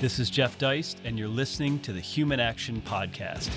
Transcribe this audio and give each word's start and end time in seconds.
This 0.00 0.20
is 0.20 0.30
Jeff 0.30 0.56
Deist, 0.58 0.98
and 1.04 1.18
you're 1.18 1.26
listening 1.26 1.80
to 1.80 1.92
the 1.92 1.98
Human 1.98 2.38
Action 2.38 2.80
Podcast. 2.82 3.50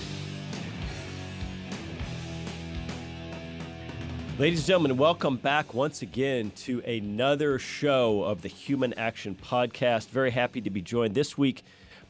Ladies 4.39 4.61
and 4.61 4.65
gentlemen, 4.65 4.97
welcome 4.97 5.37
back 5.37 5.75
once 5.75 6.01
again 6.01 6.49
to 6.55 6.79
another 6.79 7.59
show 7.59 8.23
of 8.23 8.41
the 8.41 8.47
Human 8.47 8.91
Action 8.95 9.35
Podcast. 9.35 10.09
Very 10.09 10.31
happy 10.31 10.61
to 10.61 10.71
be 10.71 10.81
joined 10.81 11.13
this 11.13 11.37
week 11.37 11.61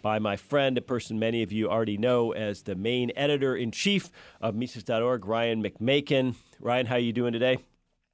by 0.02 0.18
my 0.18 0.38
friend, 0.38 0.78
a 0.78 0.82
person 0.82 1.20
many 1.20 1.44
of 1.44 1.52
you 1.52 1.70
already 1.70 1.98
know 1.98 2.32
as 2.32 2.62
the 2.62 2.76
main 2.76 3.12
editor 3.18 3.54
in 3.54 3.72
chief 3.72 4.10
of 4.40 4.56
Mises.org, 4.56 5.26
Ryan 5.26 5.62
McMaken. 5.62 6.36
Ryan, 6.62 6.86
how 6.86 6.96
are 6.96 7.00
you 7.00 7.12
doing 7.12 7.34
today? 7.34 7.58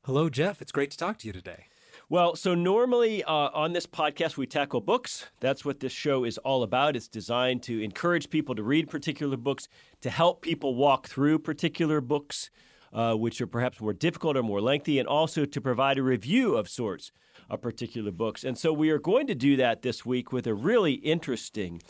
Hello, 0.03 0.31
Jeff. 0.31 0.63
It's 0.63 0.71
great 0.71 0.89
to 0.89 0.97
talk 0.97 1.19
to 1.19 1.27
you 1.27 1.33
today. 1.33 1.67
Well, 2.09 2.37
so 2.37 2.55
normally 2.55 3.21
uh, 3.25 3.49
on 3.53 3.73
this 3.73 3.85
podcast, 3.85 4.37
we 4.37 4.47
tackle 4.47 4.79
books. 4.79 5.25
That's 5.41 5.65
what 5.65 5.81
this 5.81 5.91
show 5.91 6.23
is 6.23 6.37
all 6.37 6.63
about. 6.63 6.95
It's 6.95 7.09
designed 7.09 7.63
to 7.63 7.83
encourage 7.83 8.29
people 8.29 8.55
to 8.55 8.63
read 8.63 8.89
particular 8.89 9.35
books, 9.35 9.67
to 9.99 10.09
help 10.09 10.41
people 10.41 10.75
walk 10.75 11.09
through 11.09 11.39
particular 11.39 11.99
books, 11.99 12.49
uh, 12.93 13.15
which 13.15 13.41
are 13.41 13.47
perhaps 13.47 13.81
more 13.81 13.91
difficult 13.91 14.37
or 14.37 14.43
more 14.43 14.61
lengthy, 14.61 14.99
and 14.99 15.07
also 15.07 15.43
to 15.43 15.59
provide 15.59 15.97
a 15.97 16.01
review 16.01 16.55
of 16.55 16.69
sorts 16.69 17.11
of 17.49 17.61
particular 17.61 18.11
books. 18.11 18.45
And 18.45 18.57
so 18.57 18.71
we 18.71 18.89
are 18.89 18.99
going 18.99 19.27
to 19.27 19.35
do 19.35 19.57
that 19.57 19.81
this 19.81 20.05
week 20.05 20.31
with 20.31 20.47
a 20.47 20.53
really 20.53 20.93
interesting 20.93 21.81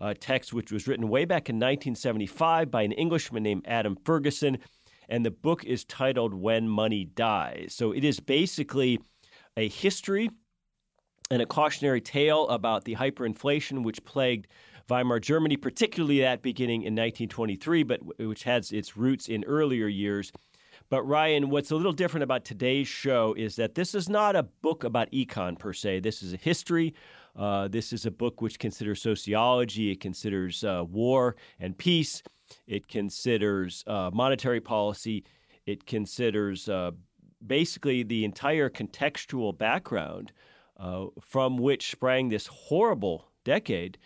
uh, 0.00 0.14
text, 0.20 0.52
which 0.52 0.70
was 0.70 0.86
written 0.86 1.08
way 1.08 1.24
back 1.24 1.48
in 1.50 1.56
1975 1.56 2.70
by 2.70 2.82
an 2.82 2.92
Englishman 2.92 3.42
named 3.42 3.64
Adam 3.66 3.96
Fergusson. 4.04 4.60
And 5.08 5.26
the 5.26 5.32
book 5.32 5.64
is 5.64 5.84
titled 5.84 6.32
When 6.32 6.68
Money 6.68 7.04
Dies. 7.04 7.74
So 7.76 7.90
it 7.90 8.04
is 8.04 8.20
basically 8.20 9.00
a 9.56 9.68
history 9.68 10.30
and 11.30 11.40
a 11.40 11.46
cautionary 11.46 12.00
tale 12.00 12.48
about 12.48 12.84
the 12.84 12.94
hyperinflation 12.96 13.82
which 13.82 14.04
plagued 14.04 14.46
Weimar 14.88 15.20
Germany, 15.20 15.56
particularly 15.56 16.20
that 16.20 16.42
beginning 16.42 16.82
in 16.82 16.92
1923, 16.92 17.82
but 17.84 18.00
which 18.18 18.42
has 18.42 18.72
its 18.72 18.96
roots 18.96 19.28
in 19.28 19.44
earlier 19.44 19.86
years. 19.86 20.30
But 20.90 21.02
Ryan, 21.04 21.48
what's 21.48 21.70
a 21.70 21.76
little 21.76 21.92
different 21.92 22.24
about 22.24 22.44
today's 22.44 22.88
show 22.88 23.34
is 23.38 23.56
that 23.56 23.74
this 23.74 23.94
is 23.94 24.08
not 24.08 24.36
a 24.36 24.42
book 24.42 24.84
about 24.84 25.10
econ 25.12 25.58
per 25.58 25.72
se. 25.72 26.00
This 26.00 26.22
is 26.22 26.34
a 26.34 26.36
history. 26.36 26.94
Uh, 27.34 27.68
this 27.68 27.92
is 27.92 28.06
a 28.06 28.10
book 28.10 28.42
which 28.42 28.58
considers 28.58 29.00
sociology. 29.00 29.90
It 29.90 30.00
considers 30.00 30.62
uh, 30.62 30.84
war 30.88 31.36
and 31.58 31.76
peace. 31.76 32.22
It 32.66 32.86
considers 32.86 33.82
uh, 33.86 34.10
monetary 34.12 34.60
policy. 34.60 35.24
It 35.64 35.86
considers 35.86 36.68
uh, 36.68 36.90
basically 37.46 38.02
the 38.02 38.24
entire 38.24 38.68
contextual 38.68 39.56
background 39.56 40.32
uh, 40.78 41.06
from 41.20 41.56
which 41.56 41.90
sprang 41.90 42.28
this 42.28 42.46
horrible 42.46 43.30
decade 43.44 43.98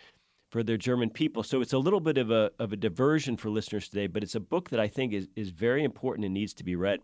for 0.49 0.63
the 0.63 0.77
German 0.77 1.09
people. 1.09 1.43
So 1.43 1.61
it's 1.61 1.73
a 1.73 1.77
little 1.77 1.99
bit 1.99 2.17
of 2.17 2.31
a, 2.31 2.51
of 2.59 2.73
a 2.73 2.77
diversion 2.77 3.37
for 3.37 3.49
listeners 3.49 3.87
today, 3.87 4.07
but 4.07 4.23
it's 4.23 4.35
a 4.35 4.39
book 4.39 4.69
that 4.71 4.79
I 4.79 4.87
think 4.87 5.13
is, 5.13 5.27
is 5.35 5.49
very 5.49 5.83
important 5.83 6.25
and 6.25 6.33
needs 6.33 6.53
to 6.55 6.63
be 6.63 6.75
read. 6.75 6.99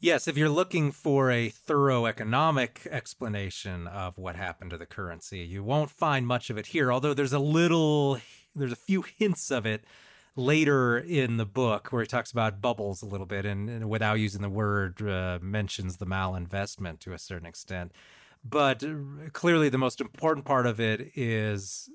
Yes, 0.00 0.28
if 0.28 0.36
you're 0.36 0.50
looking 0.50 0.92
for 0.92 1.30
a 1.30 1.48
thorough 1.48 2.04
economic 2.04 2.86
explanation 2.90 3.86
of 3.86 4.18
what 4.18 4.36
happened 4.36 4.70
to 4.70 4.76
the 4.76 4.86
currency, 4.86 5.38
you 5.38 5.64
won't 5.64 5.90
find 5.90 6.26
much 6.26 6.50
of 6.50 6.58
it 6.58 6.66
here, 6.66 6.92
although 6.92 7.14
there's 7.14 7.32
a 7.32 7.38
little, 7.38 8.20
there's 8.54 8.72
a 8.72 8.76
few 8.76 9.02
hints 9.02 9.50
of 9.50 9.64
it 9.64 9.84
later 10.36 10.98
in 10.98 11.36
the 11.36 11.46
book 11.46 11.88
where 11.88 12.02
he 12.02 12.08
talks 12.08 12.32
about 12.32 12.60
bubbles 12.60 13.02
a 13.02 13.06
little 13.06 13.26
bit 13.26 13.46
and, 13.46 13.68
and 13.68 13.88
without 13.88 14.18
using 14.18 14.42
the 14.42 14.48
word 14.48 15.00
uh, 15.02 15.38
mentions 15.40 15.98
the 15.98 16.06
malinvestment 16.06 16.98
to 17.00 17.12
a 17.12 17.18
certain 17.18 17.46
extent. 17.46 17.92
But 18.44 18.82
uh, 18.82 19.30
clearly 19.32 19.68
the 19.68 19.78
most 19.78 20.00
important 20.00 20.44
part 20.44 20.66
of 20.66 20.80
it 20.80 21.12
is 21.14 21.88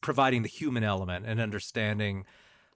providing 0.00 0.42
the 0.42 0.48
human 0.48 0.84
element 0.84 1.26
and 1.26 1.40
understanding 1.40 2.24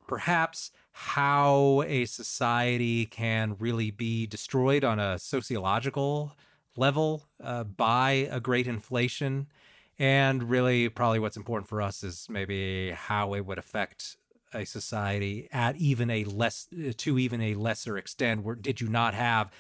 perhaps 0.07 0.71
how 0.93 1.83
a 1.87 2.05
society 2.05 3.07
can 3.07 3.57
really 3.59 3.91
be 3.91 4.27
destroyed 4.27 4.85
on 4.85 4.99
a 4.99 5.19
sociological 5.19 6.33
level 6.77 7.29
uh, 7.43 7.65
by 7.65 8.29
a 8.31 8.41
great 8.41 8.67
inflation. 8.67 9.47
And 9.99 10.51
really 10.51 10.89
probably 10.89 11.19
what's 11.19 11.37
important 11.37 11.69
for 11.69 11.81
us 11.81 12.03
is 12.03 12.27
maybe 12.29 12.91
how 12.91 13.35
it 13.35 13.47
would 13.47 13.59
affect 13.59 14.17
a 14.53 14.65
society 14.65 15.49
at 15.53 15.77
even 15.77 16.11
a 16.11 16.25
less 16.25 16.69
uh, 16.73 16.93
to 16.97 17.19
even 17.19 17.41
a 17.41 17.55
lesser 17.55 17.97
extent 17.97 18.43
where 18.43 18.55
did 18.55 18.81
you 18.81 18.89
not 18.89 19.15
have 19.15 19.51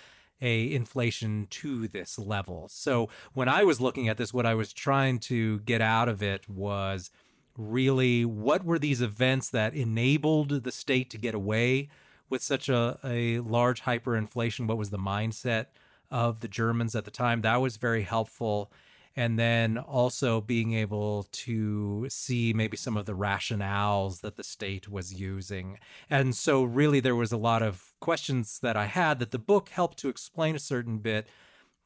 a 0.42 0.72
inflation 0.72 1.46
to 1.50 1.86
this 1.88 2.18
level? 2.18 2.68
So 2.70 3.08
when 3.34 3.48
i 3.48 3.62
was 3.64 3.80
looking 3.80 4.08
at 4.08 4.16
this 4.16 4.32
what 4.32 4.46
i 4.46 4.54
was 4.54 4.72
trying 4.72 5.18
to 5.20 5.60
get 5.60 5.80
out 5.80 6.08
of 6.08 6.22
it 6.22 6.48
was 6.48 7.10
really 7.56 8.24
what 8.24 8.64
were 8.64 8.78
these 8.78 9.02
events 9.02 9.50
that 9.50 9.74
enabled 9.74 10.64
the 10.64 10.72
state 10.72 11.10
to 11.10 11.18
get 11.18 11.34
away 11.34 11.88
with 12.28 12.42
such 12.42 12.68
a, 12.68 12.98
a 13.04 13.40
large 13.40 13.82
hyperinflation? 13.82 14.66
What 14.66 14.78
was 14.78 14.90
the 14.90 14.98
mindset 14.98 15.66
of 16.10 16.40
the 16.40 16.48
germans 16.48 16.94
at 16.94 17.04
the 17.04 17.10
time? 17.10 17.42
That 17.42 17.60
was 17.60 17.76
very 17.76 18.02
helpful 18.02 18.72
and 19.20 19.38
then 19.38 19.76
also 19.76 20.40
being 20.40 20.72
able 20.72 21.24
to 21.30 22.06
see 22.08 22.54
maybe 22.54 22.74
some 22.74 22.96
of 22.96 23.04
the 23.04 23.12
rationales 23.12 24.22
that 24.22 24.36
the 24.36 24.42
state 24.42 24.88
was 24.88 25.12
using. 25.12 25.78
And 26.08 26.34
so, 26.34 26.62
really, 26.62 27.00
there 27.00 27.14
was 27.14 27.30
a 27.30 27.36
lot 27.36 27.62
of 27.62 27.92
questions 28.00 28.60
that 28.60 28.78
I 28.78 28.86
had 28.86 29.18
that 29.18 29.30
the 29.30 29.38
book 29.38 29.68
helped 29.68 29.98
to 29.98 30.08
explain 30.08 30.56
a 30.56 30.58
certain 30.58 31.00
bit 31.00 31.26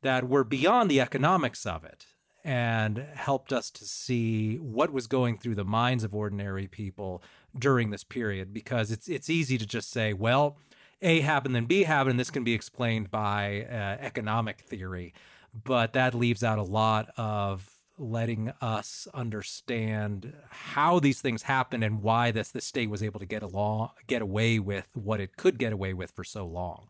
that 0.02 0.28
were 0.28 0.44
beyond 0.44 0.88
the 0.88 1.00
economics 1.00 1.66
of 1.66 1.82
it 1.82 2.06
and 2.44 2.98
helped 2.98 3.52
us 3.52 3.68
to 3.72 3.84
see 3.84 4.54
what 4.58 4.92
was 4.92 5.08
going 5.08 5.36
through 5.36 5.56
the 5.56 5.64
minds 5.64 6.04
of 6.04 6.14
ordinary 6.14 6.68
people 6.68 7.20
during 7.58 7.90
this 7.90 8.04
period 8.04 8.54
because 8.54 8.92
it's 8.92 9.08
it's 9.08 9.30
easy 9.30 9.56
to 9.56 9.64
just 9.64 9.90
say 9.90 10.12
well 10.12 10.58
a 11.00 11.20
happened 11.20 11.54
then 11.54 11.64
b 11.64 11.84
happened 11.84 12.10
and 12.10 12.20
this 12.20 12.30
can 12.30 12.44
be 12.44 12.52
explained 12.52 13.10
by 13.10 13.62
uh, 13.70 13.96
economic 14.04 14.60
theory 14.60 15.14
but 15.62 15.92
that 15.92 16.14
leaves 16.14 16.42
out 16.42 16.58
a 16.58 16.62
lot 16.62 17.10
of 17.16 17.70
letting 17.96 18.50
us 18.60 19.06
understand 19.14 20.32
how 20.50 20.98
these 20.98 21.20
things 21.20 21.42
happen 21.42 21.82
and 21.82 22.02
why 22.02 22.30
this 22.32 22.50
the 22.50 22.60
state 22.60 22.90
was 22.90 23.04
able 23.04 23.20
to 23.20 23.26
get 23.26 23.42
along 23.42 23.90
get 24.08 24.20
away 24.20 24.58
with 24.58 24.88
what 24.94 25.20
it 25.20 25.36
could 25.36 25.58
get 25.58 25.72
away 25.72 25.94
with 25.94 26.10
for 26.10 26.24
so 26.24 26.44
long. 26.44 26.88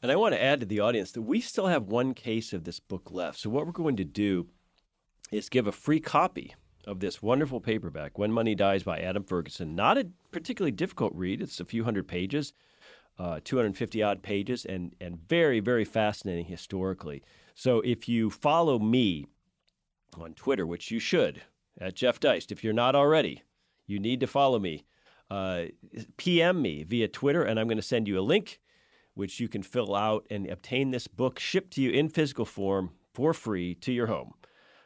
And 0.00 0.12
I 0.12 0.16
want 0.16 0.32
to 0.34 0.42
add 0.42 0.60
to 0.60 0.66
the 0.66 0.80
audience 0.80 1.12
that 1.12 1.22
we 1.22 1.40
still 1.40 1.66
have 1.66 1.88
one 1.88 2.14
case 2.14 2.52
of 2.52 2.64
this 2.64 2.78
book 2.78 3.10
left. 3.10 3.40
So 3.40 3.50
what 3.50 3.66
we're 3.66 3.72
going 3.72 3.96
to 3.96 4.04
do 4.04 4.46
is 5.32 5.48
give 5.48 5.66
a 5.66 5.72
free 5.72 6.00
copy 6.00 6.54
of 6.86 7.00
this 7.00 7.20
wonderful 7.20 7.60
paperback, 7.60 8.16
When 8.16 8.32
Money 8.32 8.54
Dies 8.54 8.82
by 8.82 8.98
Adam 9.00 9.24
Fergusson. 9.24 9.74
Not 9.74 9.98
a 9.98 10.08
particularly 10.30 10.72
difficult 10.72 11.12
read. 11.14 11.42
It's 11.42 11.60
a 11.60 11.64
few 11.64 11.84
hundred 11.84 12.06
pages, 12.06 12.52
uh, 13.18 13.40
250 13.44 14.02
odd 14.02 14.22
pages, 14.22 14.64
and, 14.64 14.94
and 15.00 15.18
very, 15.28 15.60
very 15.60 15.84
fascinating 15.84 16.46
historically. 16.46 17.22
So 17.58 17.80
if 17.80 18.08
you 18.08 18.30
follow 18.30 18.78
me 18.78 19.26
on 20.16 20.34
Twitter, 20.34 20.64
which 20.64 20.92
you 20.92 21.00
should, 21.00 21.42
at 21.80 21.96
Jeff 21.96 22.20
Deist, 22.20 22.52
if 22.52 22.62
you're 22.62 22.72
not 22.72 22.94
already, 22.94 23.42
you 23.84 23.98
need 23.98 24.20
to 24.20 24.28
follow 24.28 24.60
me. 24.60 24.84
Uh, 25.28 25.64
PM 26.16 26.62
me 26.62 26.84
via 26.84 27.08
Twitter, 27.08 27.42
and 27.42 27.58
I'm 27.58 27.66
going 27.66 27.76
to 27.76 27.82
send 27.82 28.06
you 28.06 28.16
a 28.16 28.22
link 28.22 28.60
which 29.14 29.40
you 29.40 29.48
can 29.48 29.64
fill 29.64 29.96
out 29.96 30.24
and 30.30 30.46
obtain 30.46 30.92
this 30.92 31.08
book 31.08 31.40
shipped 31.40 31.72
to 31.72 31.82
you 31.82 31.90
in 31.90 32.08
physical 32.08 32.44
form 32.44 32.90
for 33.12 33.34
free 33.34 33.74
to 33.74 33.90
your 33.90 34.06
home. 34.06 34.34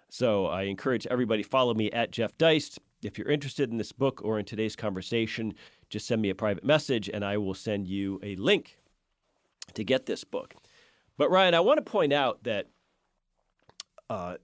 So 0.09 0.47
I 0.47 0.63
encourage 0.63 1.07
everybody 1.09 1.43
follow 1.43 1.75
me 1.75 1.91
at 1.91 2.11
Jeff 2.11 2.39
Deist. 2.39 2.79
If 3.03 3.19
you're 3.19 3.29
interested 3.29 3.71
in 3.71 3.77
this 3.77 3.93
book 3.93 4.23
or 4.25 4.39
in 4.39 4.47
today's 4.47 4.77
conversation, 4.77 5.53
just 5.91 6.07
send 6.07 6.23
me 6.23 6.31
a 6.31 6.35
private 6.35 6.65
message 6.65 7.11
and 7.13 7.23
I 7.23 7.37
will 7.37 7.53
send 7.53 7.87
you 7.87 8.19
a 8.23 8.35
link 8.37 8.79
to 9.75 9.85
get 9.85 10.07
this 10.07 10.25
book. 10.25 10.55
But 11.19 11.31
Ryan, 11.31 11.55
I 11.55 11.61
want 11.61 11.85
to 11.85 11.91
point 11.91 12.13
out 12.13 12.45
that 12.45 12.67
uh, 14.09 14.37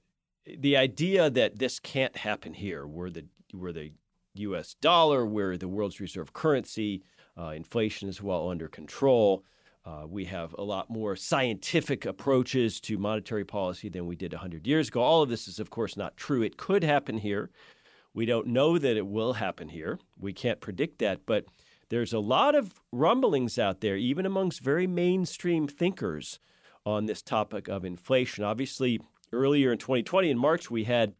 the 0.46 0.76
idea 0.76 1.30
that 1.30 1.58
this 1.58 1.78
can't 1.80 2.16
happen 2.16 2.54
here, 2.54 2.86
where 2.86 3.10
the 3.10 3.24
where 3.52 3.72
the 3.72 3.92
U.S. 4.34 4.74
dollar, 4.80 5.26
where 5.26 5.56
the 5.56 5.68
world's 5.68 6.00
reserve 6.00 6.32
currency, 6.32 7.02
uh, 7.38 7.48
inflation 7.48 8.08
is 8.08 8.22
well 8.22 8.50
under 8.50 8.68
control. 8.68 9.44
Uh, 9.84 10.06
we 10.06 10.26
have 10.26 10.54
a 10.58 10.62
lot 10.62 10.90
more 10.90 11.16
scientific 11.16 12.04
approaches 12.04 12.78
to 12.78 12.98
monetary 12.98 13.44
policy 13.44 13.88
than 13.88 14.06
we 14.06 14.16
did 14.16 14.32
100 14.32 14.66
years 14.66 14.88
ago. 14.88 15.00
All 15.00 15.22
of 15.22 15.30
this 15.30 15.48
is, 15.48 15.58
of 15.58 15.70
course, 15.70 15.96
not 15.96 16.16
true. 16.16 16.42
It 16.42 16.58
could 16.58 16.84
happen 16.84 17.18
here. 17.18 17.50
We 18.12 18.26
don't 18.26 18.48
know 18.48 18.76
that 18.76 18.96
it 18.96 19.06
will 19.06 19.34
happen 19.34 19.70
here. 19.70 19.98
We 20.18 20.32
can't 20.32 20.60
predict 20.60 20.98
that. 20.98 21.20
But 21.24 21.46
there's 21.88 22.12
a 22.12 22.18
lot 22.18 22.54
of 22.54 22.74
rumblings 22.92 23.58
out 23.58 23.80
there, 23.80 23.96
even 23.96 24.26
amongst 24.26 24.60
very 24.60 24.86
mainstream 24.86 25.66
thinkers, 25.66 26.38
on 26.88 27.06
this 27.06 27.22
topic 27.22 27.68
of 27.68 27.84
inflation. 27.84 28.44
Obviously, 28.44 29.00
earlier 29.32 29.72
in 29.72 29.78
2020, 29.78 30.30
in 30.30 30.38
March, 30.38 30.70
we 30.70 30.84
had 30.84 31.14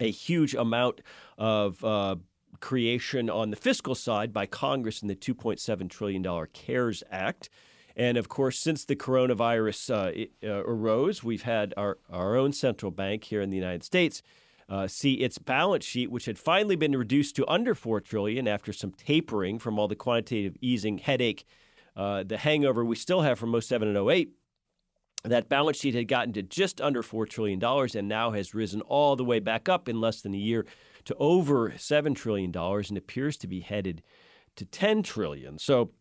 a 0.00 0.10
huge 0.10 0.54
amount 0.54 1.00
of 1.38 1.84
uh, 1.84 2.16
creation 2.60 3.28
on 3.28 3.50
the 3.50 3.56
fiscal 3.56 3.94
side 3.94 4.32
by 4.32 4.46
Congress 4.46 5.02
in 5.02 5.08
the 5.08 5.16
$2.7 5.16 5.88
trillion 5.90 6.46
CARES 6.52 7.02
Act. 7.10 7.48
And 7.96 8.16
of 8.16 8.28
course, 8.28 8.58
since 8.58 8.84
the 8.84 8.96
coronavirus 8.96 10.28
uh, 10.42 10.48
uh, 10.48 10.64
arose, 10.64 11.22
we've 11.22 11.42
had 11.42 11.74
our, 11.76 11.98
our 12.10 12.36
own 12.36 12.52
central 12.52 12.90
bank 12.90 13.24
here 13.24 13.40
in 13.40 13.50
the 13.50 13.56
United 13.56 13.84
States 13.84 14.22
uh, 14.68 14.86
see 14.88 15.14
its 15.14 15.38
balance 15.38 15.84
sheet, 15.84 16.10
which 16.10 16.24
had 16.24 16.38
finally 16.38 16.76
been 16.76 16.96
reduced 16.96 17.36
to 17.36 17.46
under 17.46 17.74
four 17.74 18.00
trillion 18.00 18.48
after 18.48 18.72
some 18.72 18.92
tapering 18.92 19.58
from 19.58 19.78
all 19.78 19.88
the 19.88 19.94
quantitative 19.94 20.56
easing 20.60 20.98
headache, 20.98 21.44
uh, 21.96 22.24
the 22.24 22.38
hangover 22.38 22.84
we 22.84 22.96
still 22.96 23.22
have 23.22 23.38
from 23.38 23.58
07 23.60 23.94
and 23.94 24.10
08. 24.10 24.32
That 25.24 25.48
balance 25.48 25.78
sheet 25.78 25.94
had 25.94 26.06
gotten 26.06 26.34
to 26.34 26.42
just 26.42 26.82
under 26.82 27.02
$4 27.02 27.26
trillion 27.26 27.62
and 27.62 28.08
now 28.08 28.32
has 28.32 28.54
risen 28.54 28.82
all 28.82 29.16
the 29.16 29.24
way 29.24 29.40
back 29.40 29.70
up 29.70 29.88
in 29.88 30.00
less 30.00 30.20
than 30.20 30.34
a 30.34 30.38
year 30.38 30.66
to 31.06 31.14
over 31.18 31.70
$7 31.70 32.14
trillion 32.14 32.52
and 32.54 32.98
appears 32.98 33.38
to 33.38 33.46
be 33.46 33.60
headed 33.60 34.02
to 34.56 34.66
10 34.66 35.02
trillion. 35.02 35.58
So, 35.58 35.92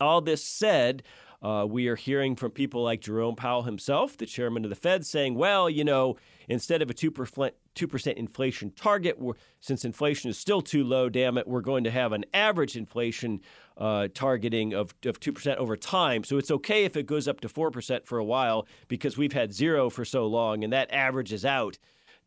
all 0.00 0.20
this 0.20 0.44
said, 0.44 1.02
uh, 1.42 1.66
we 1.68 1.88
are 1.88 1.96
hearing 1.96 2.36
from 2.36 2.52
people 2.52 2.84
like 2.84 3.00
Jerome 3.00 3.34
Powell 3.34 3.62
himself, 3.62 4.16
the 4.16 4.26
chairman 4.26 4.64
of 4.64 4.70
the 4.70 4.76
Fed, 4.76 5.04
saying, 5.04 5.34
well, 5.34 5.68
you 5.68 5.82
know, 5.82 6.16
instead 6.48 6.82
of 6.82 6.90
a 6.90 6.94
2%, 6.94 7.50
2% 7.74 8.14
inflation 8.14 8.70
target, 8.70 9.18
since 9.60 9.84
inflation 9.84 10.30
is 10.30 10.38
still 10.38 10.62
too 10.62 10.84
low, 10.84 11.08
damn 11.08 11.36
it, 11.36 11.48
we're 11.48 11.60
going 11.60 11.82
to 11.82 11.90
have 11.90 12.12
an 12.12 12.24
average 12.32 12.76
inflation 12.76 13.40
uh, 13.76 14.06
targeting 14.14 14.72
of, 14.72 14.94
of 15.04 15.18
2% 15.18 15.56
over 15.56 15.76
time. 15.76 16.22
So 16.22 16.38
it's 16.38 16.50
okay 16.52 16.84
if 16.84 16.96
it 16.96 17.06
goes 17.06 17.26
up 17.26 17.40
to 17.40 17.48
4% 17.48 18.04
for 18.06 18.18
a 18.18 18.24
while 18.24 18.66
because 18.86 19.18
we've 19.18 19.32
had 19.32 19.52
zero 19.52 19.90
for 19.90 20.04
so 20.04 20.26
long, 20.26 20.62
and 20.62 20.72
that 20.72 20.92
averages 20.92 21.44
out 21.44 21.76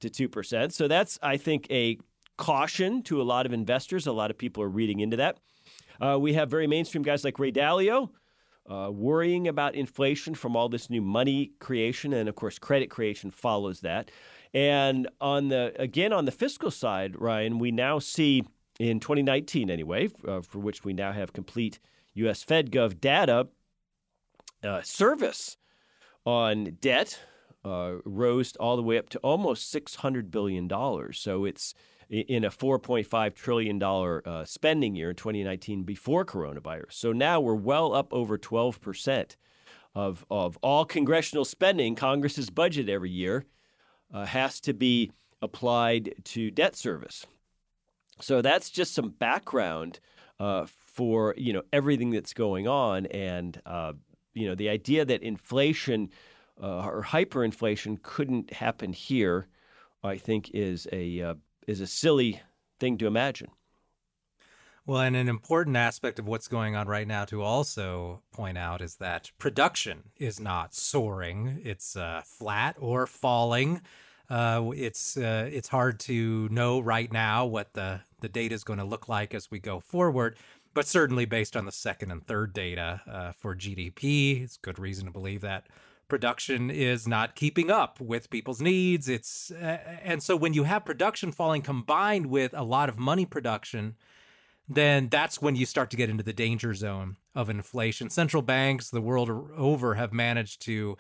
to 0.02 0.10
2%. 0.10 0.74
So 0.74 0.90
that's, 0.90 1.18
I 1.24 1.38
think, 1.38 1.68
a 1.72 1.98
caution 2.36 3.02
to 3.04 3.22
a 3.22 3.24
lot 3.24 3.46
of 3.46 3.54
investors. 3.54 4.08
A 4.08 4.12
lot 4.12 4.30
of 4.30 4.38
people 4.38 4.62
are 4.62 4.68
reading 4.68 5.00
into 5.00 5.16
that. 5.16 5.38
Uh, 6.02 6.18
we 6.20 6.34
have 6.34 6.50
very 6.50 6.68
mainstream 6.68 7.04
guys 7.04 7.24
like 7.24 7.40
Ray 7.40 7.54
Dalio 7.54 8.10
uh, 8.70 8.90
worrying 8.92 9.48
about 9.48 9.76
inflation 9.76 10.36
from 10.36 10.56
all 10.56 10.70
this 10.70 10.90
new 10.90 11.02
money 11.02 11.52
creation, 11.60 12.14
and 12.14 12.28
of 12.28 12.36
course, 12.36 12.58
credit 12.60 12.90
creation 12.90 13.32
follows 13.32 13.82
that. 13.82 14.10
And 14.54 15.08
on 15.20 15.50
the 15.50 15.74
again 15.78 16.14
on 16.14 16.26
the 16.26 16.32
fiscal 16.32 16.72
side, 16.72 17.20
Ryan, 17.20 17.60
we 17.60 17.72
now 17.72 18.00
see 18.00 18.44
in 18.80 19.00
2019 19.00 19.70
anyway, 19.70 20.10
uh, 20.28 20.42
for 20.42 20.60
which 20.60 20.84
we 20.84 20.94
now 20.94 21.12
have 21.12 21.34
complete 21.34 21.80
U.S. 22.16 22.44
FedGov 22.44 23.00
data, 23.00 23.48
uh, 24.64 24.82
service 24.82 25.58
on 26.26 26.78
debt 26.82 27.20
uh, 27.64 27.96
rose 28.06 28.56
all 28.58 28.76
the 28.76 28.84
way 28.84 28.98
up 28.98 29.10
to 29.10 29.20
almost 29.20 29.70
600 29.72 30.32
billion 30.32 30.68
dollars. 30.68 31.20
So 31.20 31.46
it's 31.46 31.74
in 32.10 32.44
a 32.44 32.50
$4.5 32.50 33.36
trillion 33.36 33.82
uh, 33.82 34.46
spending 34.46 34.96
year 34.96 35.10
in 35.10 35.16
2019 35.16 35.84
before 35.84 36.26
coronavirus. 36.26 36.94
So 36.94 37.12
now 37.12 37.40
we're 37.42 37.56
well 37.56 37.94
up 37.94 38.14
over 38.14 38.38
12% 38.38 39.36
of, 39.94 40.26
of 40.30 40.58
all 40.62 40.86
congressional 40.86 41.46
spending, 41.46 41.96
Congress's 41.96 42.50
budget 42.50 42.90
every 42.90 43.12
year, 43.12 43.46
uh, 44.14 44.26
has 44.26 44.60
to 44.62 44.74
be 44.74 45.12
applied 45.42 46.14
to 46.24 46.52
debt 46.52 46.76
service. 46.76 47.26
So 48.20 48.42
that's 48.42 48.70
just 48.70 48.94
some 48.94 49.10
background 49.10 50.00
uh, 50.40 50.66
for 50.68 51.34
you 51.38 51.54
know 51.54 51.64
everything 51.74 52.12
that's 52.12 52.34
going 52.34 52.68
on, 52.68 53.06
and 53.08 53.62
uh, 53.66 53.94
you 54.34 54.48
know 54.48 54.56
the 54.56 54.70
idea 54.70 55.06
that 55.06 55.24
inflation 55.24 56.10
uh, 56.62 56.86
or 56.86 57.04
hyperinflation 57.04 58.02
couldn't 58.02 58.54
happen 58.54 58.94
here, 58.94 59.48
I 60.04 60.18
think, 60.18 60.52
is 60.54 60.88
a 60.92 61.22
uh, 61.22 61.34
is 61.68 61.80
a 61.80 61.88
silly 61.88 62.42
thing 62.80 62.98
to 62.98 63.08
imagine. 63.08 63.50
Well, 64.88 65.02
and 65.02 65.16
an 65.16 65.28
important 65.28 65.78
aspect 65.78 66.20
of 66.20 66.28
what's 66.28 66.48
going 66.48 66.76
on 66.76 66.88
right 66.88 67.08
now 67.08 67.26
to 67.26 67.42
also 67.42 68.22
point 68.32 68.58
out 68.58 68.82
is 68.82 68.98
that 68.98 69.32
production 69.40 70.04
is 70.18 70.40
not 70.40 70.76
soaring; 70.76 71.60
it's 71.64 71.96
uh, 71.96 72.22
flat 72.24 72.76
or 72.80 73.08
falling. 73.08 73.82
Uh, 74.30 74.72
it's 74.76 75.18
uh, 75.18 75.50
it's 75.52 75.70
hard 75.70 76.00
to 76.02 76.48
know 76.50 76.80
right 76.80 77.12
now 77.12 77.46
what 77.48 77.74
the 77.74 78.02
the 78.22 78.30
data 78.30 78.54
is 78.54 78.64
going 78.64 78.80
to 78.80 78.86
look 78.86 79.10
like 79.10 79.34
as 79.34 79.50
we 79.50 79.60
go 79.60 79.80
forward, 79.80 80.38
but 80.76 80.86
certainly 80.86 81.26
based 81.26 81.58
on 81.58 81.66
the 81.66 81.72
second 81.72 82.12
and 82.12 82.26
third 82.28 82.54
data 82.54 83.02
uh, 83.08 83.32
for 83.32 83.56
GDP, 83.56 84.44
it's 84.44 84.58
good 84.58 84.78
reason 84.78 85.06
to 85.06 85.12
believe 85.12 85.42
that 85.42 85.66
production 86.08 86.70
is 86.70 87.08
not 87.08 87.36
keeping 87.36 87.72
up 87.72 88.00
with 88.00 88.30
people's 88.30 88.62
needs. 88.62 89.10
It's 89.10 89.52
uh, 89.52 89.80
and 90.04 90.22
so 90.22 90.36
when 90.36 90.54
you 90.54 90.64
have 90.64 90.86
production 90.86 91.32
falling 91.32 91.62
combined 91.62 92.28
with 92.28 92.54
a 92.54 92.64
lot 92.64 92.90
of 92.90 92.98
money 92.98 93.26
production, 93.26 93.96
then 94.68 95.10
that's 95.10 95.42
when 95.42 95.56
you 95.56 95.66
start 95.66 95.90
to 95.92 95.98
get 95.98 96.10
into 96.10 96.24
the 96.24 96.34
danger 96.34 96.74
zone 96.74 97.18
of 97.34 97.50
inflation. 97.50 98.10
Central 98.10 98.42
banks 98.42 98.90
the 98.90 99.02
world 99.02 99.30
over 99.58 99.96
have 99.96 100.14
managed 100.14 100.62
to 100.64 100.98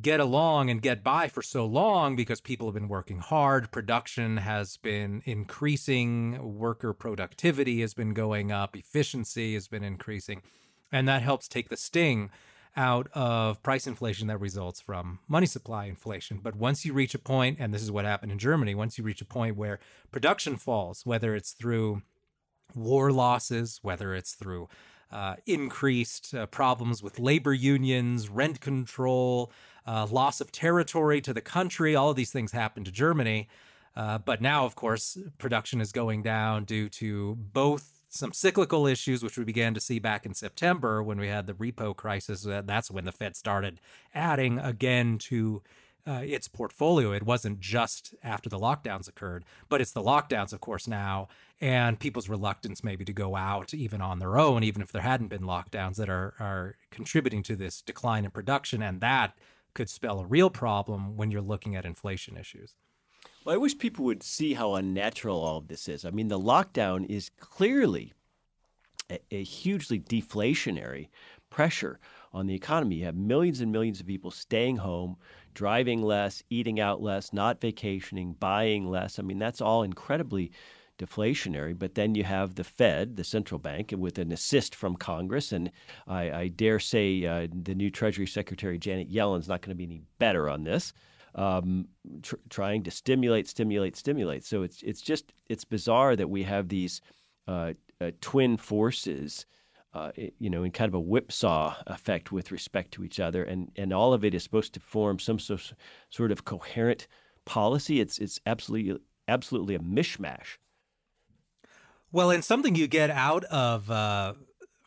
get 0.00 0.20
along 0.20 0.70
and 0.70 0.80
get 0.80 1.04
by 1.04 1.28
for 1.28 1.42
so 1.42 1.66
long 1.66 2.16
because 2.16 2.40
people 2.40 2.66
have 2.66 2.74
been 2.74 2.88
working 2.88 3.18
hard. 3.18 3.70
Production 3.70 4.38
has 4.38 4.78
been 4.78 5.22
increasing, 5.26 6.58
worker 6.58 6.92
productivity 6.94 7.82
has 7.82 7.92
been 7.92 8.14
going 8.14 8.50
up, 8.50 8.74
efficiency 8.74 9.54
has 9.54 9.68
been 9.68 9.84
increasing, 9.84 10.42
and 10.90 11.06
that 11.06 11.22
helps 11.22 11.46
take 11.46 11.68
the 11.68 11.76
sting 11.76 12.30
out 12.76 13.08
of 13.12 13.62
price 13.62 13.86
inflation 13.86 14.28
that 14.28 14.38
results 14.38 14.80
from 14.80 15.18
money 15.28 15.46
supply 15.46 15.86
inflation. 15.86 16.40
But 16.42 16.56
once 16.56 16.84
you 16.84 16.92
reach 16.92 17.14
a 17.14 17.18
point, 17.18 17.58
and 17.60 17.72
this 17.72 17.82
is 17.82 17.92
what 17.92 18.04
happened 18.04 18.32
in 18.32 18.38
Germany, 18.38 18.74
once 18.74 18.96
you 18.96 19.04
reach 19.04 19.20
a 19.20 19.26
point 19.26 19.56
where 19.56 19.78
production 20.10 20.56
falls, 20.56 21.04
whether 21.04 21.34
it's 21.34 21.52
through 21.52 22.02
war 22.74 23.12
losses, 23.12 23.78
whether 23.82 24.14
it's 24.14 24.32
through 24.32 24.68
uh, 25.10 25.36
increased 25.46 26.34
uh, 26.34 26.46
problems 26.46 27.02
with 27.02 27.18
labor 27.18 27.52
unions, 27.52 28.30
rent 28.30 28.60
control, 28.60 29.52
uh, 29.86 30.06
loss 30.10 30.40
of 30.40 30.50
territory 30.50 31.20
to 31.20 31.34
the 31.34 31.40
country, 31.40 31.94
all 31.94 32.10
of 32.10 32.16
these 32.16 32.32
things 32.32 32.52
happen 32.52 32.84
to 32.84 32.90
Germany. 32.90 33.48
Uh, 33.94 34.16
but 34.16 34.40
now, 34.40 34.64
of 34.64 34.74
course, 34.74 35.18
production 35.36 35.80
is 35.80 35.92
going 35.92 36.22
down 36.22 36.64
due 36.64 36.88
to 36.88 37.36
both 37.52 37.91
some 38.12 38.32
cyclical 38.32 38.86
issues, 38.86 39.22
which 39.22 39.38
we 39.38 39.44
began 39.44 39.72
to 39.72 39.80
see 39.80 39.98
back 39.98 40.26
in 40.26 40.34
September 40.34 41.02
when 41.02 41.18
we 41.18 41.28
had 41.28 41.46
the 41.46 41.54
repo 41.54 41.96
crisis. 41.96 42.46
That's 42.46 42.90
when 42.90 43.06
the 43.06 43.12
Fed 43.12 43.36
started 43.36 43.80
adding 44.14 44.58
again 44.58 45.16
to 45.18 45.62
uh, 46.06 46.20
its 46.22 46.46
portfolio. 46.46 47.12
It 47.12 47.22
wasn't 47.22 47.60
just 47.60 48.14
after 48.22 48.50
the 48.50 48.58
lockdowns 48.58 49.08
occurred, 49.08 49.44
but 49.70 49.80
it's 49.80 49.92
the 49.92 50.02
lockdowns, 50.02 50.52
of 50.52 50.60
course, 50.60 50.86
now, 50.86 51.28
and 51.58 51.98
people's 51.98 52.28
reluctance 52.28 52.84
maybe 52.84 53.04
to 53.06 53.14
go 53.14 53.34
out 53.34 53.72
even 53.72 54.02
on 54.02 54.18
their 54.18 54.36
own, 54.38 54.62
even 54.62 54.82
if 54.82 54.92
there 54.92 55.02
hadn't 55.02 55.28
been 55.28 55.42
lockdowns, 55.42 55.96
that 55.96 56.10
are 56.10 56.34
are 56.38 56.76
contributing 56.90 57.42
to 57.44 57.56
this 57.56 57.80
decline 57.80 58.26
in 58.26 58.30
production, 58.30 58.82
and 58.82 59.00
that 59.00 59.38
could 59.74 59.88
spell 59.88 60.20
a 60.20 60.26
real 60.26 60.50
problem 60.50 61.16
when 61.16 61.30
you're 61.30 61.40
looking 61.40 61.74
at 61.76 61.86
inflation 61.86 62.36
issues. 62.36 62.74
Well, 63.44 63.54
I 63.54 63.58
wish 63.58 63.76
people 63.76 64.04
would 64.04 64.22
see 64.22 64.54
how 64.54 64.74
unnatural 64.74 65.42
all 65.42 65.56
of 65.56 65.66
this 65.66 65.88
is. 65.88 66.04
I 66.04 66.10
mean, 66.10 66.28
the 66.28 66.38
lockdown 66.38 67.04
is 67.10 67.30
clearly 67.40 68.12
a, 69.10 69.18
a 69.32 69.42
hugely 69.42 69.98
deflationary 69.98 71.08
pressure 71.50 71.98
on 72.32 72.46
the 72.46 72.54
economy. 72.54 72.96
You 72.96 73.06
have 73.06 73.16
millions 73.16 73.60
and 73.60 73.72
millions 73.72 73.98
of 73.98 74.06
people 74.06 74.30
staying 74.30 74.76
home, 74.76 75.16
driving 75.54 76.02
less, 76.02 76.42
eating 76.50 76.78
out 76.78 77.02
less, 77.02 77.32
not 77.32 77.60
vacationing, 77.60 78.34
buying 78.34 78.88
less. 78.88 79.18
I 79.18 79.22
mean, 79.22 79.40
that's 79.40 79.60
all 79.60 79.82
incredibly 79.82 80.52
deflationary. 80.98 81.76
But 81.76 81.96
then 81.96 82.14
you 82.14 82.22
have 82.22 82.54
the 82.54 82.64
Fed, 82.64 83.16
the 83.16 83.24
central 83.24 83.58
bank, 83.58 83.92
with 83.96 84.18
an 84.18 84.30
assist 84.30 84.72
from 84.72 84.94
Congress. 84.94 85.50
And 85.50 85.72
I, 86.06 86.30
I 86.30 86.48
dare 86.48 86.78
say 86.78 87.26
uh, 87.26 87.48
the 87.52 87.74
new 87.74 87.90
Treasury 87.90 88.28
Secretary, 88.28 88.78
Janet 88.78 89.10
Yellen, 89.10 89.40
is 89.40 89.48
not 89.48 89.62
going 89.62 89.70
to 89.70 89.74
be 89.74 89.84
any 89.84 90.02
better 90.20 90.48
on 90.48 90.62
this 90.62 90.92
um, 91.34 91.88
tr- 92.22 92.36
trying 92.50 92.82
to 92.84 92.90
stimulate, 92.90 93.48
stimulate, 93.48 93.96
stimulate. 93.96 94.44
So 94.44 94.62
it's 94.62 94.82
it's 94.82 95.00
just 95.00 95.32
it's 95.48 95.64
bizarre 95.64 96.16
that 96.16 96.28
we 96.28 96.42
have 96.42 96.68
these 96.68 97.00
uh, 97.48 97.72
uh, 98.00 98.10
twin 98.20 98.56
forces, 98.56 99.46
uh, 99.94 100.10
you 100.38 100.50
know, 100.50 100.62
in 100.62 100.70
kind 100.70 100.88
of 100.88 100.94
a 100.94 101.00
whipsaw 101.00 101.74
effect 101.86 102.32
with 102.32 102.52
respect 102.52 102.92
to 102.92 103.04
each 103.04 103.20
other, 103.20 103.44
and 103.44 103.70
and 103.76 103.92
all 103.92 104.12
of 104.12 104.24
it 104.24 104.34
is 104.34 104.42
supposed 104.42 104.74
to 104.74 104.80
form 104.80 105.18
some 105.18 105.38
so, 105.38 105.58
sort 106.10 106.32
of 106.32 106.44
coherent 106.44 107.06
policy. 107.44 108.00
It's 108.00 108.18
it's 108.18 108.40
absolutely 108.46 108.98
absolutely 109.28 109.74
a 109.74 109.80
mishmash. 109.80 110.58
Well, 112.10 112.30
and 112.30 112.44
something 112.44 112.74
you 112.74 112.86
get 112.88 113.08
out 113.08 113.44
of 113.44 113.90
uh, 113.90 114.34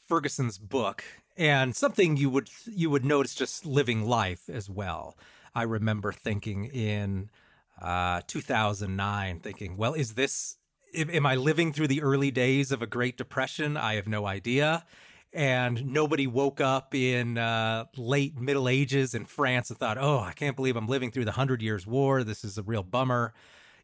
Fergusson's 0.07 0.59
book, 0.59 1.03
and 1.35 1.75
something 1.75 2.17
you 2.17 2.29
would 2.29 2.49
you 2.67 2.91
would 2.91 3.03
notice 3.03 3.33
just 3.33 3.65
living 3.65 4.05
life 4.05 4.47
as 4.47 4.69
well 4.69 5.17
I 5.55 5.63
remember 5.63 6.11
thinking 6.11 6.65
in 6.65 7.29
uh, 7.81 8.21
2009, 8.27 9.39
thinking, 9.39 9.77
well, 9.77 9.93
is 9.93 10.13
this, 10.13 10.57
am 10.93 11.25
I 11.25 11.35
living 11.35 11.71
through 11.71 11.87
the 11.87 12.01
early 12.01 12.29
days 12.29 12.71
of 12.71 12.81
a 12.81 12.87
Great 12.87 13.17
Depression? 13.17 13.77
I 13.77 13.95
have 13.95 14.07
no 14.07 14.25
idea. 14.25 14.85
And 15.33 15.87
nobody 15.87 16.27
woke 16.27 16.61
up 16.61 16.93
in 16.93 17.37
uh, 17.37 17.85
late 17.97 18.39
Middle 18.39 18.69
Ages 18.69 19.13
in 19.13 19.25
France 19.25 19.69
and 19.69 19.79
thought, 19.79 19.97
oh, 19.97 20.19
I 20.19 20.33
can't 20.33 20.55
believe 20.55 20.75
I'm 20.75 20.87
living 20.87 21.11
through 21.11 21.25
the 21.25 21.31
Hundred 21.31 21.61
Years' 21.61 21.87
War. 21.87 22.23
This 22.23 22.43
is 22.43 22.57
a 22.57 22.63
real 22.63 22.83
bummer 22.83 23.33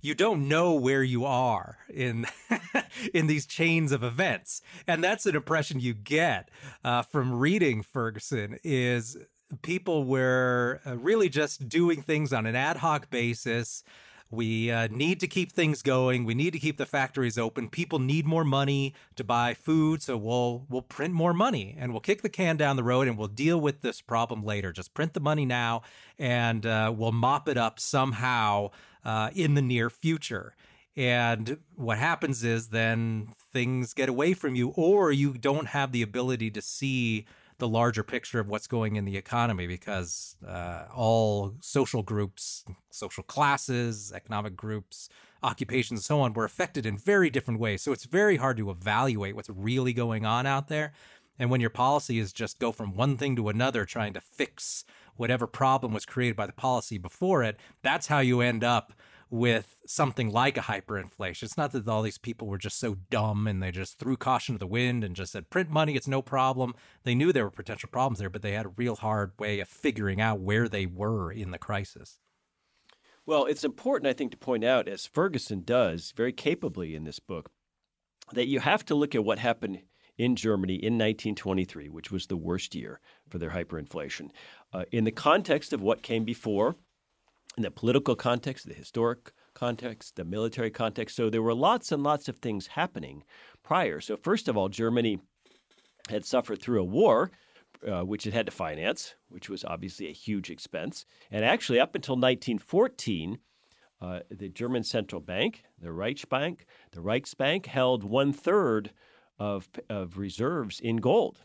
you 0.02 0.16
don't 0.16 0.48
know 0.48 0.74
where 0.74 1.04
you 1.04 1.26
are 1.26 1.78
in 1.94 2.26
in 3.14 3.28
these 3.28 3.46
chains 3.46 3.92
of 3.92 4.04
events 4.04 4.62
and 4.88 5.04
that's 5.04 5.26
an 5.26 5.36
impression 5.36 5.80
you 5.80 5.94
get 5.94 6.50
uh, 6.84 7.02
from 7.04 7.34
reading 7.34 7.84
fergusson 7.84 8.58
is 8.64 9.18
people 9.62 10.06
were 10.06 10.82
uh, 10.86 10.98
really 10.98 11.30
just 11.30 11.70
doing 11.70 12.02
things 12.02 12.34
on 12.34 12.46
an 12.46 12.56
ad 12.56 12.78
hoc 12.78 13.10
basis 13.10 13.84
we 14.32 14.72
uh, 14.72 14.88
need 14.90 15.20
to 15.20 15.28
keep 15.28 15.52
things 15.52 15.82
going. 15.82 16.24
We 16.24 16.34
need 16.34 16.52
to 16.52 16.60
keep 16.60 16.78
the 16.78 16.86
factories 16.86 17.38
open. 17.38 17.70
People 17.70 18.00
need 18.00 18.26
more 18.26 18.46
money 18.46 18.96
to 19.18 19.26
buy 19.26 19.54
food, 19.54 20.02
so 20.02 20.16
we'll 20.16 20.66
we'll 20.70 20.82
print 20.82 21.14
more 21.14 21.34
money 21.34 21.76
and 21.78 21.92
we'll 21.92 22.00
kick 22.00 22.22
the 22.22 22.30
can 22.30 22.56
down 22.56 22.78
the 22.78 22.84
road 22.84 23.10
and 23.10 23.18
we'll 23.18 23.28
deal 23.28 23.60
with 23.60 23.82
this 23.82 24.00
problem 24.00 24.44
later. 24.44 24.72
Just 24.72 24.94
print 24.94 25.14
the 25.14 25.20
money 25.20 25.46
now, 25.46 25.82
and 26.18 26.66
uh, 26.66 26.94
we'll 26.96 27.12
mop 27.12 27.50
it 27.50 27.58
up 27.58 27.78
somehow 27.78 28.72
uh, 29.04 29.32
in 29.36 29.54
the 29.56 29.62
near 29.62 29.90
future. 29.90 30.56
And 30.96 31.58
what 31.76 31.98
happens 31.98 32.44
is 32.44 32.70
then 32.70 33.34
things 33.52 33.94
get 33.94 34.08
away 34.08 34.34
from 34.34 34.56
you, 34.56 34.70
or 34.70 35.12
you 35.12 35.34
don't 35.34 35.68
have 35.68 35.92
the 35.92 36.02
ability 36.02 36.52
to 36.52 36.62
see 36.62 37.26
the 37.62 37.68
larger 37.68 38.04
picture 38.04 38.40
of 38.40 38.50
what's 38.50 38.66
going 38.66 38.96
in 38.96 39.06
the 39.06 39.16
economy 39.16 39.68
because 39.68 40.36
uh, 40.46 40.86
all 40.94 41.54
social 41.62 42.02
groups, 42.02 42.66
social 42.90 43.22
classes, 43.22 44.12
economic 44.14 44.56
groups, 44.56 45.10
occupations, 45.44 46.00
and 46.00 46.04
so 46.04 46.22
on 46.22 46.34
were 46.34 46.44
affected 46.44 46.88
in 46.88 46.98
very 46.98 47.30
different 47.30 47.60
ways. 47.60 47.84
So 47.84 47.92
it's 47.92 48.06
very 48.06 48.38
hard 48.38 48.58
to 48.58 48.72
evaluate 48.72 49.36
what's 49.36 49.50
really 49.50 49.94
going 49.94 50.26
on 50.26 50.48
out 50.48 50.70
there. 50.70 50.92
And 51.38 51.52
when 51.52 51.62
your 51.62 51.70
policy 51.70 52.18
is 52.18 52.34
just 52.34 52.58
go 52.58 52.72
from 52.72 52.96
one 52.96 53.16
thing 53.16 53.36
to 53.36 53.50
another, 53.50 53.86
trying 53.86 54.14
to 54.14 54.22
fix 54.22 54.84
whatever 55.16 55.46
problem 55.46 55.94
was 55.94 56.04
created 56.04 56.36
by 56.36 56.48
the 56.48 56.54
policy 56.54 56.98
before 56.98 57.44
it, 57.44 57.60
that's 57.84 58.08
how 58.08 58.20
you 58.22 58.42
end 58.42 58.64
up 58.64 58.92
with 59.32 59.78
something 59.88 60.30
like 60.30 60.58
a 60.58 60.62
hyperinflation. 60.62 61.44
It's 61.44 61.58
not 61.58 61.72
that 61.72 61.88
all 61.88 62.02
these 62.02 62.18
people 62.18 62.48
were 62.48 62.58
just 62.58 62.78
so 62.78 62.98
dumb 63.10 63.48
and 63.48 63.64
they 63.64 63.72
just 63.72 63.98
threw 63.98 64.18
caution 64.18 64.56
to 64.56 64.60
the 64.60 64.68
wind 64.68 65.06
and 65.06 65.16
just 65.16 65.32
said, 65.32 65.50
print 65.50 65.70
money, 65.70 65.96
it's 65.96 66.08
no 66.08 66.22
problem. 66.22 66.76
They 67.04 67.16
knew 67.16 67.32
there 67.32 67.46
were 67.46 67.50
potential 67.50 67.90
problems 67.90 68.20
there, 68.20 68.30
but 68.30 68.42
they 68.42 68.52
had 68.52 68.66
a 68.66 68.74
real 68.76 68.98
hard 68.98 69.32
way 69.40 69.62
of 69.62 69.70
figuring 69.70 70.20
out 70.20 70.42
where 70.42 70.68
they 70.68 70.86
were 70.86 71.32
in 71.32 71.52
the 71.52 71.58
crisis. 71.58 72.20
Well, 73.26 73.46
it's 73.46 73.64
important, 73.64 74.10
I 74.10 74.14
think, 74.14 74.32
to 74.32 74.38
point 74.38 74.66
out, 74.66 74.90
as 74.90 75.08
Fergusson 75.08 75.64
does 75.64 76.12
very 76.16 76.34
capably 76.34 76.94
in 76.94 77.06
this 77.06 77.20
book, 77.20 77.52
that 78.34 78.48
you 78.48 78.60
have 78.60 78.84
to 78.86 78.96
look 78.96 79.16
at 79.16 79.24
what 79.24 79.40
happened 79.40 79.80
in 80.18 80.36
Germany 80.36 80.76
in 80.76 80.96
1923, 80.96 81.88
which 81.88 82.12
was 82.12 82.28
the 82.28 82.36
worst 82.36 82.76
year 82.76 83.00
for 83.30 83.38
their 83.38 83.52
hyperinflation, 83.52 84.32
uh, 84.74 84.84
in 84.92 85.06
the 85.06 85.12
context 85.12 85.72
of 85.72 85.82
what 85.82 86.02
came 86.02 86.26
before 86.26 86.76
in 87.58 87.64
the 87.64 87.72
political 87.72 88.16
context, 88.16 88.68
the 88.68 88.74
historic 88.74 89.32
context, 89.54 90.16
the 90.16 90.26
military 90.26 90.72
context. 90.72 91.16
So 91.16 91.30
there 91.30 91.42
were 91.42 91.54
lots 91.54 91.92
and 91.92 92.04
lots 92.04 92.30
of 92.30 92.38
things 92.38 92.68
happening 92.68 93.24
prior. 93.64 94.00
So, 94.00 94.18
first 94.18 94.48
of 94.48 94.58
all, 94.58 94.70
Germany 94.70 95.20
had 96.10 96.26
suffered 96.26 96.62
through 96.62 96.82
a 96.82 96.86
war. 96.86 97.32
Uh, 97.88 98.02
which 98.02 98.28
it 98.28 98.34
had 98.34 98.46
to 98.46 98.52
finance, 98.52 99.16
which 99.30 99.50
was 99.50 99.66
obviously 99.66 100.08
a 100.08 100.14
huge 100.14 100.52
expense. 100.52 101.04
And 101.32 101.44
actually, 101.44 101.80
up 101.80 101.96
until 101.96 102.14
1914, 102.14 103.40
uh, 104.02 104.20
the 104.30 104.50
German 104.50 104.84
central 104.84 105.20
bank, 105.20 105.64
the 105.80 105.90
Reichsbank, 105.90 106.60
the 106.92 107.02
Reichsbank 107.02 107.66
held 107.66 108.04
one 108.04 108.34
third 108.34 108.92
of, 109.40 109.68
of 109.90 110.20
reserves 110.20 110.80
in 110.80 110.98
gold. 110.98 111.40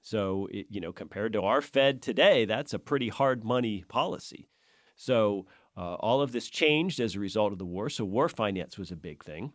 So, 0.00 0.48
it, 0.50 0.66
you 0.70 0.80
know, 0.80 0.92
compared 0.92 1.32
to 1.34 1.42
our 1.42 1.62
Fed 1.62 2.02
today, 2.02 2.46
that's 2.46 2.74
a 2.74 2.78
pretty 2.80 3.08
hard 3.08 3.44
money 3.44 3.84
policy. 3.88 4.48
So 4.94 5.46
uh, 5.76 5.94
all 5.94 6.20
of 6.20 6.32
this 6.32 6.48
changed 6.48 7.00
as 7.00 7.14
a 7.14 7.20
result 7.20 7.52
of 7.52 7.58
the 7.58 7.64
war. 7.64 7.88
So 7.90 8.04
war 8.04 8.28
finance 8.28 8.78
was 8.78 8.90
a 8.90 8.96
big 8.96 9.24
thing. 9.24 9.52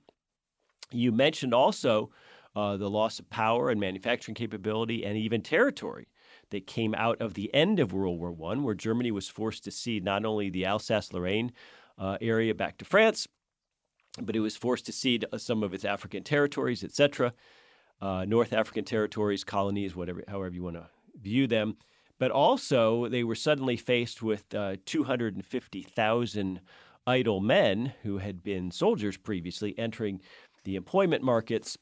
You 0.92 1.12
mentioned 1.12 1.54
also 1.54 2.12
uh, 2.56 2.78
the 2.78 2.90
loss 2.90 3.20
of 3.20 3.30
power 3.30 3.70
and 3.70 3.80
manufacturing 3.80 4.36
capability 4.36 5.06
and 5.06 5.18
even 5.18 5.42
territory 5.42 6.08
that 6.50 6.68
came 6.68 6.96
out 6.96 7.22
of 7.22 7.36
the 7.36 7.54
end 7.54 7.80
of 7.80 7.94
World 7.94 8.20
War 8.20 8.36
I, 8.52 8.58
where 8.58 8.74
Germany 8.74 9.12
was 9.12 9.30
forced 9.30 9.64
to 9.66 9.72
cede 9.72 10.04
not 10.04 10.26
only 10.26 10.50
the 10.50 10.66
Alsace-Lorraine 10.66 11.52
uh, 11.98 12.18
area 12.22 12.56
back 12.56 12.78
to 12.80 12.86
France, 12.86 13.28
but 14.22 14.36
it 14.36 14.40
was 14.40 14.58
forced 14.58 14.86
to 14.88 14.92
cede 14.92 15.26
uh, 15.32 15.38
some 15.38 15.64
of 15.64 15.74
its 15.74 15.86
African 15.86 16.24
territories, 16.24 16.84
etc., 16.84 17.34
uh, 18.02 18.26
North 18.26 18.54
African 18.54 18.86
territories, 18.86 19.44
colonies, 19.44 19.96
whatever, 19.96 20.24
however 20.28 20.56
you 20.56 20.64
want 20.64 20.78
to 20.78 20.88
view 21.22 21.48
them. 21.48 21.78
But 22.20 22.32
also, 22.32 23.08
they 23.08 23.24
were 23.24 23.36
suddenly 23.36 23.78
faced 23.78 24.22
with 24.22 24.54
uh, 24.54 24.76
250,000 24.86 26.62
idle 27.08 27.40
men 27.40 27.94
who 28.04 28.18
had 28.18 28.44
been 28.44 28.72
soldiers 28.72 29.18
previously 29.18 29.78
entering 29.80 30.22
the 30.66 30.76
employment 30.76 31.24
markets. 31.24 31.78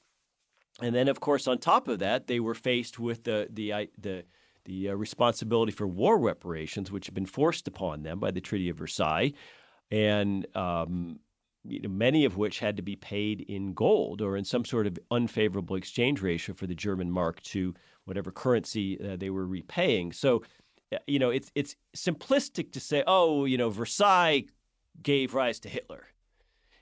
And 0.81 0.93
then, 0.93 1.07
of 1.07 1.19
course, 1.19 1.47
on 1.47 1.57
top 1.57 1.87
of 1.87 1.99
that, 1.99 2.27
they 2.27 2.39
were 2.39 2.53
faced 2.53 2.99
with 2.99 3.23
the, 3.23 3.47
the, 3.51 3.89
the, 3.97 4.23
the 4.65 4.89
uh, 4.89 4.93
responsibility 4.93 5.71
for 5.71 5.87
war 5.87 6.19
reparations, 6.19 6.91
which 6.91 7.07
had 7.07 7.15
been 7.15 7.25
forced 7.25 7.67
upon 7.67 8.03
them 8.03 8.19
by 8.19 8.29
the 8.29 8.41
Treaty 8.41 8.69
of 8.69 8.77
Versailles. 8.77 9.33
And 9.89 10.45
um, 10.55 11.19
you 11.67 11.81
know, 11.81 11.89
many 11.89 12.25
of 12.25 12.37
which 12.37 12.59
had 12.59 12.77
to 12.77 12.83
be 12.83 12.95
paid 12.95 13.41
in 13.41 13.73
gold 13.73 14.21
or 14.21 14.37
in 14.37 14.45
some 14.45 14.65
sort 14.65 14.87
of 14.87 14.97
unfavorable 15.11 15.75
exchange 15.75 16.21
ratio 16.21 16.55
for 16.55 16.67
the 16.67 16.75
German 16.75 17.11
mark 17.11 17.41
to 17.41 17.73
whatever 18.07 18.31
currency 18.31 18.97
uh, 19.01 19.17
they 19.17 19.29
were 19.29 19.45
repaying. 19.45 20.13
So, 20.13 20.43
uh, 20.93 20.97
you 21.07 21.19
know, 21.19 21.29
it's 21.29 21.51
it's 21.55 21.75
simplistic 21.95 22.71
to 22.71 22.79
say, 22.79 23.03
oh, 23.05 23.45
you 23.45 23.57
know, 23.57 23.69
Versailles 23.69 24.45
gave 25.03 25.33
rise 25.33 25.59
to 25.59 25.69
Hitler, 25.69 26.07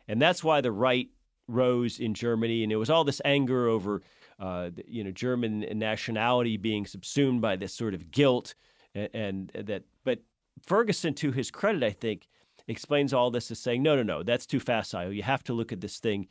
and 0.08 0.22
that's 0.22 0.44
why 0.44 0.62
the 0.62 0.72
right 0.72 1.10
rose 1.48 2.00
in 2.00 2.14
Germany, 2.14 2.64
and 2.64 2.72
it 2.72 2.76
was 2.78 2.90
all 2.90 3.04
this 3.04 3.22
anger 3.26 3.68
over, 3.68 4.02
uh, 4.40 4.70
you 4.88 5.04
know, 5.04 5.12
German 5.12 5.62
nationality 5.74 6.58
being 6.58 6.86
subsumed 6.86 7.42
by 7.42 7.56
this 7.56 7.74
sort 7.74 7.94
of 7.94 8.12
guilt, 8.12 8.54
and, 8.94 9.10
and 9.14 9.68
that. 9.68 9.84
But 10.04 10.20
Fergusson, 10.68 11.16
to 11.18 11.32
his 11.32 11.50
credit, 11.50 11.84
I 11.84 11.92
think, 11.92 12.28
explains 12.68 13.14
all 13.14 13.32
this 13.32 13.52
as 13.52 13.60
saying, 13.60 13.84
no, 13.84 13.96
no, 13.96 14.04
no, 14.04 14.24
that's 14.24 14.46
too 14.46 14.60
facile. 14.60 15.12
You 15.12 15.24
have 15.24 15.44
to 15.46 15.54
look 15.54 15.72
at 15.72 15.82
this 15.82 16.00
thing 16.00 16.28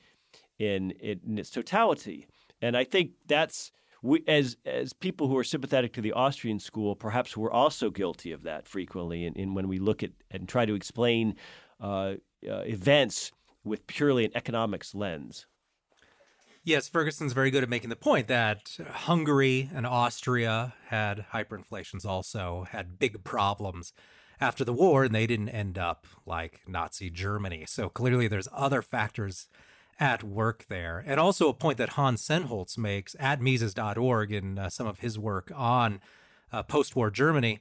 in 0.58 0.92
in 0.92 1.38
its 1.38 1.50
totality, 1.50 2.26
and 2.62 2.76
I 2.76 2.84
think 2.84 3.10
that's 3.26 3.72
we, 4.04 4.22
as 4.28 4.56
as 4.66 4.92
people 4.92 5.28
who 5.28 5.36
are 5.38 5.44
sympathetic 5.44 5.94
to 5.94 6.02
the 6.02 6.12
Austrian 6.12 6.58
school, 6.58 6.94
perhaps 6.94 7.36
we're 7.36 7.50
also 7.50 7.90
guilty 7.90 8.32
of 8.32 8.42
that 8.42 8.68
frequently. 8.68 9.24
And, 9.24 9.36
and 9.36 9.56
when 9.56 9.66
we 9.66 9.78
look 9.78 10.02
at 10.02 10.10
and 10.30 10.46
try 10.46 10.66
to 10.66 10.74
explain 10.74 11.36
uh, 11.80 12.14
uh, 12.48 12.60
events 12.66 13.32
with 13.64 13.86
purely 13.86 14.26
an 14.26 14.30
economics 14.34 14.94
lens. 14.94 15.46
Yes, 16.62 16.88
Fergusson's 16.88 17.32
very 17.32 17.50
good 17.50 17.62
at 17.62 17.68
making 17.68 17.90
the 17.90 17.96
point 17.96 18.26
that 18.28 18.76
Hungary 18.90 19.70
and 19.74 19.86
Austria 19.86 20.74
had 20.86 21.26
hyperinflations 21.32 22.06
also, 22.06 22.66
had 22.70 22.98
big 22.98 23.24
problems 23.24 23.92
after 24.40 24.64
the 24.64 24.72
war, 24.72 25.04
and 25.04 25.14
they 25.14 25.26
didn't 25.26 25.50
end 25.50 25.78
up 25.78 26.06
like 26.26 26.60
Nazi 26.66 27.08
Germany. 27.10 27.64
So 27.66 27.88
clearly 27.88 28.28
there's 28.28 28.48
other 28.52 28.82
factors 28.82 29.48
at 29.98 30.22
work 30.24 30.66
there. 30.68 31.02
And 31.06 31.20
also 31.20 31.48
a 31.48 31.54
point 31.54 31.78
that 31.78 31.90
Hans 31.90 32.26
Sennholz 32.26 32.76
makes 32.76 33.14
at 33.18 33.40
Mises.org 33.40 34.32
in 34.32 34.58
uh, 34.58 34.68
some 34.68 34.86
of 34.86 35.00
his 35.00 35.18
work 35.18 35.52
on 35.54 36.00
uh, 36.52 36.62
post 36.62 36.96
war 36.96 37.10
Germany 37.10 37.60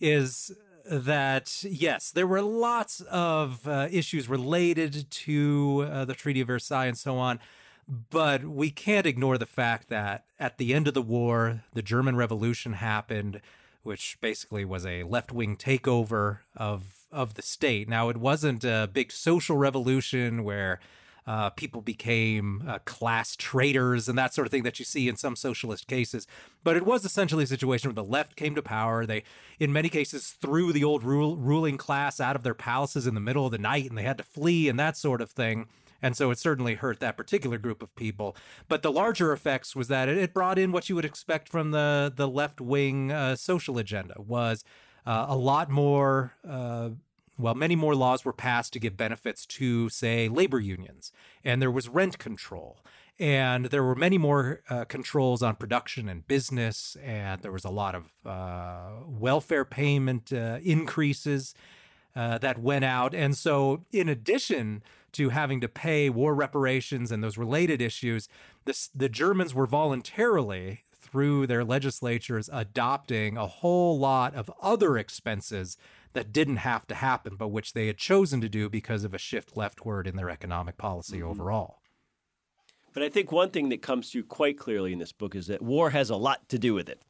is 0.00 0.52
that, 0.84 1.64
yes, 1.64 2.10
there 2.10 2.26
were 2.26 2.42
lots 2.42 3.00
of 3.02 3.66
uh, 3.66 3.88
issues 3.90 4.28
related 4.28 5.10
to 5.10 5.88
uh, 5.90 6.04
the 6.04 6.14
Treaty 6.14 6.40
of 6.40 6.48
Versailles 6.48 6.86
and 6.86 6.98
so 6.98 7.16
on. 7.16 7.40
But 7.86 8.44
we 8.44 8.70
can't 8.70 9.06
ignore 9.06 9.36
the 9.36 9.46
fact 9.46 9.88
that 9.88 10.24
at 10.38 10.56
the 10.56 10.72
end 10.72 10.88
of 10.88 10.94
the 10.94 11.02
war, 11.02 11.64
the 11.74 11.82
German 11.82 12.16
Revolution 12.16 12.74
happened, 12.74 13.42
which 13.82 14.16
basically 14.22 14.64
was 14.64 14.86
a 14.86 15.02
left 15.02 15.32
wing 15.32 15.56
takeover 15.56 16.38
of 16.56 17.06
of 17.12 17.34
the 17.34 17.42
state. 17.42 17.88
Now, 17.88 18.08
it 18.08 18.16
wasn't 18.16 18.64
a 18.64 18.90
big 18.92 19.12
social 19.12 19.56
revolution 19.56 20.42
where 20.42 20.80
uh, 21.26 21.50
people 21.50 21.80
became 21.80 22.64
uh, 22.68 22.78
class 22.80 23.34
traitors 23.36 24.08
and 24.08 24.18
that 24.18 24.34
sort 24.34 24.46
of 24.46 24.50
thing 24.50 24.62
that 24.62 24.78
you 24.78 24.84
see 24.84 25.08
in 25.08 25.16
some 25.16 25.36
socialist 25.36 25.86
cases. 25.86 26.26
But 26.62 26.76
it 26.76 26.84
was 26.84 27.04
essentially 27.04 27.44
a 27.44 27.46
situation 27.46 27.88
where 27.88 27.94
the 27.94 28.10
left 28.10 28.36
came 28.36 28.54
to 28.54 28.62
power. 28.62 29.06
They, 29.06 29.22
in 29.58 29.72
many 29.72 29.88
cases, 29.88 30.36
threw 30.40 30.72
the 30.72 30.84
old 30.84 31.02
rule, 31.02 31.36
ruling 31.36 31.78
class 31.78 32.20
out 32.20 32.36
of 32.36 32.42
their 32.42 32.54
palaces 32.54 33.06
in 33.06 33.14
the 33.14 33.20
middle 33.20 33.46
of 33.46 33.52
the 33.52 33.58
night 33.58 33.88
and 33.88 33.96
they 33.96 34.02
had 34.02 34.18
to 34.18 34.24
flee 34.24 34.68
and 34.68 34.78
that 34.78 34.96
sort 34.96 35.20
of 35.20 35.30
thing. 35.30 35.66
And 36.02 36.14
so 36.14 36.30
it 36.30 36.38
certainly 36.38 36.74
hurt 36.74 37.00
that 37.00 37.16
particular 37.16 37.56
group 37.56 37.82
of 37.82 37.96
people. 37.96 38.36
But 38.68 38.82
the 38.82 38.92
larger 38.92 39.32
effects 39.32 39.74
was 39.74 39.88
that 39.88 40.06
it, 40.06 40.34
brought 40.34 40.58
in 40.58 40.70
what 40.70 40.90
you 40.90 40.94
would 40.96 41.04
expect 41.06 41.48
from 41.48 41.70
the, 41.70 42.12
the 42.14 42.28
left 42.28 42.60
wing 42.60 43.10
uh, 43.10 43.36
social 43.36 43.78
agenda 43.78 44.16
was 44.18 44.64
uh, 45.06 45.24
a 45.28 45.36
lot 45.36 45.70
more 45.70 46.34
uh, 46.46 46.90
well, 47.38 47.54
many 47.54 47.76
more 47.76 47.94
laws 47.94 48.24
were 48.24 48.32
passed 48.32 48.72
to 48.74 48.78
give 48.78 48.96
benefits 48.96 49.44
to, 49.46 49.88
say, 49.88 50.28
labor 50.28 50.60
unions, 50.60 51.12
and 51.42 51.60
there 51.60 51.70
was 51.70 51.88
rent 51.88 52.18
control, 52.18 52.78
and 53.18 53.66
there 53.66 53.82
were 53.82 53.94
many 53.94 54.18
more 54.18 54.62
uh, 54.68 54.84
controls 54.84 55.42
on 55.42 55.56
production 55.56 56.08
and 56.08 56.26
business, 56.26 56.96
and 57.02 57.42
there 57.42 57.52
was 57.52 57.64
a 57.64 57.70
lot 57.70 57.94
of 57.94 58.12
uh, 58.24 59.04
welfare 59.06 59.64
payment 59.64 60.32
uh, 60.32 60.58
increases 60.62 61.54
uh, 62.16 62.38
that 62.38 62.58
went 62.58 62.84
out. 62.84 63.14
And 63.14 63.36
so, 63.36 63.84
in 63.92 64.08
addition 64.08 64.82
to 65.12 65.30
having 65.30 65.60
to 65.60 65.68
pay 65.68 66.10
war 66.10 66.34
reparations 66.34 67.12
and 67.12 67.22
those 67.22 67.38
related 67.38 67.80
issues, 67.80 68.28
this, 68.64 68.90
the 68.94 69.08
Germans 69.08 69.54
were 69.54 69.66
voluntarily 69.66 70.82
through 70.92 71.46
their 71.46 71.64
legislatures 71.64 72.50
adopting 72.52 73.36
a 73.36 73.46
whole 73.46 73.98
lot 73.98 74.34
of 74.34 74.50
other 74.60 74.98
expenses 74.98 75.76
that 76.14 76.32
didn't 76.32 76.56
have 76.56 76.86
to 76.86 76.94
happen, 76.94 77.36
but 77.36 77.48
which 77.48 77.72
they 77.72 77.86
had 77.86 77.98
chosen 77.98 78.40
to 78.40 78.48
do 78.48 78.68
because 78.68 79.04
of 79.04 79.12
a 79.12 79.18
shift 79.18 79.56
leftward 79.56 80.06
in 80.06 80.16
their 80.16 80.30
economic 80.30 80.78
policy 80.78 81.18
mm-hmm. 81.18 81.28
overall. 81.28 81.80
But 82.92 83.02
I 83.02 83.08
think 83.08 83.32
one 83.32 83.50
thing 83.50 83.68
that 83.70 83.82
comes 83.82 84.10
through 84.10 84.24
quite 84.24 84.56
clearly 84.56 84.92
in 84.92 85.00
this 85.00 85.12
book 85.12 85.34
is 85.34 85.48
that 85.48 85.60
war 85.60 85.90
has 85.90 86.10
a 86.10 86.16
lot 86.16 86.48
to 86.48 86.58
do 86.58 86.74
with 86.74 86.88
it, 86.88 87.02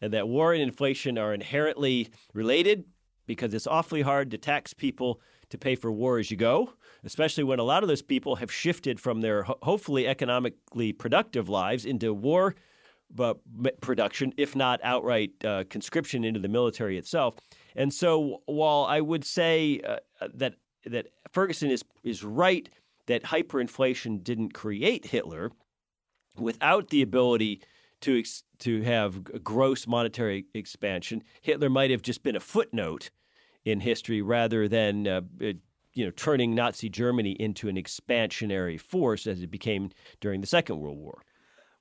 and 0.00 0.12
that 0.12 0.28
war 0.28 0.52
and 0.52 0.62
inflation 0.62 1.18
are 1.18 1.34
inherently 1.34 2.08
related 2.32 2.84
because 3.26 3.52
it's 3.52 3.66
awfully 3.66 4.02
hard 4.02 4.30
to 4.30 4.38
tax 4.38 4.72
people 4.72 5.20
to 5.50 5.58
pay 5.58 5.74
for 5.74 5.92
war 5.92 6.18
as 6.18 6.30
you 6.30 6.36
go, 6.36 6.72
especially 7.04 7.44
when 7.44 7.58
a 7.58 7.64
lot 7.64 7.82
of 7.82 7.88
those 7.88 8.02
people 8.02 8.36
have 8.36 8.50
shifted 8.50 8.98
from 8.98 9.20
their 9.20 9.42
hopefully 9.42 10.08
economically 10.08 10.92
productive 10.92 11.48
lives 11.48 11.84
into 11.84 12.12
war 12.14 12.54
but 13.14 13.38
production, 13.80 14.32
if 14.36 14.56
not 14.56 14.80
outright 14.82 15.32
uh, 15.44 15.64
conscription 15.68 16.24
into 16.24 16.40
the 16.40 16.48
military 16.48 16.98
itself. 16.98 17.36
And 17.76 17.92
so, 17.92 18.42
while 18.46 18.86
I 18.88 19.00
would 19.00 19.24
say 19.24 19.80
uh, 19.86 19.98
that 20.34 20.54
that 20.86 21.08
Fergusson 21.32 21.70
is 21.70 21.84
is 22.02 22.24
right 22.24 22.68
that 23.06 23.22
hyperinflation 23.22 24.24
didn't 24.24 24.54
create 24.54 25.06
Hitler, 25.06 25.52
without 26.36 26.88
the 26.88 27.02
ability 27.02 27.60
to 28.00 28.18
ex- 28.18 28.44
to 28.60 28.82
have 28.82 29.44
gross 29.44 29.86
monetary 29.86 30.46
expansion, 30.54 31.22
Hitler 31.42 31.70
might 31.70 31.90
have 31.90 32.02
just 32.02 32.22
been 32.22 32.34
a 32.34 32.40
footnote 32.40 33.10
in 33.64 33.80
history 33.80 34.22
rather 34.22 34.68
than 34.68 35.06
uh, 35.06 35.20
you 35.40 36.04
know 36.04 36.10
turning 36.12 36.54
Nazi 36.54 36.88
Germany 36.88 37.32
into 37.32 37.68
an 37.68 37.76
expansionary 37.76 38.80
force 38.80 39.26
as 39.26 39.42
it 39.42 39.50
became 39.50 39.90
during 40.20 40.40
the 40.40 40.46
Second 40.46 40.78
World 40.78 40.98
War. 40.98 41.22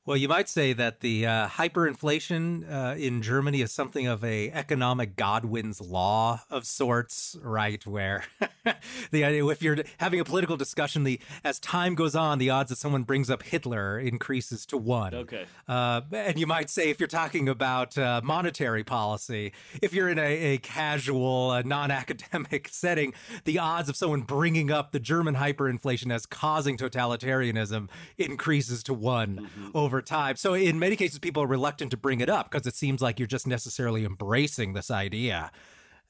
Well, 0.08 0.18
you 0.18 0.28
might 0.28 0.48
say 0.48 0.72
that 0.74 1.00
the 1.00 1.26
uh, 1.26 1.48
hyperinflation 1.48 2.72
uh, 2.72 2.96
in 2.96 3.24
Germany 3.24 3.62
is 3.62 3.72
something 3.72 4.06
of 4.06 4.24
a 4.24 4.52
economic 4.52 5.16
Godwin's 5.16 5.82
law 5.82 6.42
of 6.52 6.68
sorts, 6.68 7.36
right? 7.42 7.84
Where 7.88 8.24
the 9.12 9.24
idea, 9.24 9.48
if 9.48 9.64
you're 9.64 9.78
having 9.98 10.20
a 10.20 10.24
political 10.24 10.58
discussion, 10.58 11.06
the 11.06 11.20
as 11.44 11.60
time 11.60 11.96
goes 11.96 12.16
on, 12.16 12.38
the 12.38 12.52
odds 12.52 12.70
that 12.70 12.76
someone 12.76 13.02
brings 13.02 13.32
up 13.32 13.42
Hitler 13.42 13.98
increases 13.98 14.68
to 14.68 14.78
one. 14.78 15.16
Okay. 15.16 15.48
Uh, 15.68 16.02
and 16.12 16.38
you 16.38 16.46
might 16.46 16.70
say 16.70 16.92
if 16.92 17.00
you're 17.00 17.08
talking 17.08 17.50
about 17.50 17.98
uh, 17.98 18.22
monetary 18.24 18.84
policy, 18.84 19.54
if 19.82 19.92
you're 19.92 20.10
in 20.10 20.20
a, 20.20 20.54
a 20.54 20.58
casual, 20.60 21.50
uh, 21.50 21.64
non-academic 21.64 22.68
setting, 22.72 23.12
the 23.46 23.58
odds 23.58 23.90
of 23.90 23.96
someone 23.96 24.22
bringing 24.22 24.70
up 24.70 24.92
the 24.92 25.00
German 25.00 25.34
hyperinflation 25.34 26.14
as 26.14 26.28
causing 26.28 26.78
totalitarianism 26.78 27.90
increases 28.20 28.84
to 28.84 28.94
one 28.94 29.38
mm-hmm. 29.38 29.70
over 29.74 29.95
over 29.96 30.02
time. 30.02 30.36
So 30.36 30.54
in 30.54 30.78
many 30.78 30.98
cases, 30.98 31.20
people 31.20 31.42
are 31.44 31.48
reluctant 31.48 31.90
to 31.92 31.98
bring 31.98 32.20
it 32.20 32.30
up 32.30 32.52
because 32.52 32.68
it 32.68 32.76
seems 32.76 33.02
like 33.02 33.18
you're 33.18 33.28
just 33.28 33.48
necessarily 33.48 34.04
embracing 34.04 34.74
this 34.74 34.92
idea 34.92 35.52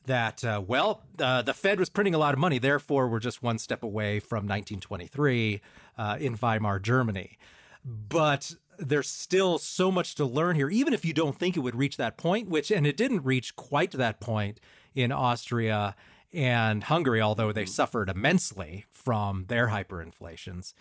that 0.08 0.44
uh, 0.44 0.64
well, 0.66 1.04
uh, 1.20 1.44
the 1.44 1.54
Fed 1.54 1.80
was 1.80 1.90
printing 1.90 2.16
a 2.16 2.18
lot 2.18 2.34
of 2.34 2.40
money, 2.40 2.58
therefore 2.58 3.08
we're 3.08 3.20
just 3.20 3.44
one 3.44 3.60
step 3.60 3.84
away 3.84 4.20
from 4.20 4.48
1923 4.48 5.62
uh, 6.00 6.18
in 6.20 6.36
Weimar 6.36 6.80
Germany. 6.80 7.38
But 7.84 8.56
there's 8.80 9.08
still 9.08 9.60
so 9.60 9.92
much 9.92 10.16
to 10.16 10.26
learn 10.26 10.56
here, 10.56 10.70
even 10.70 10.92
if 10.92 11.06
you 11.06 11.14
don't 11.14 11.38
think 11.38 11.56
it 11.56 11.60
would 11.60 11.76
reach 11.76 11.98
that 11.98 12.18
point, 12.18 12.50
which 12.50 12.72
and 12.72 12.88
it 12.88 12.98
didn't 12.98 13.24
reach 13.24 13.56
quite 13.56 13.92
that 13.92 14.20
point 14.20 14.60
in 14.96 15.12
Austria 15.12 15.96
and 16.34 16.86
Hungary, 16.86 17.22
although 17.22 17.52
they 17.52 17.66
suffered 17.66 18.10
immensely 18.10 18.86
from 18.90 19.46
their 19.48 19.68
hyperinflations 19.68 20.74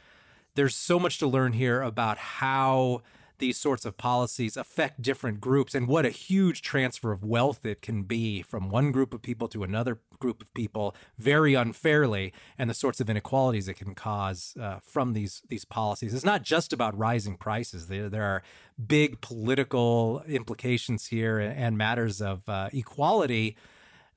there's 0.54 0.74
so 0.74 0.98
much 0.98 1.18
to 1.18 1.26
learn 1.26 1.52
here 1.52 1.82
about 1.82 2.18
how 2.18 3.02
these 3.38 3.58
sorts 3.58 3.84
of 3.84 3.96
policies 3.96 4.56
affect 4.56 5.02
different 5.02 5.40
groups 5.40 5.74
and 5.74 5.88
what 5.88 6.06
a 6.06 6.10
huge 6.10 6.62
transfer 6.62 7.10
of 7.10 7.24
wealth 7.24 7.66
it 7.66 7.82
can 7.82 8.02
be 8.02 8.42
from 8.42 8.70
one 8.70 8.92
group 8.92 9.12
of 9.12 9.22
people 9.22 9.48
to 9.48 9.64
another 9.64 9.98
group 10.20 10.40
of 10.40 10.52
people 10.54 10.94
very 11.18 11.54
unfairly 11.54 12.32
and 12.56 12.70
the 12.70 12.74
sorts 12.74 13.00
of 13.00 13.10
inequalities 13.10 13.68
it 13.68 13.74
can 13.74 13.94
cause 13.94 14.54
uh, 14.60 14.78
from 14.82 15.12
these 15.12 15.42
these 15.48 15.64
policies. 15.64 16.14
It's 16.14 16.24
not 16.24 16.42
just 16.42 16.72
about 16.72 16.96
rising 16.96 17.36
prices. 17.36 17.88
There, 17.88 18.08
there 18.08 18.22
are 18.22 18.42
big 18.86 19.20
political 19.20 20.22
implications 20.28 21.06
here 21.06 21.38
and 21.38 21.76
matters 21.76 22.22
of 22.22 22.48
uh, 22.48 22.68
equality 22.72 23.56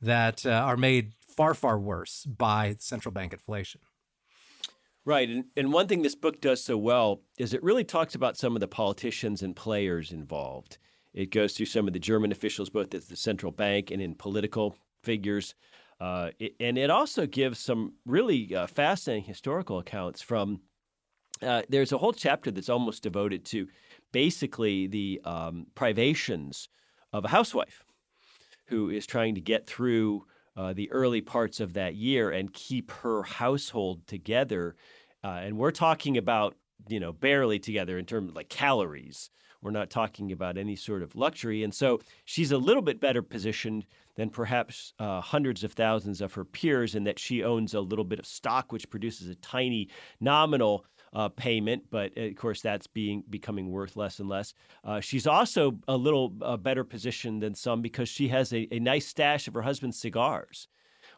that 0.01 0.45
uh, 0.45 0.51
are 0.51 0.77
made 0.77 1.13
far 1.27 1.53
far 1.53 1.79
worse 1.79 2.25
by 2.25 2.75
central 2.79 3.12
bank 3.12 3.33
inflation 3.33 3.81
Right. 5.07 5.29
And, 5.29 5.45
and 5.55 5.71
one 5.71 5.87
thing 5.87 6.01
this 6.01 6.15
book 6.15 6.41
does 6.41 6.61
so 6.61 6.77
well 6.77 7.21
is 7.37 7.53
it 7.53 7.63
really 7.63 7.85
talks 7.85 8.13
about 8.13 8.35
some 8.35 8.57
of 8.57 8.59
the 8.59 8.67
politicians 8.67 9.41
and 9.41 9.55
players 9.55 10.11
involved. 10.11 10.79
It 11.13 11.31
goes 11.31 11.53
through 11.53 11.67
some 11.67 11.87
of 11.87 11.93
the 11.93 11.99
German 11.99 12.33
officials, 12.33 12.69
both 12.69 12.93
at 12.93 13.07
the 13.07 13.15
central 13.15 13.53
bank 13.53 13.89
and 13.89 14.01
in 14.01 14.15
political 14.15 14.75
figures. 15.03 15.55
Uh, 16.01 16.31
it, 16.39 16.55
and 16.59 16.77
it 16.77 16.89
also 16.89 17.25
gives 17.25 17.57
some 17.57 17.93
really 18.05 18.53
uh, 18.53 18.67
fascinating 18.67 19.23
historical 19.23 19.79
accounts 19.79 20.21
from. 20.21 20.59
Uh, 21.41 21.61
there's 21.69 21.93
a 21.93 21.97
whole 21.97 22.11
chapter 22.11 22.51
that's 22.51 22.67
almost 22.67 23.01
devoted 23.01 23.45
to 23.45 23.65
basically 24.11 24.87
the 24.87 25.21
um, 25.23 25.67
privations 25.73 26.67
of 27.13 27.23
a 27.23 27.29
housewife 27.29 27.85
who 28.65 28.89
is 28.89 29.05
trying 29.05 29.35
to 29.35 29.41
get 29.41 29.67
through 29.67 30.25
uh, 30.57 30.73
the 30.73 30.91
early 30.91 31.21
parts 31.21 31.59
of 31.59 31.73
that 31.73 31.95
year 31.95 32.31
and 32.31 32.51
keep 32.51 32.91
her 32.91 33.21
household 33.23 34.05
together 34.07 34.75
uh, 35.27 35.41
and 35.43 35.57
we're 35.57 35.71
talking 35.71 36.17
about, 36.17 36.55
you 36.87 37.01
know, 37.01 37.11
barely 37.11 37.59
together 37.59 37.97
in 37.97 38.05
terms 38.05 38.29
of 38.29 38.35
like 38.35 38.47
calories. 38.47 39.29
We're 39.61 39.71
not 39.71 39.89
talking 39.89 40.31
about 40.31 40.57
any 40.57 40.77
sort 40.77 41.03
of 41.03 41.15
luxury. 41.15 41.63
And 41.63 41.73
so 41.73 41.99
she's 42.23 42.53
a 42.53 42.57
little 42.57 42.81
bit 42.81 43.01
better 43.01 43.21
positioned 43.21 43.85
than 44.15 44.29
perhaps 44.29 44.93
uh, 44.99 45.19
hundreds 45.19 45.65
of 45.65 45.73
thousands 45.73 46.21
of 46.21 46.33
her 46.33 46.45
peers 46.45 46.95
in 46.95 47.03
that 47.03 47.19
she 47.19 47.43
owns 47.43 47.73
a 47.73 47.81
little 47.81 48.05
bit 48.05 48.19
of 48.19 48.25
stock, 48.25 48.71
which 48.71 48.89
produces 48.89 49.27
a 49.27 49.35
tiny 49.35 49.89
nominal 50.21 50.85
uh, 51.13 51.27
payment, 51.27 51.83
but 51.89 52.15
of 52.17 52.35
course 52.35 52.61
that's 52.61 52.87
being 52.87 53.23
becoming 53.29 53.69
worth 53.69 53.97
less 53.97 54.19
and 54.19 54.29
less. 54.29 54.53
Uh, 54.83 54.99
she's 55.01 55.27
also 55.27 55.77
a 55.87 55.97
little 55.97 56.33
uh, 56.41 56.55
better 56.55 56.83
positioned 56.83 57.41
than 57.41 57.53
some 57.53 57.81
because 57.81 58.07
she 58.07 58.27
has 58.27 58.53
a, 58.53 58.67
a, 58.71 58.79
nice 58.79 59.07
stash 59.07 59.47
of 59.47 59.53
her 59.53 59.61
husband's 59.61 59.99
cigars, 59.99 60.67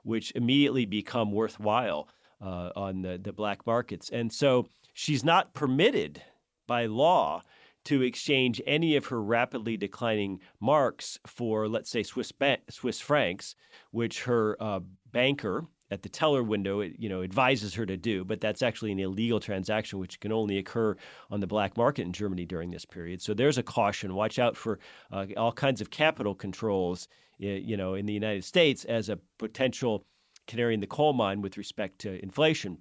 which 0.03 0.31
immediately 0.35 0.85
become 0.85 1.31
worthwhile 1.31 2.07
uh, 2.41 2.69
on 2.75 3.01
the, 3.01 3.19
the 3.21 3.33
black 3.33 3.65
markets. 3.65 4.09
And 4.09 4.31
so 4.31 4.67
she's 4.93 5.23
not 5.23 5.53
permitted 5.53 6.21
by 6.67 6.85
law 6.85 7.41
to 7.85 8.01
exchange 8.01 8.61
any 8.67 8.95
of 8.95 9.07
her 9.07 9.21
rapidly 9.21 9.77
declining 9.77 10.39
marks 10.59 11.17
for, 11.25 11.67
let's 11.67 11.89
say, 11.89 12.03
Swiss 12.03 12.31
ba- 12.31 12.59
Swiss 12.69 12.99
francs, 12.99 13.55
which 13.91 14.23
her 14.23 14.57
uh, 14.59 14.81
banker 15.11 15.65
at 15.91 16.03
the 16.03 16.09
teller 16.09 16.43
window, 16.43 16.81
you 16.81 17.09
know, 17.09 17.23
advises 17.23 17.73
her 17.73 17.85
to 17.85 17.97
do. 17.97 18.23
But 18.23 18.41
that's 18.41 18.61
actually 18.61 18.91
an 18.91 18.99
illegal 18.99 19.39
transaction, 19.39 19.97
which 19.97 20.19
can 20.19 20.31
only 20.31 20.57
occur 20.57 20.95
on 21.31 21.39
the 21.39 21.47
black 21.47 21.77
market 21.77 22.03
in 22.03 22.13
Germany 22.13 22.45
during 22.45 22.69
this 22.69 22.85
period. 22.85 23.21
So 23.21 23.33
there's 23.33 23.57
a 23.57 23.63
caution: 23.63 24.13
watch 24.13 24.37
out 24.37 24.55
for 24.55 24.79
uh, 25.11 25.25
all 25.35 25.51
kinds 25.51 25.81
of 25.81 25.89
capital 25.89 26.35
controls, 26.35 27.07
you 27.39 27.77
know, 27.77 27.95
in 27.95 28.05
the 28.05 28.13
United 28.13 28.43
States 28.43 28.85
as 28.85 29.09
a 29.09 29.17
potential 29.37 30.05
canary 30.49 30.73
in 30.73 30.79
the 30.79 30.87
coal 30.87 31.13
mine 31.13 31.41
with 31.41 31.57
respect 31.57 31.99
to 31.99 32.21
inflation. 32.21 32.79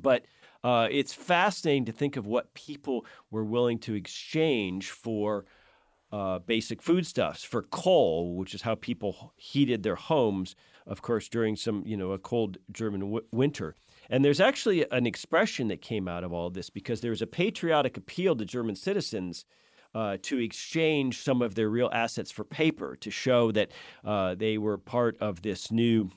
But 0.00 0.24
uh, 0.62 0.88
it's 0.90 1.12
fascinating 1.12 1.86
to 1.86 1.92
think 1.92 2.16
of 2.16 2.26
what 2.26 2.54
people 2.54 3.04
were 3.30 3.44
willing 3.44 3.78
to 3.80 3.94
exchange 3.94 4.90
for 4.90 5.44
uh, 6.12 6.38
basic 6.40 6.82
foodstuffs, 6.82 7.42
for 7.42 7.62
coal, 7.62 8.36
which 8.36 8.54
is 8.54 8.62
how 8.62 8.74
people 8.74 9.32
heated 9.36 9.82
their 9.82 9.96
homes, 9.96 10.54
of 10.86 11.00
course, 11.00 11.28
during 11.28 11.56
some, 11.56 11.82
you 11.86 11.96
know, 11.96 12.12
a 12.12 12.18
cold 12.18 12.58
German 12.70 13.00
w- 13.00 13.26
winter. 13.32 13.74
And 14.10 14.22
there's 14.22 14.40
actually 14.40 14.84
an 14.90 15.06
expression 15.06 15.68
that 15.68 15.80
came 15.80 16.06
out 16.06 16.22
of 16.22 16.32
all 16.32 16.48
of 16.48 16.54
this 16.54 16.68
because 16.68 17.00
there 17.00 17.10
was 17.10 17.22
a 17.22 17.26
patriotic 17.26 17.96
appeal 17.96 18.36
to 18.36 18.44
German 18.44 18.76
citizens 18.76 19.46
uh, 19.94 20.18
to 20.22 20.38
exchange 20.38 21.22
some 21.22 21.42
of 21.42 21.54
their 21.54 21.70
real 21.70 21.90
assets 21.92 22.30
for 22.30 22.44
paper 22.44 22.96
to 22.96 23.10
show 23.10 23.50
that 23.52 23.72
uh, 24.04 24.34
they 24.34 24.58
were 24.58 24.78
part 24.78 25.16
of 25.20 25.42
this 25.42 25.70
new 25.70 26.10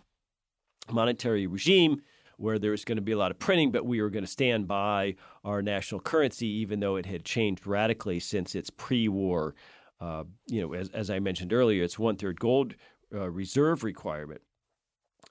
monetary 0.91 1.47
regime 1.47 2.01
where 2.37 2.59
there 2.59 2.71
was 2.71 2.83
going 2.83 2.97
to 2.97 3.01
be 3.01 3.13
a 3.13 3.17
lot 3.17 3.31
of 3.31 3.39
printing, 3.39 3.71
but 3.71 3.85
we 3.85 4.01
were 4.01 4.09
going 4.09 4.25
to 4.25 4.29
stand 4.31 4.67
by 4.67 5.15
our 5.43 5.61
national 5.61 6.01
currency, 6.01 6.47
even 6.47 6.79
though 6.79 6.95
it 6.97 7.05
had 7.05 7.23
changed 7.23 7.65
radically 7.65 8.19
since 8.19 8.55
its 8.55 8.69
pre-war. 8.69 9.55
Uh, 10.01 10.25
you 10.47 10.61
know, 10.61 10.73
as, 10.73 10.89
as 10.89 11.09
I 11.09 11.19
mentioned 11.19 11.53
earlier, 11.53 11.83
it's 11.83 11.97
one 11.97 12.17
third 12.17 12.39
gold 12.39 12.75
uh, 13.13 13.29
reserve 13.29 13.83
requirement. 13.83 14.41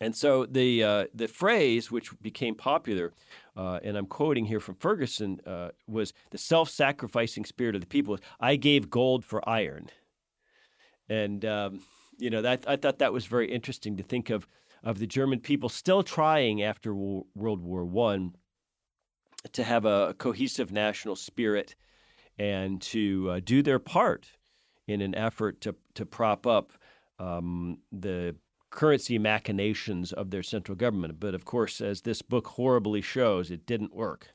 And 0.00 0.16
so 0.16 0.44
the 0.44 0.82
uh, 0.82 1.04
the 1.14 1.28
phrase, 1.28 1.90
which 1.90 2.10
became 2.20 2.56
popular, 2.56 3.12
uh, 3.56 3.78
and 3.84 3.96
I'm 3.96 4.06
quoting 4.06 4.46
here 4.46 4.58
from 4.58 4.74
Fergusson, 4.74 5.38
uh, 5.46 5.70
was 5.86 6.12
the 6.30 6.38
self-sacrificing 6.38 7.44
spirit 7.44 7.76
of 7.76 7.80
the 7.80 7.86
people. 7.86 8.18
I 8.40 8.56
gave 8.56 8.90
gold 8.90 9.24
for 9.24 9.48
iron, 9.48 9.90
and 11.08 11.44
um, 11.44 11.80
you 12.18 12.28
know 12.28 12.42
that 12.42 12.64
I 12.66 12.74
thought 12.74 12.98
that 12.98 13.12
was 13.12 13.26
very 13.26 13.52
interesting 13.52 13.96
to 13.96 14.02
think 14.02 14.30
of 14.30 14.48
of 14.84 14.98
the 14.98 15.06
German 15.06 15.40
people 15.40 15.68
still 15.68 16.02
trying 16.02 16.62
after 16.62 16.94
World 16.94 17.60
War 17.60 17.84
One 17.84 18.36
to 19.52 19.64
have 19.64 19.84
a 19.84 20.14
cohesive 20.18 20.70
national 20.70 21.16
spirit 21.16 21.74
and 22.38 22.80
to 22.82 23.30
uh, 23.30 23.40
do 23.44 23.62
their 23.62 23.78
part 23.78 24.28
in 24.86 25.00
an 25.00 25.14
effort 25.14 25.60
to 25.62 25.74
to 25.94 26.06
prop 26.06 26.46
up 26.46 26.72
um, 27.18 27.78
the 27.90 28.36
currency 28.70 29.18
machinations 29.18 30.12
of 30.12 30.30
their 30.30 30.42
central 30.42 30.76
government. 30.76 31.18
But 31.18 31.34
of 31.34 31.44
course, 31.44 31.80
as 31.80 32.02
this 32.02 32.22
book 32.22 32.46
horribly 32.48 33.00
shows, 33.00 33.50
it 33.50 33.66
didn't 33.66 33.94
work. 33.94 34.33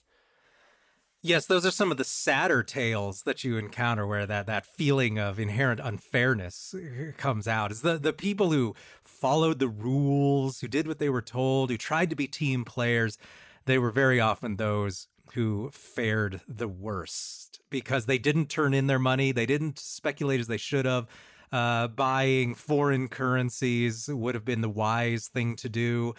Yes, 1.22 1.46
those 1.48 1.66
are 1.66 1.72
some 1.72 1.92
of 1.92 1.98
the 1.98 2.06
sadder 2.06 2.64
tales 2.64 3.24
that 3.24 3.44
you 3.44 3.58
encounter 3.58 4.08
where 4.08 4.26
that, 4.26 4.46
that 4.46 4.66
feeling 4.66 5.20
of 5.20 5.38
inherent 5.38 5.82
unfairness 5.84 6.74
uh, 6.74 7.12
comes 7.18 7.46
out. 7.46 7.72
Is 7.72 7.82
the, 7.82 7.98
the 7.98 8.14
people 8.14 8.52
who 8.52 8.74
followed 9.04 9.60
the 9.60 9.68
rules, 9.68 10.62
who 10.62 10.70
did 10.70 10.88
what 10.88 11.00
they 11.00 11.10
were 11.10 11.22
told, 11.22 11.72
who 11.72 11.78
tried 11.78 12.10
to 12.10 12.16
be 12.16 12.26
team 12.26 12.64
players, 12.64 13.18
they 13.66 13.78
were 13.78 13.92
very 13.92 14.22
often 14.22 14.56
those 14.56 15.08
who 15.34 15.70
fared 15.72 16.40
the 16.48 16.70
worst 16.70 17.60
because 17.70 18.06
they 18.06 18.18
didn't 18.18 18.50
turn 18.50 18.74
in 18.74 18.88
their 18.88 18.98
money, 18.98 19.34
they 19.34 19.46
didn't 19.46 19.78
speculate 19.78 20.40
as 20.40 20.48
they 20.48 20.58
should 20.58 20.86
have. 20.86 21.06
Uh, 21.52 21.88
buying 21.88 22.54
foreign 22.56 23.08
currencies 23.08 24.08
would 24.08 24.36
have 24.36 24.46
been 24.46 24.62
the 24.62 24.70
wise 24.70 25.28
thing 25.28 25.56
to 25.56 25.68
do, 25.68 26.14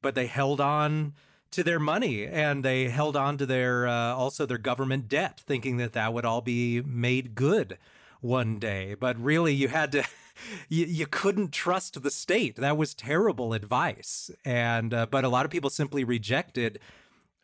but 0.00 0.14
they 0.14 0.26
held 0.26 0.60
on 0.60 1.14
to 1.54 1.64
their 1.64 1.78
money 1.78 2.26
and 2.26 2.64
they 2.64 2.88
held 2.88 3.16
on 3.16 3.38
to 3.38 3.46
their 3.46 3.86
uh, 3.86 4.14
also 4.14 4.46
their 4.46 4.58
government 4.58 5.08
debt 5.08 5.40
thinking 5.46 5.76
that 5.78 5.92
that 5.92 6.12
would 6.12 6.24
all 6.24 6.40
be 6.40 6.80
made 6.82 7.34
good 7.34 7.78
one 8.20 8.58
day. 8.58 8.94
But 8.94 9.18
really 9.20 9.54
you 9.54 9.68
had 9.68 9.92
to 9.92 10.04
you, 10.68 10.84
you 10.86 11.06
couldn't 11.06 11.52
trust 11.52 12.02
the 12.02 12.10
state. 12.10 12.56
That 12.56 12.76
was 12.76 12.94
terrible 12.94 13.52
advice. 13.52 14.30
And 14.44 14.92
uh, 14.92 15.06
but 15.06 15.24
a 15.24 15.28
lot 15.28 15.44
of 15.44 15.50
people 15.50 15.70
simply 15.70 16.04
rejected 16.04 16.78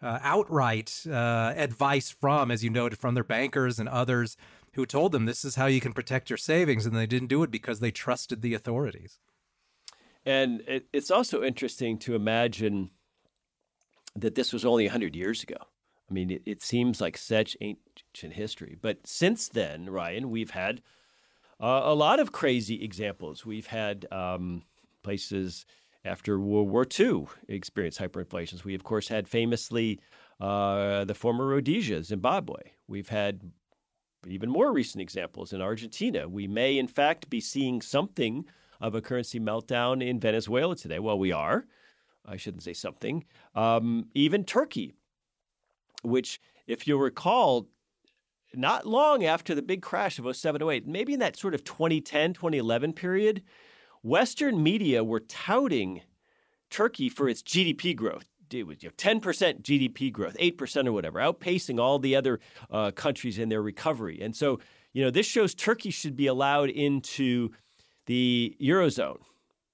uh, 0.03 0.19
outright 0.23 1.03
uh, 1.07 1.53
advice 1.57 2.11
from 2.11 2.51
as 2.51 2.65
you 2.65 2.71
noted 2.71 2.99
from 2.99 3.15
their 3.15 3.25
bankers 3.25 3.79
and 3.79 3.89
others 3.89 4.37
who 4.75 4.87
told 4.87 5.13
them 5.13 5.25
this 5.25 5.45
is 5.45 5.57
how 5.57 5.67
you 5.67 5.81
can 5.81 5.93
protect 5.93 6.31
your 6.31 6.37
savings 6.37 6.87
and 6.87 6.97
they 6.97 7.07
didn't 7.07 7.29
do 7.29 7.43
it 7.43 7.51
because 7.51 7.81
they 7.81 7.91
trusted 7.91 8.41
the 8.41 8.55
authorities. 8.55 9.19
And 10.25 10.63
it, 10.67 10.87
it's 10.93 11.11
also 11.11 11.43
interesting 11.43 11.99
to 12.01 12.15
imagine 12.15 12.91
that 14.21 14.35
this 14.35 14.53
was 14.53 14.65
only 14.65 14.85
100 14.85 15.17
years 15.17 15.43
ago. 15.43 15.57
I 16.11 16.13
mean, 16.13 16.31
it, 16.31 16.43
it 16.45 16.63
seems 16.63 17.01
like 17.01 17.17
such 17.17 17.57
ancient 17.61 18.33
history. 18.33 18.77
But 18.81 19.07
since 19.07 19.49
then, 19.49 19.89
Ryan, 19.89 20.31
we've 20.31 20.51
had 20.51 20.83
uh, 21.61 21.83
a 21.85 21.95
lot 21.95 22.21
of 22.21 22.33
crazy 22.33 22.83
examples. 22.83 23.47
We've 23.47 23.67
had 23.67 24.07
um, 24.11 24.63
places 25.03 25.67
after 26.05 26.39
World 26.41 26.71
War 26.71 26.87
II 26.99 27.27
experience 27.49 27.99
hyperinflations. 27.99 28.65
We, 28.65 28.75
of 28.75 28.85
course, 28.85 29.09
had 29.09 29.29
famously 29.29 30.01
uh, 30.41 31.05
the 31.05 31.15
former 31.15 31.47
Rhodesia, 31.47 32.03
Zimbabwe. 32.03 32.61
We've 32.89 33.09
had 33.09 33.43
even 34.27 34.51
more 34.51 34.73
recent 34.73 35.01
examples 35.01 35.53
in 35.53 35.61
Argentina. 35.61 36.29
We 36.29 36.47
may, 36.47 36.79
in 36.79 36.89
fact, 36.89 37.31
be 37.31 37.41
seeing 37.41 37.81
something 37.81 38.47
of 38.81 38.95
a 38.95 39.01
currency 39.01 39.39
meltdown 39.39 40.03
in 40.05 40.19
Venezuela 40.19 40.75
today. 40.77 40.99
Well, 40.99 41.19
we 41.19 41.33
are. 41.33 41.67
I 42.31 42.37
shouldn't 42.37 42.63
say 42.63 42.73
something, 42.73 43.25
um, 43.55 44.07
even 44.15 44.45
Turkey, 44.45 44.95
which, 46.03 46.41
if 46.67 46.87
you'll 46.87 47.01
recall, 47.01 47.69
not 48.55 48.87
long 48.87 49.25
after 49.25 49.55
the 49.55 49.63
big 49.63 49.83
crash 49.83 50.19
of 50.19 50.37
07 50.37 50.63
08, 50.63 50.87
maybe 50.87 51.13
in 51.13 51.21
that 51.21 51.37
sort 51.37 51.55
of 51.55 51.65
2010, 51.65 52.35
2011 52.35 52.93
period, 52.93 53.43
Western 54.03 54.63
media 54.63 55.03
were 55.03 55.21
touting 55.21 56.03
Turkey 56.71 57.09
for 57.09 57.29
its 57.29 57.43
GDP 57.43 57.95
growth. 57.95 58.27
It 58.51 58.67
was 58.67 58.83
you 58.83 58.89
know, 58.89 58.95
10% 58.97 59.63
GDP 59.63 60.13
growth, 60.13 60.37
8% 60.39 60.87
or 60.87 60.93
whatever, 60.93 61.21
outpacing 61.21 61.79
all 61.79 61.99
the 61.99 62.17
other 62.17 62.41
uh, 62.71 62.91
countries 62.93 63.39
in 63.39 63.49
their 63.49 63.63
recovery. 63.63 64.21
And 64.21 64.35
so, 64.35 64.59
you 64.93 65.05
know, 65.05 65.11
this 65.11 65.27
shows 65.27 65.55
Turkey 65.55 65.91
should 65.91 66.17
be 66.17 66.27
allowed 66.27 66.71
into 66.71 67.51
the 68.07 68.57
Eurozone. 68.61 69.21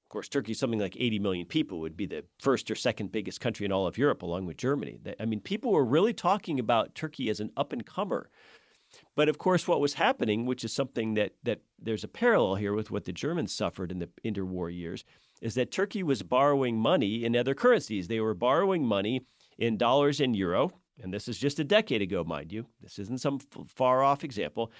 Of 0.07 0.11
course, 0.11 0.29
Turkey 0.29 0.55
something 0.55 0.79
like 0.79 0.97
80 0.97 1.19
million 1.19 1.47
people, 1.47 1.81
would 1.81 1.97
be 1.97 2.07
the 2.07 2.23
first 2.39 2.71
or 2.71 2.77
second 2.77 3.11
biggest 3.11 3.41
country 3.41 3.67
in 3.67 3.73
all 3.73 3.89
of 3.89 3.99
Europe, 3.99 4.23
along 4.23 4.47
with 4.47 4.57
Germany. 4.57 5.01
I 5.19 5.25
mean, 5.25 5.41
people 5.41 5.73
were 5.73 5.85
really 5.85 6.13
talking 6.13 6.61
about 6.61 6.95
Turkey 6.95 7.29
as 7.29 7.41
an 7.41 7.51
up 7.57 7.73
and 7.73 7.85
comer. 7.85 8.31
But 9.17 9.29
of 9.29 9.39
course, 9.39 9.67
what 9.67 9.81
was 9.81 9.95
happening, 9.95 10.47
which 10.47 10.63
is 10.63 10.73
something 10.73 11.15
that, 11.15 11.33
that 11.43 11.63
there's 11.81 12.05
a 12.05 12.09
parallel 12.09 12.55
here 12.55 12.73
with 12.73 12.93
what 12.93 13.05
the 13.05 13.13
Germans 13.13 13.53
suffered 13.53 13.91
in 13.91 13.99
the 13.99 14.09
interwar 14.25 14.73
years, 14.73 15.05
is 15.43 15.55
that 15.57 15.73
Turkey 15.73 16.05
was 16.05 16.23
borrowing 16.23 16.79
money 16.79 17.25
in 17.25 17.35
other 17.35 17.55
currencies. 17.55 18.07
They 18.07 18.21
were 18.21 18.33
borrowing 18.33 18.87
money 18.87 19.23
in 19.59 19.77
dollars 19.77 20.21
and 20.21 20.37
euro. 20.37 20.71
And 21.03 21.13
this 21.13 21.27
is 21.27 21.37
just 21.37 21.59
a 21.59 21.65
decade 21.65 22.01
ago, 22.01 22.23
mind 22.23 22.53
you. 22.53 22.65
This 22.81 23.01
isn't 23.01 23.21
some 23.21 23.41
far 23.67 24.05
off 24.05 24.23
example 24.23 24.71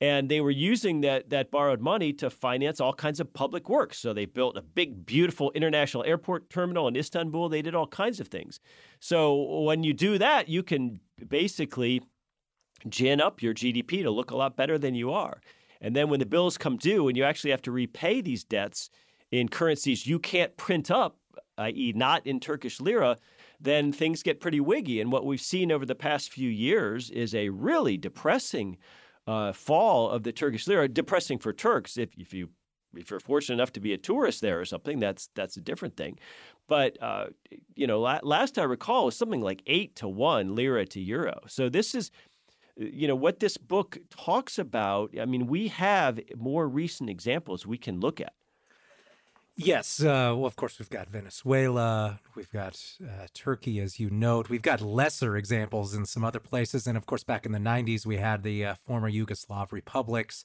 and 0.00 0.28
they 0.28 0.40
were 0.40 0.50
using 0.50 1.00
that 1.00 1.30
that 1.30 1.50
borrowed 1.50 1.80
money 1.80 2.12
to 2.14 2.30
finance 2.30 2.80
all 2.80 2.92
kinds 2.92 3.18
of 3.20 3.32
public 3.32 3.68
works. 3.68 3.98
So 3.98 4.12
they 4.12 4.26
built 4.26 4.56
a 4.56 4.62
big, 4.62 5.04
beautiful 5.04 5.50
international 5.52 6.04
airport 6.04 6.50
terminal 6.50 6.86
in 6.86 6.96
Istanbul. 6.96 7.48
They 7.48 7.62
did 7.62 7.74
all 7.74 7.86
kinds 7.86 8.20
of 8.20 8.28
things. 8.28 8.60
So 9.00 9.62
when 9.62 9.82
you 9.82 9.92
do 9.92 10.18
that, 10.18 10.48
you 10.48 10.62
can 10.62 11.00
basically 11.28 12.02
gin 12.88 13.20
up 13.20 13.42
your 13.42 13.54
GDP 13.54 14.02
to 14.02 14.10
look 14.10 14.30
a 14.30 14.36
lot 14.36 14.56
better 14.56 14.78
than 14.78 14.94
you 14.94 15.12
are. 15.12 15.40
And 15.80 15.94
then 15.96 16.08
when 16.08 16.20
the 16.20 16.26
bills 16.26 16.58
come 16.58 16.76
due 16.76 17.08
and 17.08 17.16
you 17.16 17.24
actually 17.24 17.50
have 17.50 17.62
to 17.62 17.72
repay 17.72 18.20
these 18.20 18.44
debts 18.44 18.90
in 19.30 19.48
currencies 19.48 20.06
you 20.06 20.18
can't 20.18 20.56
print 20.56 20.90
up, 20.90 21.18
i.e., 21.58 21.92
not 21.94 22.26
in 22.26 22.40
Turkish 22.40 22.80
lira, 22.80 23.16
then 23.60 23.92
things 23.92 24.22
get 24.22 24.40
pretty 24.40 24.60
wiggy. 24.60 25.00
And 25.00 25.10
what 25.10 25.26
we've 25.26 25.40
seen 25.40 25.72
over 25.72 25.84
the 25.84 25.94
past 25.94 26.30
few 26.30 26.48
years 26.48 27.10
is 27.10 27.34
a 27.34 27.48
really 27.48 27.96
depressing 27.96 28.78
uh, 29.28 29.52
fall 29.52 30.08
of 30.08 30.22
the 30.22 30.32
Turkish 30.32 30.66
lira, 30.66 30.88
depressing 30.88 31.38
for 31.38 31.52
Turks. 31.52 31.98
If, 31.98 32.10
if 32.16 32.32
you 32.32 32.48
if 32.96 33.10
you're 33.10 33.20
fortunate 33.20 33.56
enough 33.56 33.72
to 33.72 33.80
be 33.80 33.92
a 33.92 33.98
tourist 33.98 34.40
there 34.40 34.58
or 34.58 34.64
something, 34.64 34.98
that's 34.98 35.28
that's 35.34 35.58
a 35.58 35.60
different 35.60 35.96
thing. 35.96 36.18
But 36.66 37.00
uh, 37.02 37.26
you 37.76 37.86
know, 37.86 38.00
la- 38.00 38.20
last 38.22 38.58
I 38.58 38.62
recall 38.62 39.04
was 39.04 39.16
something 39.16 39.42
like 39.42 39.62
eight 39.66 39.94
to 39.96 40.08
one 40.08 40.54
lira 40.54 40.86
to 40.86 41.00
euro. 41.00 41.40
So 41.46 41.68
this 41.68 41.94
is, 41.94 42.10
you 42.76 43.06
know, 43.06 43.14
what 43.14 43.40
this 43.40 43.58
book 43.58 43.98
talks 44.08 44.58
about. 44.58 45.14
I 45.20 45.26
mean, 45.26 45.46
we 45.46 45.68
have 45.68 46.18
more 46.34 46.66
recent 46.66 47.10
examples 47.10 47.66
we 47.66 47.76
can 47.76 48.00
look 48.00 48.22
at. 48.22 48.32
Yes. 49.60 50.00
Uh, 50.00 50.34
well, 50.36 50.46
of 50.46 50.54
course, 50.54 50.78
we've 50.78 50.88
got 50.88 51.08
Venezuela. 51.08 52.20
We've 52.36 52.50
got 52.52 52.80
uh, 53.02 53.26
Turkey, 53.34 53.80
as 53.80 53.98
you 53.98 54.08
note. 54.08 54.48
We've 54.48 54.62
got 54.62 54.80
lesser 54.80 55.36
examples 55.36 55.94
in 55.94 56.06
some 56.06 56.24
other 56.24 56.38
places. 56.38 56.86
And 56.86 56.96
of 56.96 57.06
course, 57.06 57.24
back 57.24 57.44
in 57.44 57.50
the 57.50 57.58
90s, 57.58 58.06
we 58.06 58.18
had 58.18 58.44
the 58.44 58.64
uh, 58.64 58.74
former 58.74 59.10
Yugoslav 59.10 59.72
republics. 59.72 60.44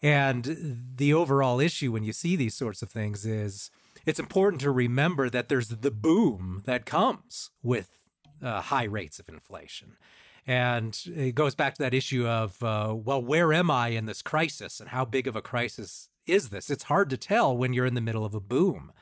And 0.00 0.94
the 0.96 1.12
overall 1.12 1.60
issue 1.60 1.92
when 1.92 2.04
you 2.04 2.14
see 2.14 2.36
these 2.36 2.54
sorts 2.54 2.80
of 2.80 2.88
things 2.88 3.26
is 3.26 3.70
it's 4.06 4.18
important 4.18 4.62
to 4.62 4.70
remember 4.70 5.28
that 5.28 5.50
there's 5.50 5.68
the 5.68 5.90
boom 5.90 6.62
that 6.64 6.86
comes 6.86 7.50
with 7.62 7.98
uh, 8.42 8.62
high 8.62 8.84
rates 8.84 9.18
of 9.18 9.28
inflation. 9.28 9.98
And 10.46 10.98
it 11.14 11.34
goes 11.34 11.54
back 11.54 11.74
to 11.74 11.82
that 11.82 11.92
issue 11.92 12.26
of, 12.26 12.62
uh, 12.62 12.94
well, 12.96 13.20
where 13.20 13.52
am 13.52 13.70
I 13.70 13.88
in 13.88 14.06
this 14.06 14.22
crisis 14.22 14.80
and 14.80 14.88
how 14.88 15.04
big 15.04 15.26
of 15.26 15.36
a 15.36 15.42
crisis 15.42 16.08
is 16.28 16.50
this? 16.50 16.70
It's 16.70 16.84
hard 16.84 17.10
to 17.10 17.16
tell 17.16 17.56
when 17.56 17.72
you're 17.72 17.86
in 17.86 17.94
the 17.94 18.00
middle 18.00 18.24
of 18.24 18.34
a 18.34 18.40
boom 18.40 18.92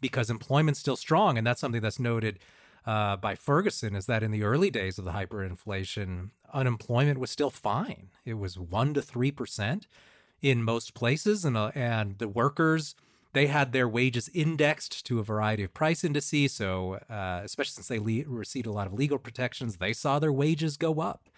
because 0.00 0.28
employment's 0.28 0.80
still 0.80 0.96
strong. 0.96 1.38
And 1.38 1.46
that's 1.46 1.60
something 1.60 1.80
that's 1.80 1.98
noted 1.98 2.38
uh, 2.86 3.16
by 3.16 3.34
Fergusson 3.34 3.96
is 3.96 4.06
that 4.06 4.22
in 4.22 4.30
the 4.30 4.42
early 4.42 4.70
days 4.70 4.98
of 4.98 5.04
the 5.04 5.12
hyperinflation, 5.12 6.30
unemployment 6.52 7.18
was 7.18 7.30
still 7.30 7.50
fine. 7.50 8.10
It 8.24 8.34
was 8.34 8.56
1% 8.56 8.94
to 8.94 9.00
3% 9.00 9.84
in 10.42 10.62
most 10.62 10.94
places. 10.94 11.44
And, 11.44 11.56
uh, 11.56 11.72
and 11.74 12.18
the 12.18 12.28
workers, 12.28 12.94
they 13.32 13.46
had 13.46 13.72
their 13.72 13.88
wages 13.88 14.28
indexed 14.34 15.06
to 15.06 15.18
a 15.18 15.24
variety 15.24 15.62
of 15.64 15.72
price 15.72 16.04
indices. 16.04 16.52
So, 16.52 17.00
uh, 17.08 17.40
especially 17.42 17.82
since 17.82 17.88
they 17.88 17.98
le- 17.98 18.28
received 18.28 18.66
a 18.66 18.72
lot 18.72 18.86
of 18.86 18.92
legal 18.92 19.18
protections, 19.18 19.78
they 19.78 19.94
saw 19.94 20.18
their 20.18 20.32
wages 20.32 20.76
go 20.76 21.00
up. 21.00 21.30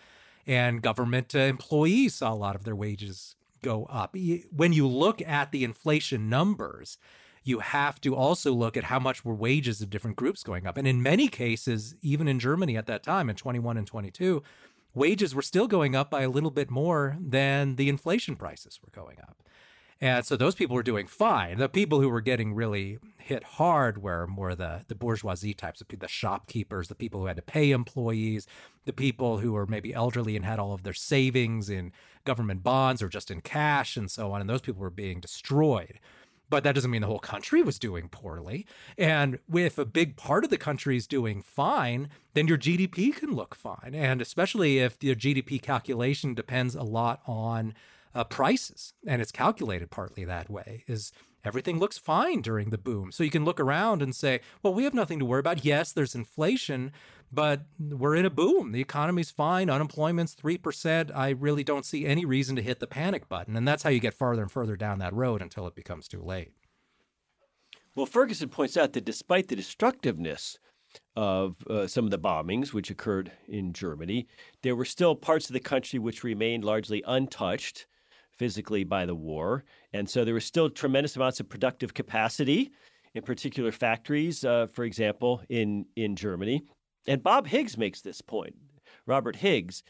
And 0.45 0.83
government 0.83 1.35
uh, 1.35 1.39
employees 1.39 2.17
saw 2.17 2.33
a 2.33 2.35
lot 2.35 2.57
of 2.57 2.65
their 2.65 2.77
wages 2.77 3.37
go 3.67 3.87
up. 3.87 4.17
When 4.51 4.73
you 4.73 4.87
look 4.87 5.21
at 5.21 5.51
the 5.51 5.65
inflation 5.65 6.29
numbers, 6.29 6.99
you 7.43 7.61
have 7.61 8.01
to 8.01 8.15
also 8.15 8.53
look 8.53 8.77
at 8.77 8.85
how 8.85 8.99
much 8.99 9.25
were 9.25 9.35
wages 9.35 9.81
of 9.81 9.91
different 9.91 10.17
groups 10.17 10.43
going 10.43 10.67
up. 10.67 10.77
And 10.77 10.87
in 10.87 11.03
many 11.03 11.29
cases, 11.29 11.95
even 12.03 12.29
in 12.29 12.39
Germany 12.39 12.77
at 12.77 12.87
that 12.87 13.03
time 13.03 13.29
in 13.31 13.37
21 13.37 13.77
and 13.77 13.87
22, 13.87 14.43
wages 14.95 15.35
were 15.35 15.43
still 15.43 15.69
going 15.69 15.95
up 15.95 16.11
by 16.11 16.23
a 16.23 16.31
little 16.31 16.51
bit 16.51 16.71
more 16.71 17.17
than 17.21 17.77
the 17.77 17.89
inflation 17.89 18.37
prices 18.37 18.81
were 18.83 19.03
going 19.03 19.19
up. 19.21 19.43
And 20.01 20.27
so 20.27 20.37
those 20.37 20.55
people 20.55 20.77
were 20.77 20.83
doing 20.83 21.07
fine. 21.07 21.59
The 21.59 21.69
people 21.69 22.01
who 22.01 22.11
were 22.11 22.21
getting 22.21 22.55
really 22.55 22.99
hit 23.19 23.43
hard 23.43 24.03
were 24.03 24.27
more 24.27 24.55
the, 24.55 24.85
the 24.89 24.95
bourgeoisie 24.95 25.55
types, 25.55 25.83
the 25.89 26.09
shopkeepers, 26.09 26.89
the 26.89 26.95
people 26.95 27.21
who 27.21 27.27
had 27.27 27.37
to 27.37 27.43
pay 27.43 27.71
employees, 27.71 28.47
the 28.85 28.93
people 28.93 29.39
who 29.39 29.53
were 29.53 29.67
maybe 29.67 29.95
elderly 29.95 30.37
and 30.37 30.45
had 30.45 30.59
all 30.59 30.75
of 30.75 30.83
their 30.83 30.93
savings 30.93 31.71
in 31.71 31.93
government 32.25 32.63
bonds 32.63 33.03
or 33.03 33.09
just 33.09 33.31
in 33.31 33.41
cash 33.41 33.97
and 33.97 34.11
so 34.11 34.33
on. 34.33 34.43
And 34.43 34.51
those 34.51 34.61
people 34.61 34.81
were 34.81 34.91
being 34.91 35.19
destroyed. 35.19 35.99
But 36.49 36.63
that 36.63 36.75
doesn't 36.75 36.91
mean 36.91 37.01
the 37.01 37.09
whole 37.09 37.19
country 37.19 37.63
was 37.63 37.79
doing 37.79 38.09
poorly. 38.09 38.67
And 38.97 39.39
if 39.53 39.79
a 39.79 39.85
big 39.85 40.17
part 40.17 40.45
of 40.45 40.51
the 40.51 40.59
country 40.59 40.97
is 40.97 41.07
doing 41.07 41.43
fine, 41.43 42.09
then 42.35 42.47
your 42.47 42.59
GDP 42.59 43.17
can 43.17 43.35
look 43.35 43.55
fine. 43.55 43.95
And 43.95 44.21
especially 44.21 44.79
if 44.79 45.03
your 45.03 45.17
GDP 45.17 45.61
calculation 45.61 46.35
depends 46.35 46.75
a 46.75 46.83
lot 46.83 47.21
on 47.27 47.75
uh, 48.17 48.25
prices, 48.25 48.95
and 49.07 49.21
it's 49.21 49.31
calculated 49.31 49.91
partly 49.91 50.25
that 50.25 50.49
way, 50.49 50.85
is 50.89 51.13
everything 51.45 51.79
looks 51.79 51.99
fine 51.99 52.41
during 52.41 52.71
the 52.71 52.79
boom. 52.79 53.13
So 53.13 53.23
you 53.23 53.31
can 53.31 53.45
look 53.45 53.61
around 53.61 54.01
and 54.01 54.17
say, 54.17 54.41
well, 54.63 54.73
we 54.73 54.85
have 54.85 54.95
nothing 54.95 55.19
to 55.19 55.27
worry 55.27 55.41
about. 55.41 55.67
Yes, 55.67 55.93
there's 55.93 56.15
inflation, 56.15 56.93
but 57.31 57.67
we're 57.79 58.17
in 58.17 58.25
a 58.25 58.31
boom. 58.31 58.73
The 58.73 58.81
economy's 58.81 59.31
fine. 59.31 59.69
Unemployment's 59.69 60.35
3%. 60.35 61.15
I 61.15 61.31
really 61.31 61.63
don't 61.63 61.85
see 61.85 62.07
any 62.07 62.25
reason 62.25 62.57
to 62.57 62.63
hit 62.63 62.81
the 62.81 62.87
panic 62.87 63.29
button. 63.29 63.55
And 63.55 63.69
that's 63.69 63.83
how 63.83 63.91
you 63.91 64.01
get 64.01 64.15
farther 64.15 64.43
and 64.43 64.51
further 64.51 64.77
down 64.77 64.99
that 65.01 65.15
road 65.15 65.43
until 65.43 65.67
it 65.67 65.75
becomes 65.75 66.09
too 66.09 66.23
late. 66.23 66.53
Well, 67.95 68.07
Fergusson 68.07 68.51
points 68.51 68.79
out 68.79 68.95
that 68.95 69.05
despite 69.05 69.49
the 69.49 69.57
destructiveness 69.57 70.59
of 71.15 71.57
uh, 71.69 71.87
some 71.87 72.07
of 72.07 72.11
the 72.11 72.19
bombings 72.19 72.73
which 72.73 72.91
occurred 72.91 73.31
in 73.47 73.75
Germany, 73.75 74.27
there 74.63 74.77
were 74.77 74.85
still 74.87 75.15
parts 75.15 75.49
of 75.49 75.53
the 75.53 75.61
country 75.61 75.99
which 75.99 76.25
remained 76.25 76.65
largely 76.65 77.03
untouched 77.07 77.87
physically 78.37 78.85
by 78.85 79.07
the 79.07 79.15
war. 79.15 79.65
And 79.93 80.09
so 80.09 80.25
there 80.25 80.35
was 80.35 80.45
still 80.45 80.71
tremendous 80.71 81.17
amounts 81.17 81.41
of 81.41 81.49
productive 81.49 81.95
capacity 81.95 82.73
in 83.15 83.23
particular 83.23 83.73
factories, 83.73 84.45
uh, 84.45 84.67
for 84.67 84.85
example, 84.85 85.43
in, 85.49 85.87
in 85.97 86.17
Germany. 86.17 86.63
And 87.09 87.23
Bob 87.23 87.47
Higgs 87.47 87.79
makes 87.79 88.03
this 88.03 88.21
point, 88.21 88.55
Robert 89.07 89.37
Higgs, 89.37 89.83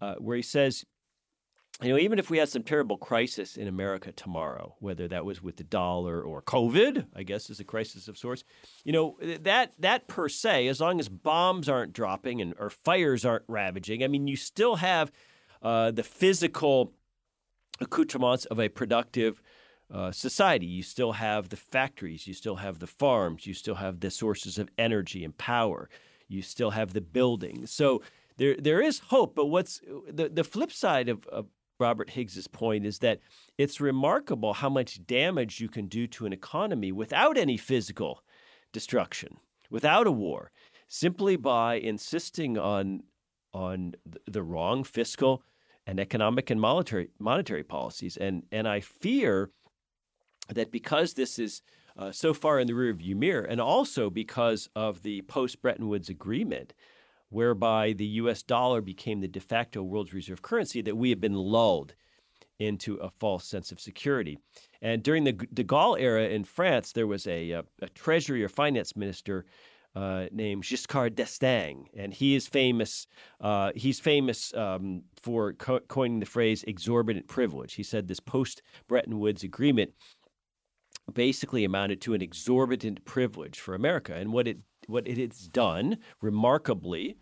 uh, 0.00 0.16
where 0.16 0.36
he 0.36 0.42
says, 0.42 0.84
you 1.82 1.88
know, 1.88 1.98
even 1.98 2.18
if 2.18 2.30
we 2.30 2.38
had 2.38 2.48
some 2.48 2.62
terrible 2.62 2.96
crisis 2.96 3.56
in 3.56 3.66
America 3.66 4.12
tomorrow, 4.12 4.76
whether 4.78 5.08
that 5.08 5.24
was 5.24 5.42
with 5.42 5.56
the 5.56 5.64
dollar 5.64 6.22
or 6.22 6.40
COVID, 6.40 7.06
I 7.16 7.24
guess 7.24 7.50
is 7.50 7.58
a 7.58 7.64
crisis 7.64 8.06
of 8.06 8.16
sorts, 8.16 8.44
you 8.84 8.92
know, 8.92 9.16
that 9.40 9.72
that 9.80 10.06
per 10.06 10.28
se, 10.28 10.68
as 10.68 10.80
long 10.80 11.00
as 11.00 11.08
bombs 11.08 11.68
aren't 11.68 11.92
dropping 11.92 12.40
and 12.40 12.54
or 12.60 12.70
fires 12.70 13.24
aren't 13.24 13.44
ravaging, 13.48 14.04
I 14.04 14.08
mean, 14.08 14.28
you 14.28 14.36
still 14.36 14.76
have 14.76 15.10
uh, 15.62 15.90
the 15.90 16.04
physical 16.04 16.92
accoutrements 17.80 18.44
of 18.46 18.58
a 18.58 18.68
productive 18.68 19.42
uh, 19.92 20.10
society. 20.12 20.66
You 20.66 20.82
still 20.82 21.12
have 21.12 21.48
the 21.48 21.56
factories, 21.56 22.26
you 22.26 22.34
still 22.34 22.56
have 22.56 22.78
the 22.78 22.86
farms, 22.86 23.46
you 23.46 23.54
still 23.54 23.76
have 23.76 24.00
the 24.00 24.10
sources 24.10 24.58
of 24.58 24.68
energy 24.78 25.24
and 25.24 25.36
power, 25.36 25.88
you 26.28 26.42
still 26.42 26.70
have 26.70 26.92
the 26.92 27.00
buildings. 27.00 27.70
So 27.70 28.02
there 28.36 28.56
there 28.58 28.80
is 28.80 28.98
hope. 28.98 29.34
But 29.34 29.46
what's 29.46 29.80
the 30.08 30.28
the 30.28 30.44
flip 30.44 30.72
side 30.72 31.08
of, 31.08 31.26
of 31.28 31.46
Robert 31.78 32.10
Higgs's 32.10 32.46
point 32.46 32.86
is 32.86 33.00
that 33.00 33.20
it's 33.58 33.80
remarkable 33.80 34.54
how 34.54 34.68
much 34.68 35.04
damage 35.06 35.60
you 35.60 35.68
can 35.68 35.86
do 35.86 36.06
to 36.08 36.26
an 36.26 36.32
economy 36.32 36.92
without 36.92 37.36
any 37.36 37.56
physical 37.56 38.22
destruction, 38.72 39.36
without 39.70 40.06
a 40.06 40.12
war, 40.12 40.50
simply 40.88 41.36
by 41.36 41.74
insisting 41.74 42.58
on 42.58 43.02
on 43.52 43.94
the 44.26 44.42
wrong 44.42 44.82
fiscal 44.82 45.42
and 45.86 46.00
economic 46.00 46.50
and 46.50 46.60
monetary 46.60 47.10
monetary 47.18 47.64
policies. 47.64 48.16
And 48.16 48.44
and 48.52 48.66
I 48.68 48.80
fear 48.80 49.50
that 50.48 50.70
because 50.70 51.14
this 51.14 51.38
is 51.38 51.62
uh, 51.96 52.10
so 52.10 52.34
far 52.34 52.58
in 52.58 52.66
the 52.66 52.72
rearview 52.72 53.14
mirror, 53.14 53.44
and 53.44 53.60
also 53.60 54.10
because 54.10 54.68
of 54.74 55.02
the 55.02 55.22
post 55.22 55.62
Bretton 55.62 55.88
Woods 55.88 56.08
agreement, 56.08 56.74
whereby 57.28 57.92
the 57.92 58.06
U.S. 58.06 58.42
dollar 58.42 58.80
became 58.80 59.20
the 59.20 59.28
de 59.28 59.40
facto 59.40 59.82
world's 59.82 60.12
reserve 60.12 60.42
currency, 60.42 60.82
that 60.82 60.96
we 60.96 61.10
have 61.10 61.20
been 61.20 61.34
lulled 61.34 61.94
into 62.58 62.96
a 62.96 63.10
false 63.10 63.44
sense 63.44 63.72
of 63.72 63.80
security. 63.80 64.38
And 64.80 65.02
during 65.02 65.24
the 65.24 65.32
de 65.32 65.64
Gaulle 65.64 66.00
era 66.00 66.24
in 66.24 66.44
France, 66.44 66.92
there 66.92 67.06
was 67.06 67.26
a, 67.26 67.50
a, 67.50 67.64
a 67.82 67.88
treasury 67.90 68.44
or 68.44 68.48
finance 68.48 68.96
minister 68.96 69.44
uh, 69.94 70.26
named 70.32 70.64
Giscard 70.64 71.14
d'Estaing, 71.14 71.86
and 71.96 72.12
he 72.12 72.34
is 72.34 72.46
famous. 72.46 73.06
Uh, 73.40 73.72
he's 73.76 74.00
famous 74.00 74.52
um, 74.54 75.02
for 75.22 75.52
co- 75.52 75.80
coining 75.80 76.20
the 76.20 76.26
phrase 76.26 76.64
"exorbitant 76.64 77.28
privilege." 77.28 77.74
He 77.74 77.82
said 77.82 78.08
this 78.08 78.20
post 78.20 78.62
Bretton 78.88 79.18
Woods 79.20 79.44
agreement 79.44 79.92
basically 81.12 81.64
amounted 81.64 82.00
to 82.00 82.14
an 82.14 82.22
exorbitant 82.22 83.04
privilege 83.04 83.60
for 83.60 83.74
America, 83.74 84.14
and 84.14 84.32
what 84.32 84.48
it 84.48 84.58
what 84.86 85.06
it 85.06 85.18
has 85.18 85.48
done 85.48 85.98
remarkably 86.20 87.16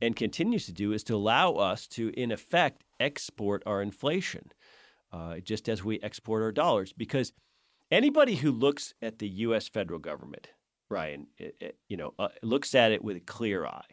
and 0.00 0.14
continues 0.14 0.66
to 0.66 0.72
do 0.72 0.92
is 0.92 1.02
to 1.04 1.14
allow 1.14 1.52
us 1.54 1.86
to, 1.86 2.10
in 2.10 2.30
effect, 2.30 2.84
export 3.00 3.62
our 3.64 3.80
inflation, 3.80 4.52
uh, 5.12 5.38
just 5.38 5.68
as 5.68 5.82
we 5.82 5.98
export 6.00 6.42
our 6.42 6.52
dollars. 6.52 6.92
Because 6.92 7.32
anybody 7.90 8.36
who 8.36 8.50
looks 8.50 8.92
at 9.00 9.18
the 9.18 9.28
U.S. 9.28 9.68
federal 9.68 9.98
government 9.98 10.48
Ryan, 10.94 11.26
it, 11.38 11.56
it, 11.60 11.78
you 11.88 11.96
know, 11.96 12.14
uh, 12.18 12.28
looks 12.42 12.74
at 12.74 12.92
it 12.92 13.02
with 13.02 13.16
a 13.16 13.20
clear 13.20 13.66
eye 13.66 13.84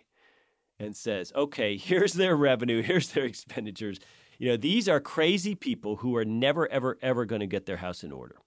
and 0.80 0.96
says, 0.96 1.34
okay, 1.36 1.78
here's 1.90 2.14
their 2.14 2.36
revenue, 2.36 2.82
here's 2.82 3.10
their 3.10 3.26
expenditures. 3.26 4.00
You 4.38 4.50
know, 4.50 4.58
these 4.58 4.88
are 4.88 5.00
crazy 5.00 5.56
people 5.56 5.98
who 5.98 6.16
are 6.16 6.26
never, 6.26 6.72
ever, 6.72 6.98
ever 7.02 7.26
going 7.26 7.42
to 7.42 7.48
get 7.48 7.66
their 7.66 7.78
house 7.78 8.04
in 8.04 8.12
order. 8.12 8.38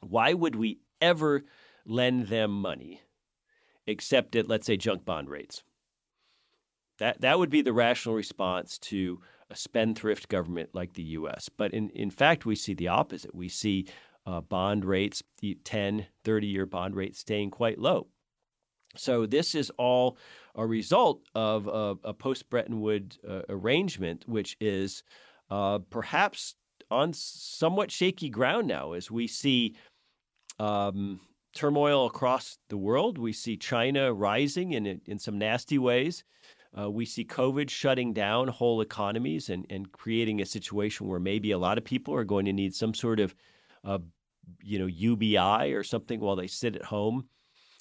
Why 0.00 0.32
would 0.32 0.56
we 0.56 0.80
ever 1.00 1.44
lend 1.86 2.28
them 2.28 2.50
money 2.50 3.00
except 3.86 4.34
at, 4.36 4.48
let's 4.48 4.66
say, 4.66 4.76
junk 4.76 5.04
bond 5.04 5.30
rates? 5.30 5.62
That, 6.98 7.20
that 7.20 7.38
would 7.38 7.50
be 7.50 7.62
the 7.62 7.72
rational 7.72 8.14
response 8.14 8.78
to 8.78 9.20
a 9.50 9.56
spendthrift 9.56 10.28
government 10.28 10.70
like 10.72 10.94
the 10.94 11.02
U.S. 11.02 11.48
But 11.48 11.72
in, 11.72 11.90
in 11.90 12.10
fact, 12.10 12.46
we 12.46 12.54
see 12.54 12.74
the 12.74 12.88
opposite. 12.88 13.34
We 13.34 13.48
see 13.48 13.86
uh, 14.26 14.40
bond 14.40 14.84
rates, 14.84 15.22
10, 15.64 16.06
30 16.24 16.46
year 16.46 16.66
bond 16.66 16.94
rates 16.94 17.18
staying 17.18 17.50
quite 17.50 17.78
low. 17.78 18.06
So 18.96 19.26
this 19.26 19.54
is 19.54 19.70
all 19.78 20.18
a 20.54 20.66
result 20.66 21.22
of 21.34 21.66
a, 21.66 21.96
a 22.04 22.14
post 22.14 22.50
Bretton 22.50 22.80
Woods 22.80 23.18
uh, 23.28 23.42
arrangement, 23.48 24.24
which 24.26 24.56
is 24.60 25.02
uh, 25.50 25.78
perhaps 25.90 26.54
on 26.90 27.12
somewhat 27.14 27.90
shaky 27.90 28.28
ground 28.28 28.68
now 28.68 28.92
as 28.92 29.10
we 29.10 29.26
see 29.26 29.74
um, 30.58 31.20
turmoil 31.54 32.06
across 32.06 32.58
the 32.68 32.76
world. 32.76 33.18
We 33.18 33.32
see 33.32 33.56
China 33.56 34.12
rising 34.12 34.72
in, 34.72 35.00
in 35.06 35.18
some 35.18 35.38
nasty 35.38 35.78
ways. 35.78 36.24
Uh, 36.78 36.90
we 36.90 37.04
see 37.04 37.24
COVID 37.24 37.68
shutting 37.68 38.12
down 38.12 38.48
whole 38.48 38.80
economies 38.80 39.50
and, 39.50 39.66
and 39.68 39.92
creating 39.92 40.40
a 40.40 40.46
situation 40.46 41.06
where 41.06 41.20
maybe 41.20 41.50
a 41.50 41.58
lot 41.58 41.76
of 41.76 41.84
people 41.84 42.14
are 42.14 42.24
going 42.24 42.46
to 42.46 42.52
need 42.52 42.74
some 42.74 42.94
sort 42.94 43.20
of 43.20 43.34
uh, 43.84 43.98
you 44.62 44.78
know 44.78 44.86
UBI 44.86 45.72
or 45.72 45.82
something 45.82 46.20
while 46.20 46.36
they 46.36 46.46
sit 46.46 46.76
at 46.76 46.84
home. 46.84 47.28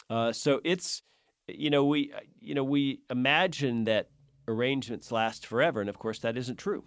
Uh, 0.09 0.31
so 0.31 0.61
it's 0.63 1.03
you 1.47 1.69
know 1.69 1.85
we 1.85 2.13
you 2.39 2.53
know 2.53 2.63
we 2.63 3.01
imagine 3.09 3.85
that 3.85 4.09
arrangements 4.47 5.11
last 5.11 5.45
forever, 5.45 5.81
and 5.81 5.89
of 5.89 5.99
course 5.99 6.19
that 6.19 6.37
isn't 6.37 6.57
true. 6.57 6.83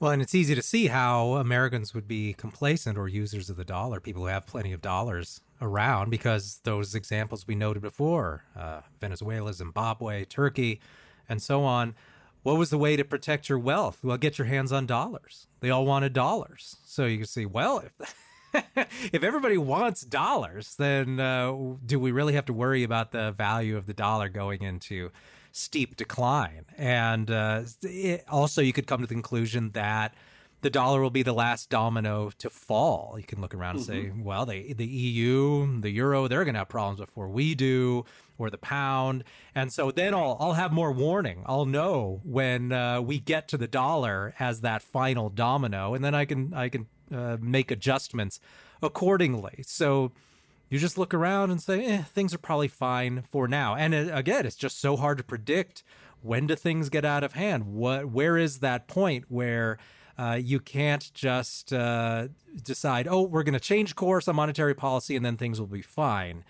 Well, 0.00 0.12
and 0.12 0.22
it's 0.22 0.34
easy 0.34 0.54
to 0.54 0.62
see 0.62 0.86
how 0.86 1.34
Americans 1.34 1.92
would 1.92 2.06
be 2.06 2.32
complacent 2.32 2.96
or 2.96 3.08
users 3.08 3.50
of 3.50 3.56
the 3.56 3.64
dollar, 3.64 3.98
people 3.98 4.22
who 4.22 4.28
have 4.28 4.46
plenty 4.46 4.72
of 4.72 4.80
dollars 4.80 5.40
around, 5.60 6.10
because 6.10 6.60
those 6.62 6.94
examples 6.94 7.48
we 7.48 7.56
noted 7.56 7.82
before 7.82 8.44
uh, 8.56 8.82
Venezuela, 9.00 9.52
Zimbabwe, 9.52 10.24
Turkey, 10.24 10.80
and 11.28 11.42
so 11.42 11.64
on. 11.64 11.96
What 12.48 12.56
was 12.56 12.70
the 12.70 12.78
way 12.78 12.96
to 12.96 13.04
protect 13.04 13.50
your 13.50 13.58
wealth? 13.58 13.98
Well, 14.02 14.16
get 14.16 14.38
your 14.38 14.46
hands 14.46 14.72
on 14.72 14.86
dollars. 14.86 15.48
They 15.60 15.68
all 15.68 15.84
wanted 15.84 16.14
dollars. 16.14 16.76
So 16.86 17.04
you 17.04 17.18
can 17.18 17.26
see, 17.26 17.44
well, 17.44 17.80
if. 17.80 18.14
if 19.12 19.22
everybody 19.22 19.58
wants 19.58 20.00
dollars, 20.00 20.74
then 20.76 21.20
uh, 21.20 21.54
do 21.84 22.00
we 22.00 22.10
really 22.10 22.32
have 22.32 22.46
to 22.46 22.54
worry 22.54 22.84
about 22.84 23.12
the 23.12 23.32
value 23.32 23.76
of 23.76 23.84
the 23.84 23.92
dollar 23.92 24.30
going 24.30 24.62
into 24.62 25.10
steep 25.52 25.94
decline? 25.94 26.64
And 26.78 27.30
uh, 27.30 27.64
it, 27.82 28.24
also, 28.30 28.62
you 28.62 28.72
could 28.72 28.86
come 28.86 29.02
to 29.02 29.06
the 29.06 29.12
conclusion 29.12 29.72
that 29.72 30.14
the 30.60 30.70
dollar 30.70 31.00
will 31.00 31.10
be 31.10 31.22
the 31.22 31.32
last 31.32 31.70
domino 31.70 32.30
to 32.38 32.50
fall. 32.50 33.14
You 33.16 33.24
can 33.24 33.40
look 33.40 33.54
around 33.54 33.76
and 33.76 33.84
say, 33.84 34.04
mm-hmm. 34.04 34.24
well, 34.24 34.44
the 34.44 34.72
the 34.72 34.86
EU, 34.86 35.80
the 35.80 35.90
euro, 35.90 36.26
they're 36.28 36.44
going 36.44 36.54
to 36.54 36.60
have 36.60 36.68
problems 36.68 37.00
before 37.00 37.28
we 37.28 37.54
do, 37.54 38.04
or 38.38 38.50
the 38.50 38.58
pound. 38.58 39.24
And 39.54 39.72
so 39.72 39.90
then 39.90 40.14
I'll 40.14 40.36
I'll 40.40 40.54
have 40.54 40.72
more 40.72 40.92
warning. 40.92 41.42
I'll 41.46 41.66
know 41.66 42.20
when 42.24 42.72
uh, 42.72 43.00
we 43.00 43.20
get 43.20 43.48
to 43.48 43.56
the 43.56 43.68
dollar 43.68 44.34
as 44.38 44.62
that 44.62 44.82
final 44.82 45.28
domino, 45.30 45.94
and 45.94 46.04
then 46.04 46.14
I 46.14 46.24
can 46.24 46.52
I 46.54 46.68
can 46.68 46.86
uh, 47.12 47.36
make 47.40 47.70
adjustments 47.70 48.40
accordingly. 48.82 49.62
So 49.66 50.12
you 50.70 50.78
just 50.78 50.98
look 50.98 51.14
around 51.14 51.50
and 51.50 51.62
say, 51.62 51.84
eh, 51.84 52.02
things 52.02 52.34
are 52.34 52.38
probably 52.38 52.68
fine 52.68 53.22
for 53.22 53.48
now. 53.48 53.74
And 53.74 53.94
it, 53.94 54.10
again, 54.12 54.44
it's 54.44 54.56
just 54.56 54.80
so 54.80 54.96
hard 54.96 55.18
to 55.18 55.24
predict 55.24 55.82
when 56.20 56.46
do 56.46 56.56
things 56.56 56.88
get 56.88 57.04
out 57.04 57.24
of 57.24 57.32
hand. 57.32 57.66
What, 57.66 58.06
where 58.06 58.36
is 58.36 58.58
that 58.58 58.88
point 58.88 59.26
where 59.28 59.78
uh, 60.18 60.38
you 60.40 60.58
can't 60.58 61.12
just 61.14 61.72
uh, 61.72 62.28
decide, 62.62 63.06
oh, 63.08 63.22
we're 63.22 63.44
going 63.44 63.54
to 63.54 63.60
change 63.60 63.94
course 63.94 64.26
on 64.26 64.36
monetary 64.36 64.74
policy 64.74 65.14
and 65.14 65.24
then 65.24 65.36
things 65.36 65.60
will 65.60 65.68
be 65.68 65.82
fine, 65.82 66.44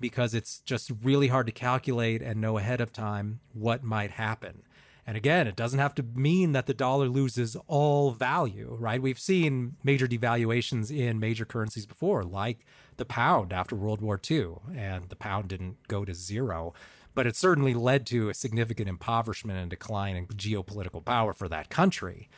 because 0.00 0.34
it's 0.34 0.58
just 0.60 0.90
really 1.02 1.28
hard 1.28 1.46
to 1.46 1.52
calculate 1.52 2.20
and 2.20 2.40
know 2.40 2.58
ahead 2.58 2.80
of 2.80 2.92
time 2.92 3.40
what 3.52 3.84
might 3.84 4.10
happen. 4.12 4.62
And 5.06 5.16
again, 5.16 5.46
it 5.46 5.54
doesn't 5.54 5.78
have 5.78 5.94
to 5.96 6.02
mean 6.02 6.52
that 6.52 6.66
the 6.66 6.74
dollar 6.74 7.08
loses 7.08 7.56
all 7.66 8.12
value, 8.12 8.74
right? 8.80 9.02
We've 9.02 9.18
seen 9.18 9.76
major 9.84 10.06
devaluations 10.06 10.90
in 10.90 11.20
major 11.20 11.44
currencies 11.44 11.86
before, 11.86 12.24
like 12.24 12.64
the 12.96 13.04
pound 13.04 13.52
after 13.52 13.76
World 13.76 14.00
War 14.00 14.18
II, 14.30 14.54
and 14.74 15.10
the 15.10 15.16
pound 15.16 15.48
didn't 15.48 15.76
go 15.88 16.04
to 16.04 16.14
zero. 16.14 16.72
But 17.14 17.26
it 17.26 17.36
certainly 17.36 17.74
led 17.74 18.06
to 18.06 18.30
a 18.30 18.34
significant 18.34 18.88
impoverishment 18.88 19.58
and 19.58 19.70
decline 19.70 20.16
in 20.16 20.26
geopolitical 20.26 21.04
power 21.04 21.32
for 21.32 21.48
that 21.48 21.68
country. 21.68 22.28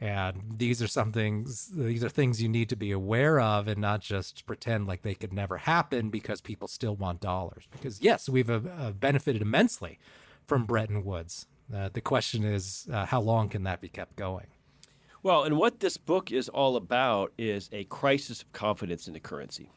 And 0.00 0.54
these 0.56 0.82
are 0.82 0.88
some 0.88 1.12
things, 1.12 1.68
these 1.68 2.02
are 2.02 2.08
things 2.08 2.42
you 2.42 2.48
need 2.48 2.68
to 2.68 2.76
be 2.76 2.90
aware 2.90 3.40
of 3.40 3.68
and 3.68 3.80
not 3.80 4.00
just 4.00 4.44
pretend 4.44 4.86
like 4.86 5.02
they 5.02 5.14
could 5.14 5.32
never 5.32 5.58
happen 5.58 6.10
because 6.10 6.40
people 6.40 6.68
still 6.68 6.96
want 6.96 7.20
dollars. 7.20 7.68
Because, 7.70 8.02
yes, 8.02 8.28
we've 8.28 8.50
uh, 8.50 8.60
uh 8.78 8.90
benefited 8.90 9.40
immensely 9.40 9.98
from 10.46 10.66
Bretton 10.66 11.04
Woods. 11.04 11.46
Uh, 11.74 11.88
the 11.92 12.00
question 12.00 12.44
is, 12.44 12.86
uh, 12.92 13.06
how 13.06 13.20
long 13.20 13.48
can 13.48 13.62
that 13.62 13.80
be 13.80 13.88
kept 13.88 14.16
going? 14.16 14.46
Well, 15.22 15.44
and 15.44 15.56
what 15.56 15.80
this 15.80 15.96
book 15.96 16.30
is 16.32 16.50
all 16.50 16.76
about 16.76 17.32
is 17.38 17.70
a 17.72 17.84
crisis 17.84 18.42
of 18.42 18.52
confidence 18.52 19.06
in 19.06 19.14
the 19.14 19.20
currency. 19.20 19.70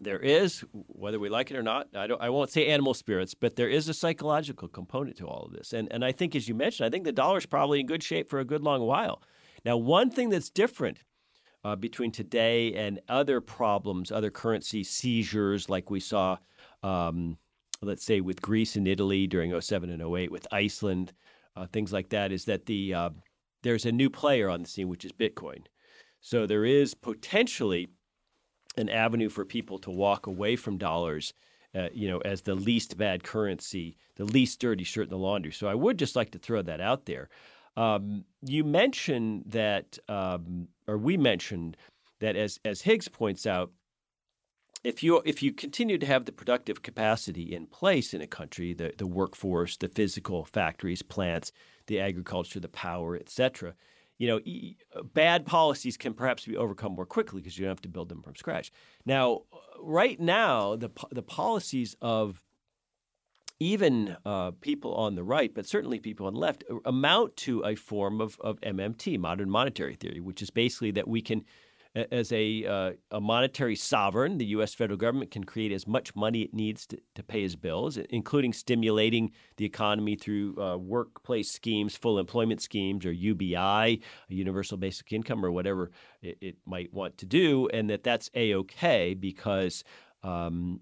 There 0.00 0.18
is, 0.18 0.64
whether 0.72 1.18
we 1.18 1.28
like 1.28 1.50
it 1.50 1.56
or 1.56 1.62
not, 1.62 1.88
I, 1.94 2.06
don't, 2.06 2.20
I 2.20 2.28
won't 2.28 2.50
say 2.50 2.66
animal 2.66 2.94
spirits, 2.94 3.34
but 3.34 3.56
there 3.56 3.68
is 3.68 3.88
a 3.88 3.94
psychological 3.94 4.68
component 4.68 5.16
to 5.18 5.26
all 5.26 5.44
of 5.46 5.52
this. 5.52 5.72
And, 5.72 5.90
and 5.92 6.04
I 6.04 6.12
think, 6.12 6.34
as 6.34 6.48
you 6.48 6.54
mentioned, 6.54 6.86
I 6.86 6.90
think 6.90 7.04
the 7.04 7.12
dollar 7.12 7.38
is 7.38 7.46
probably 7.46 7.80
in 7.80 7.86
good 7.86 8.02
shape 8.02 8.28
for 8.28 8.40
a 8.40 8.44
good 8.44 8.62
long 8.62 8.82
while. 8.82 9.22
Now, 9.64 9.76
one 9.76 10.10
thing 10.10 10.30
that's 10.30 10.50
different 10.50 10.98
uh, 11.64 11.76
between 11.76 12.10
today 12.10 12.74
and 12.74 13.00
other 13.08 13.40
problems, 13.40 14.12
other 14.12 14.30
currency 14.30 14.84
seizures 14.84 15.68
like 15.68 15.90
we 15.90 16.00
saw, 16.00 16.36
um, 16.82 17.38
let's 17.80 18.04
say, 18.04 18.20
with 18.20 18.42
Greece 18.42 18.76
and 18.76 18.86
Italy 18.86 19.26
during 19.26 19.58
07 19.58 19.90
and 19.90 20.02
08, 20.02 20.30
with 20.30 20.46
Iceland, 20.52 21.12
uh, 21.56 21.66
things 21.66 21.92
like 21.92 22.10
that, 22.10 22.32
is 22.32 22.44
that 22.44 22.66
the 22.66 22.92
uh, 22.92 23.10
there's 23.62 23.86
a 23.86 23.92
new 23.92 24.10
player 24.10 24.50
on 24.50 24.62
the 24.62 24.68
scene, 24.68 24.88
which 24.88 25.04
is 25.04 25.12
Bitcoin. 25.12 25.64
So 26.20 26.46
there 26.46 26.64
is 26.64 26.94
potentially 26.94 27.88
an 28.76 28.88
avenue 28.88 29.28
for 29.28 29.44
people 29.44 29.78
to 29.80 29.90
walk 29.90 30.26
away 30.26 30.56
from 30.56 30.78
dollars, 30.78 31.32
uh, 31.74 31.88
you 31.92 32.08
know, 32.08 32.18
as 32.18 32.42
the 32.42 32.54
least 32.54 32.96
bad 32.96 33.22
currency, 33.22 33.96
the 34.16 34.24
least 34.24 34.60
dirty 34.60 34.84
shirt 34.84 35.04
in 35.04 35.10
the 35.10 35.18
laundry. 35.18 35.52
So 35.52 35.66
I 35.66 35.74
would 35.74 35.98
just 35.98 36.16
like 36.16 36.30
to 36.32 36.38
throw 36.38 36.62
that 36.62 36.80
out 36.80 37.06
there. 37.06 37.28
Um, 37.76 38.24
you 38.42 38.64
mentioned 38.64 39.44
that, 39.46 39.98
um, 40.08 40.68
or 40.86 40.96
we 40.96 41.16
mentioned 41.16 41.76
that, 42.20 42.36
as 42.36 42.60
as 42.64 42.82
Higgs 42.82 43.08
points 43.08 43.46
out, 43.46 43.72
if 44.84 45.02
you 45.02 45.20
if 45.24 45.42
you 45.42 45.52
continue 45.52 45.98
to 45.98 46.06
have 46.06 46.24
the 46.24 46.32
productive 46.32 46.82
capacity 46.82 47.54
in 47.54 47.66
place 47.66 48.14
in 48.14 48.20
a 48.20 48.26
country, 48.26 48.74
the 48.74 48.92
the 48.96 49.06
workforce, 49.06 49.76
the 49.76 49.88
physical 49.88 50.44
factories, 50.44 51.02
plants, 51.02 51.50
the 51.86 51.98
agriculture, 51.98 52.60
the 52.60 52.68
power, 52.68 53.16
etc., 53.16 53.74
you 54.18 54.28
know, 54.28 54.40
bad 55.12 55.44
policies 55.44 55.96
can 55.96 56.14
perhaps 56.14 56.44
be 56.46 56.56
overcome 56.56 56.92
more 56.92 57.06
quickly 57.06 57.40
because 57.40 57.58
you 57.58 57.64
don't 57.64 57.70
have 57.70 57.82
to 57.82 57.88
build 57.88 58.08
them 58.08 58.22
from 58.22 58.36
scratch. 58.36 58.70
Now, 59.04 59.42
right 59.80 60.20
now, 60.20 60.76
the 60.76 60.90
the 61.10 61.22
policies 61.22 61.96
of 62.00 62.40
even 63.60 64.16
uh, 64.24 64.52
people 64.60 64.94
on 64.94 65.14
the 65.14 65.24
right, 65.24 65.54
but 65.54 65.66
certainly 65.66 65.98
people 65.98 66.26
on 66.26 66.34
the 66.34 66.40
left, 66.40 66.64
amount 66.84 67.36
to 67.36 67.64
a 67.64 67.74
form 67.74 68.20
of, 68.20 68.36
of 68.40 68.60
MMT, 68.60 69.18
modern 69.18 69.48
monetary 69.48 69.94
theory, 69.94 70.20
which 70.20 70.42
is 70.42 70.50
basically 70.50 70.90
that 70.92 71.06
we 71.06 71.22
can 71.22 71.44
as 71.94 72.32
a, 72.32 72.64
uh, 72.66 72.92
a 73.12 73.20
monetary 73.20 73.76
sovereign, 73.76 74.38
the 74.38 74.46
U.S. 74.46 74.74
federal 74.74 74.96
government 74.96 75.30
can 75.30 75.44
create 75.44 75.72
as 75.72 75.86
much 75.86 76.14
money 76.16 76.42
it 76.42 76.52
needs 76.52 76.86
to, 76.88 76.98
to 77.14 77.22
pay 77.22 77.42
its 77.42 77.54
bills, 77.54 77.96
including 78.10 78.52
stimulating 78.52 79.30
the 79.56 79.64
economy 79.64 80.16
through 80.16 80.60
uh, 80.60 80.76
workplace 80.76 81.50
schemes, 81.50 81.96
full 81.96 82.18
employment 82.18 82.60
schemes, 82.60 83.06
or 83.06 83.12
UBI, 83.12 84.00
universal 84.28 84.76
basic 84.76 85.12
income, 85.12 85.44
or 85.44 85.52
whatever 85.52 85.92
it, 86.20 86.36
it 86.40 86.56
might 86.66 86.92
want 86.92 87.16
to 87.18 87.26
do, 87.26 87.68
and 87.68 87.88
that 87.90 88.02
that's 88.02 88.28
a 88.34 88.54
okay 88.54 89.14
because 89.14 89.84
um, 90.24 90.80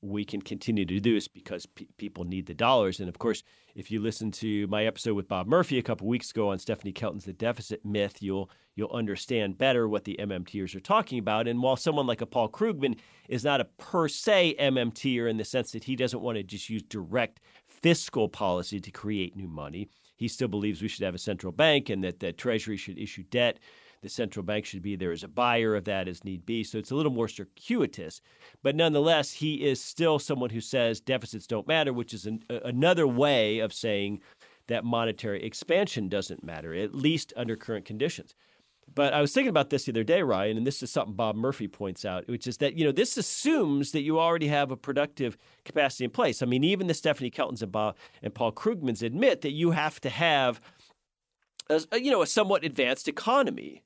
we 0.00 0.24
can 0.24 0.40
continue 0.40 0.84
to 0.84 1.00
do 1.00 1.14
this 1.14 1.26
because 1.28 1.66
pe- 1.66 1.86
people 1.96 2.24
need 2.24 2.46
the 2.46 2.54
dollars. 2.54 3.00
And 3.00 3.08
of 3.08 3.18
course, 3.18 3.42
if 3.74 3.90
you 3.90 4.00
listen 4.00 4.30
to 4.32 4.66
my 4.68 4.84
episode 4.84 5.14
with 5.14 5.28
Bob 5.28 5.46
Murphy 5.46 5.78
a 5.78 5.82
couple 5.82 6.06
weeks 6.06 6.30
ago 6.30 6.50
on 6.50 6.58
Stephanie 6.58 6.92
Kelton's 6.92 7.24
The 7.24 7.32
Deficit 7.32 7.84
Myth, 7.84 8.22
you'll 8.22 8.50
you'll 8.76 8.92
understand 8.92 9.58
better 9.58 9.88
what 9.88 10.04
the 10.04 10.16
MMTers 10.20 10.74
are 10.76 10.80
talking 10.80 11.18
about. 11.18 11.48
And 11.48 11.60
while 11.60 11.76
someone 11.76 12.06
like 12.06 12.20
a 12.20 12.26
Paul 12.26 12.48
Krugman 12.48 12.98
is 13.28 13.44
not 13.44 13.60
a 13.60 13.64
per 13.64 14.06
se 14.06 14.54
MMTer 14.60 15.28
in 15.28 15.36
the 15.36 15.44
sense 15.44 15.72
that 15.72 15.84
he 15.84 15.96
doesn't 15.96 16.22
want 16.22 16.36
to 16.36 16.44
just 16.44 16.70
use 16.70 16.82
direct 16.82 17.40
fiscal 17.66 18.28
policy 18.28 18.78
to 18.78 18.90
create 18.92 19.36
new 19.36 19.48
money, 19.48 19.88
he 20.16 20.28
still 20.28 20.48
believes 20.48 20.80
we 20.80 20.88
should 20.88 21.04
have 21.04 21.14
a 21.14 21.18
central 21.18 21.52
bank 21.52 21.90
and 21.90 22.04
that 22.04 22.20
the 22.20 22.32
Treasury 22.32 22.76
should 22.76 22.98
issue 22.98 23.24
debt 23.30 23.58
the 24.02 24.08
central 24.08 24.44
bank 24.44 24.64
should 24.64 24.82
be 24.82 24.96
there 24.96 25.12
as 25.12 25.24
a 25.24 25.28
buyer 25.28 25.74
of 25.74 25.84
that 25.84 26.08
as 26.08 26.24
need 26.24 26.46
be. 26.46 26.62
So 26.62 26.78
it's 26.78 26.90
a 26.90 26.94
little 26.94 27.12
more 27.12 27.28
circuitous. 27.28 28.20
But 28.62 28.76
nonetheless, 28.76 29.32
he 29.32 29.66
is 29.66 29.82
still 29.82 30.18
someone 30.18 30.50
who 30.50 30.60
says 30.60 31.00
deficits 31.00 31.46
don't 31.46 31.66
matter, 31.66 31.92
which 31.92 32.14
is 32.14 32.26
an, 32.26 32.42
another 32.48 33.06
way 33.06 33.58
of 33.58 33.72
saying 33.72 34.20
that 34.68 34.84
monetary 34.84 35.42
expansion 35.42 36.08
doesn't 36.08 36.44
matter, 36.44 36.74
at 36.74 36.94
least 36.94 37.32
under 37.36 37.56
current 37.56 37.84
conditions. 37.84 38.34
But 38.94 39.12
I 39.12 39.20
was 39.20 39.32
thinking 39.32 39.50
about 39.50 39.70
this 39.70 39.84
the 39.84 39.92
other 39.92 40.04
day, 40.04 40.22
Ryan, 40.22 40.56
and 40.56 40.66
this 40.66 40.82
is 40.82 40.90
something 40.90 41.14
Bob 41.14 41.36
Murphy 41.36 41.68
points 41.68 42.04
out, 42.04 42.26
which 42.28 42.46
is 42.46 42.58
that 42.58 42.74
you 42.78 42.84
know 42.84 42.92
this 42.92 43.16
assumes 43.16 43.92
that 43.92 44.00
you 44.00 44.18
already 44.18 44.48
have 44.48 44.70
a 44.70 44.76
productive 44.76 45.36
capacity 45.64 46.04
in 46.04 46.10
place. 46.10 46.42
I 46.42 46.46
mean, 46.46 46.64
even 46.64 46.86
the 46.86 46.94
Stephanie 46.94 47.30
Keltons 47.30 47.62
and, 47.62 47.72
Bob, 47.72 47.96
and 48.22 48.34
Paul 48.34 48.52
Krugmans 48.52 49.02
admit 49.02 49.42
that 49.42 49.52
you 49.52 49.72
have 49.72 50.00
to 50.00 50.10
have, 50.10 50.60
a, 51.68 52.00
you 52.00 52.10
know, 52.10 52.22
a 52.22 52.26
somewhat 52.26 52.64
advanced 52.64 53.08
economy 53.08 53.82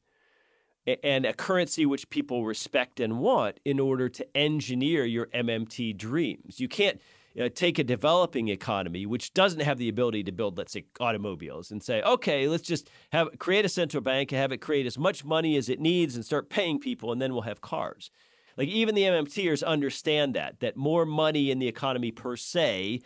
and 0.87 1.25
a 1.25 1.33
currency 1.33 1.87
which 1.87 2.11
people 2.11 2.45
respect 2.45 3.01
and 3.01 3.21
want 3.21 3.61
in 3.65 3.79
order 3.79 4.09
to 4.09 4.37
engineer 4.37 5.05
your 5.05 5.27
MMT 5.27 5.97
dreams. 5.97 6.59
You 6.59 6.69
can't 6.69 7.01
you 7.35 7.43
know, 7.43 7.49
take 7.49 7.79
a 7.79 7.85
developing 7.85 8.49
economy 8.49 9.07
which 9.07 9.33
doesn't 9.33 9.61
have 9.61 9.79
the 9.79 9.89
ability 9.89 10.25
to 10.25 10.33
build, 10.33 10.59
let's 10.59 10.73
say, 10.73 10.85
automobiles, 11.01 11.71
and 11.71 11.83
say, 11.83 12.03
okay, 12.03 12.49
let's 12.49 12.67
just 12.67 12.91
have 13.11 13.29
create 13.39 13.65
a 13.65 13.69
central 13.69 14.03
bank 14.03 14.33
and 14.33 14.41
have 14.41 14.53
it 14.53 14.59
create 14.59 14.87
as 14.87 14.99
much 14.99 15.25
money 15.25 15.57
as 15.57 15.69
it 15.69 15.81
needs 15.81 16.15
and 16.15 16.25
start 16.25 16.51
paying 16.51 16.79
people, 16.79 17.13
and 17.13 17.23
then 17.23 17.33
we'll 17.33 17.43
have 17.43 17.61
cars. 17.61 18.11
Like 18.57 18.69
even 18.69 18.95
the 18.95 19.03
MMTers 19.03 19.65
understand 19.65 20.35
that 20.35 20.61
that 20.61 20.77
more 20.77 21.07
money 21.07 21.51
in 21.51 21.59
the 21.59 21.69
economy 21.69 22.11
per 22.11 22.37
se 22.37 23.01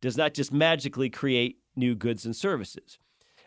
does 0.00 0.16
not 0.16 0.34
just 0.34 0.52
magically 0.52 1.10
create 1.10 1.58
new 1.76 1.94
goods 1.94 2.24
and 2.24 2.34
services. 2.34 2.98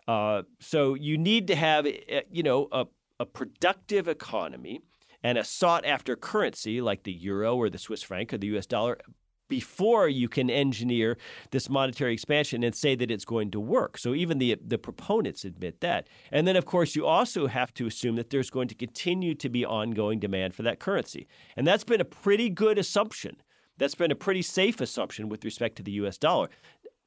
Uh, 0.08 0.44
so 0.60 0.94
you 0.94 1.18
need 1.18 1.48
to 1.48 1.56
have, 1.56 1.86
eh, 1.86 2.22
you 2.32 2.44
know, 2.44 2.68
a 2.72 2.86
a 3.24 3.26
productive 3.26 4.10
economy 4.10 4.82
and 5.24 5.38
a 5.38 5.46
sought 5.46 5.86
after 5.86 6.14
currency 6.18 6.82
like 6.82 7.04
the 7.04 7.14
euro 7.14 7.56
or 7.56 7.70
the 7.70 7.78
Swiss 7.78 8.04
franc 8.04 8.34
or 8.34 8.38
the 8.38 8.48
US 8.48 8.66
dollar 8.66 9.00
before 9.48 10.10
you 10.10 10.28
can 10.28 10.50
engineer 10.50 11.18
this 11.52 11.70
monetary 11.70 12.12
expansion 12.12 12.64
and 12.64 12.76
say 12.76 12.96
that 12.96 13.10
it's 13.10 13.24
going 13.24 13.50
to 13.52 13.62
work. 13.62 13.98
So 13.98 14.14
even 14.14 14.40
the 14.40 14.58
the 14.62 14.78
proponents 14.78 15.46
admit 15.46 15.80
that. 15.80 16.10
And 16.34 16.46
then 16.46 16.58
of 16.58 16.66
course 16.66 16.98
you 16.98 17.06
also 17.06 17.48
have 17.48 17.74
to 17.76 17.88
assume 17.88 18.18
that 18.18 18.30
there's 18.30 18.50
going 18.50 18.68
to 18.68 18.76
continue 18.76 19.36
to 19.36 19.48
be 19.48 19.66
ongoing 19.66 20.20
demand 20.20 20.54
for 20.54 20.64
that 20.64 20.80
currency. 20.80 21.26
And 21.56 21.66
that's 21.66 21.86
been 21.86 22.02
a 22.02 22.06
pretty 22.24 22.50
good 22.50 22.78
assumption. 22.78 23.38
That's 23.78 23.96
been 23.96 24.12
a 24.12 24.16
pretty 24.16 24.42
safe 24.42 24.82
assumption 24.82 25.30
with 25.30 25.46
respect 25.46 25.78
to 25.78 25.84
the 25.84 25.94
US 26.04 26.18
dollar. 26.18 26.50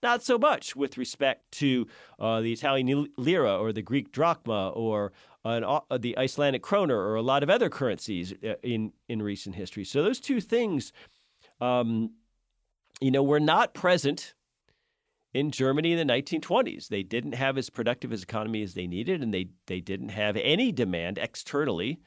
Not 0.07 0.23
so 0.23 0.39
much 0.39 0.77
with 0.77 0.99
respect 0.99 1.51
to 1.63 1.89
uh, 2.21 2.41
the 2.41 2.53
Italian 2.53 3.09
lira 3.17 3.59
or 3.59 3.73
the 3.73 3.83
Greek 3.83 4.13
drachma 4.13 4.69
or 4.69 5.13
an, 5.45 5.65
uh, 5.65 5.81
the 5.99 6.17
Icelandic 6.17 6.63
kroner 6.63 6.97
or 6.97 7.17
a 7.17 7.23
lot 7.23 7.43
of 7.43 7.51
other 7.51 7.69
currencies 7.69 8.33
uh, 8.33 8.55
in 8.63 8.93
in 9.09 9.21
recent 9.21 9.57
history. 9.57 9.83
So 9.83 10.05
those 10.05 10.21
two 10.21 10.41
things, 10.41 10.93
um, 11.61 12.13
you 13.01 13.11
know, 13.11 13.25
were 13.25 13.41
not 13.41 13.75
present 13.75 14.35
in 15.35 15.51
Germany 15.51 15.95
in 15.95 16.07
the 16.07 16.15
1920s. 16.15 16.87
They 16.87 17.03
didn't 17.03 17.35
have 17.35 17.59
as 17.59 17.69
productive 17.69 18.13
as 18.13 18.23
economy 18.23 18.63
as 18.63 18.75
they 18.75 18.87
needed, 18.87 19.25
and 19.25 19.35
they 19.35 19.49
they 19.67 19.81
didn't 19.81 20.11
have 20.11 20.37
any 20.37 20.71
demand 20.71 21.19
externally 21.19 21.99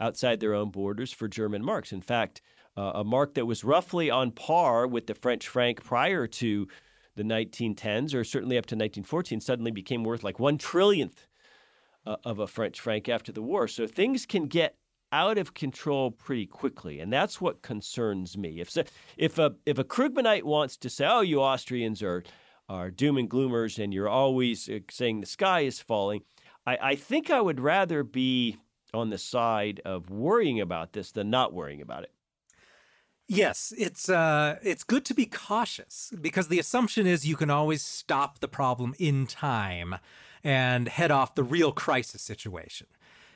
outside 0.00 0.40
their 0.40 0.54
own 0.54 0.70
borders 0.70 1.12
for 1.12 1.28
German 1.28 1.62
marks. 1.62 1.92
In 1.92 2.00
fact, 2.00 2.40
uh, 2.78 2.92
a 2.94 3.04
mark 3.04 3.34
that 3.34 3.44
was 3.44 3.62
roughly 3.62 4.10
on 4.10 4.30
par 4.30 4.86
with 4.86 5.06
the 5.06 5.14
French 5.14 5.46
franc 5.46 5.84
prior 5.84 6.26
to 6.26 6.66
the 7.14 7.22
1910s, 7.22 8.14
or 8.14 8.24
certainly 8.24 8.56
up 8.58 8.66
to 8.66 8.74
1914, 8.74 9.40
suddenly 9.40 9.70
became 9.70 10.04
worth 10.04 10.22
like 10.22 10.38
one 10.38 10.58
trillionth 10.58 11.26
uh, 12.06 12.16
of 12.24 12.38
a 12.38 12.46
French 12.46 12.80
franc 12.80 13.08
after 13.08 13.32
the 13.32 13.42
war. 13.42 13.68
So 13.68 13.86
things 13.86 14.26
can 14.26 14.46
get 14.46 14.76
out 15.12 15.36
of 15.36 15.54
control 15.54 16.10
pretty 16.10 16.46
quickly, 16.46 17.00
and 17.00 17.12
that's 17.12 17.40
what 17.40 17.62
concerns 17.62 18.36
me. 18.36 18.60
If 18.60 18.76
if 19.16 19.38
a 19.38 19.54
if 19.66 19.78
a 19.78 19.84
Krugmanite 19.84 20.44
wants 20.44 20.76
to 20.78 20.90
say, 20.90 21.06
"Oh, 21.06 21.20
you 21.20 21.40
Austrians 21.40 22.02
are 22.02 22.24
are 22.68 22.90
doom 22.90 23.18
and 23.18 23.28
gloomers, 23.30 23.82
and 23.82 23.92
you're 23.92 24.08
always 24.08 24.68
uh, 24.68 24.78
saying 24.90 25.20
the 25.20 25.26
sky 25.26 25.60
is 25.60 25.80
falling," 25.80 26.22
I, 26.66 26.78
I 26.80 26.94
think 26.94 27.30
I 27.30 27.40
would 27.40 27.60
rather 27.60 28.02
be 28.02 28.56
on 28.94 29.10
the 29.10 29.18
side 29.18 29.80
of 29.84 30.10
worrying 30.10 30.60
about 30.60 30.92
this 30.92 31.12
than 31.12 31.30
not 31.30 31.52
worrying 31.52 31.82
about 31.82 32.04
it. 32.04 32.12
Yes, 33.36 33.72
it's 33.76 34.08
uh, 34.08 34.58
it's 34.62 34.84
good 34.84 35.04
to 35.06 35.14
be 35.14 35.26
cautious 35.26 36.12
because 36.20 36.48
the 36.48 36.58
assumption 36.58 37.06
is 37.06 37.26
you 37.26 37.36
can 37.36 37.50
always 37.50 37.82
stop 37.82 38.40
the 38.40 38.48
problem 38.48 38.94
in 38.98 39.26
time 39.26 39.96
and 40.44 40.88
head 40.88 41.10
off 41.10 41.34
the 41.34 41.44
real 41.44 41.72
crisis 41.72 42.22
situation. 42.22 42.86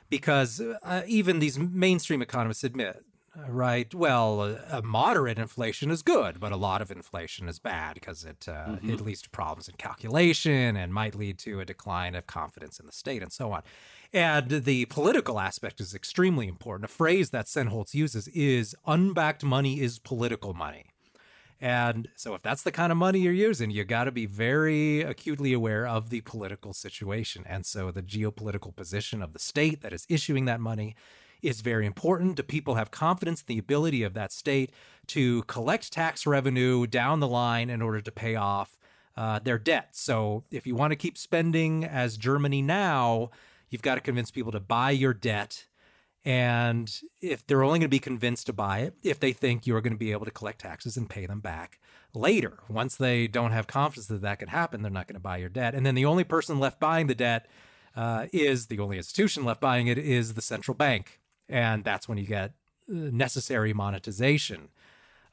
Because 0.09 0.61
uh, 0.61 1.01
even 1.05 1.39
these 1.39 1.59
mainstream 1.59 2.21
economists 2.21 2.63
admit 2.63 3.03
Right. 3.47 3.93
Well, 3.93 4.57
a 4.71 4.81
moderate 4.81 5.37
inflation 5.37 5.91
is 5.91 6.01
good, 6.01 6.39
but 6.39 6.51
a 6.51 6.55
lot 6.55 6.81
of 6.81 6.89
inflation 6.89 7.47
is 7.47 7.59
bad 7.59 7.93
because 7.93 8.25
it 8.25 8.47
uh, 8.47 8.51
mm-hmm. 8.51 8.89
it 8.89 9.01
leads 9.01 9.21
to 9.23 9.29
problems 9.29 9.67
in 9.67 9.75
calculation 9.75 10.75
and 10.75 10.93
might 10.93 11.13
lead 11.13 11.37
to 11.39 11.59
a 11.59 11.65
decline 11.65 12.15
of 12.15 12.25
confidence 12.25 12.79
in 12.79 12.87
the 12.87 12.91
state 12.91 13.21
and 13.21 13.31
so 13.31 13.51
on. 13.51 13.61
And 14.13 14.49
the 14.49 14.85
political 14.85 15.39
aspect 15.39 15.79
is 15.79 15.93
extremely 15.93 16.47
important. 16.47 16.89
A 16.89 16.93
phrase 16.93 17.31
that 17.31 17.45
Sennholz 17.45 17.93
uses 17.93 18.27
is 18.29 18.75
unbacked 18.85 19.43
money 19.43 19.81
is 19.81 19.99
political 19.99 20.53
money. 20.53 20.85
And 21.59 22.09
so, 22.15 22.35
if 22.35 22.43
that's 22.43 22.61
the 22.61 22.71
kind 22.71 22.91
of 22.91 22.97
money 22.97 23.19
you're 23.19 23.33
using, 23.33 23.71
you 23.71 23.83
got 23.83 24.03
to 24.03 24.11
be 24.11 24.27
very 24.27 25.01
acutely 25.01 25.53
aware 25.53 25.87
of 25.87 26.09
the 26.09 26.21
political 26.21 26.71
situation. 26.73 27.43
And 27.47 27.65
so, 27.65 27.89
the 27.89 28.03
geopolitical 28.03 28.75
position 28.75 29.23
of 29.23 29.33
the 29.33 29.39
state 29.39 29.81
that 29.81 29.91
is 29.91 30.05
issuing 30.07 30.45
that 30.45 30.59
money 30.59 30.95
is 31.41 31.61
very 31.61 31.85
important. 31.87 32.35
Do 32.35 32.43
people 32.43 32.75
have 32.75 32.91
confidence 32.91 33.41
in 33.41 33.45
the 33.47 33.59
ability 33.59 34.03
of 34.03 34.13
that 34.13 34.31
state 34.31 34.71
to 35.07 35.43
collect 35.43 35.91
tax 35.91 36.27
revenue 36.27 36.85
down 36.85 37.19
the 37.19 37.27
line 37.27 37.69
in 37.69 37.81
order 37.81 38.01
to 38.01 38.11
pay 38.11 38.35
off 38.35 38.77
uh, 39.15 39.39
their 39.39 39.57
debt? 39.57 39.89
So, 39.93 40.43
if 40.51 40.67
you 40.67 40.75
want 40.75 40.91
to 40.91 40.95
keep 40.95 41.17
spending 41.17 41.83
as 41.83 42.17
Germany 42.17 42.61
now, 42.61 43.31
you've 43.69 43.81
got 43.81 43.95
to 43.95 44.01
convince 44.01 44.31
people 44.31 44.51
to 44.51 44.59
buy 44.59 44.91
your 44.91 45.13
debt 45.13 45.67
and 46.27 46.93
if 47.21 47.47
they're 47.47 47.63
only 47.63 47.79
going 47.79 47.85
to 47.85 47.87
be 47.87 47.99
convinced 47.99 48.47
to 48.47 48.53
buy 48.53 48.79
it, 48.79 48.95
if 49.01 49.17
they 49.17 49.31
think 49.31 49.65
you're 49.65 49.79
going 49.79 49.93
to 49.93 49.97
be 49.97 50.11
able 50.11 50.25
to 50.25 50.31
collect 50.31 50.59
taxes 50.59 50.97
and 50.97 51.09
pay 51.09 51.25
them 51.25 51.39
back 51.39 51.79
later. 52.13 52.57
Once 52.67 52.97
they 52.97 53.27
don't 53.27 53.51
have 53.51 53.65
confidence 53.65 54.07
that 54.07 54.21
that 54.23 54.39
could 54.39 54.49
happen, 54.49 54.81
they're 54.81 54.91
not 54.91 55.07
going 55.07 55.15
to 55.15 55.21
buy 55.21 55.37
your 55.37 55.47
debt. 55.47 55.73
And 55.73 55.85
then 55.85 55.95
the 55.95 56.03
only 56.03 56.25
person 56.25 56.59
left 56.59 56.81
buying 56.81 57.07
the 57.07 57.15
debt 57.15 57.47
uh, 57.95 58.27
is 58.33 58.67
the 58.67 58.79
only 58.79 58.97
institution 58.97 59.45
left 59.45 59.61
buying 59.61 59.87
it 59.87 59.97
is 59.97 60.33
the 60.33 60.41
central 60.41 60.75
bank. 60.75 61.21
And 61.47 61.85
that's 61.85 62.09
when 62.09 62.17
you 62.17 62.25
get 62.25 62.51
uh, 62.89 63.09
necessary 63.13 63.73
monetization 63.73 64.67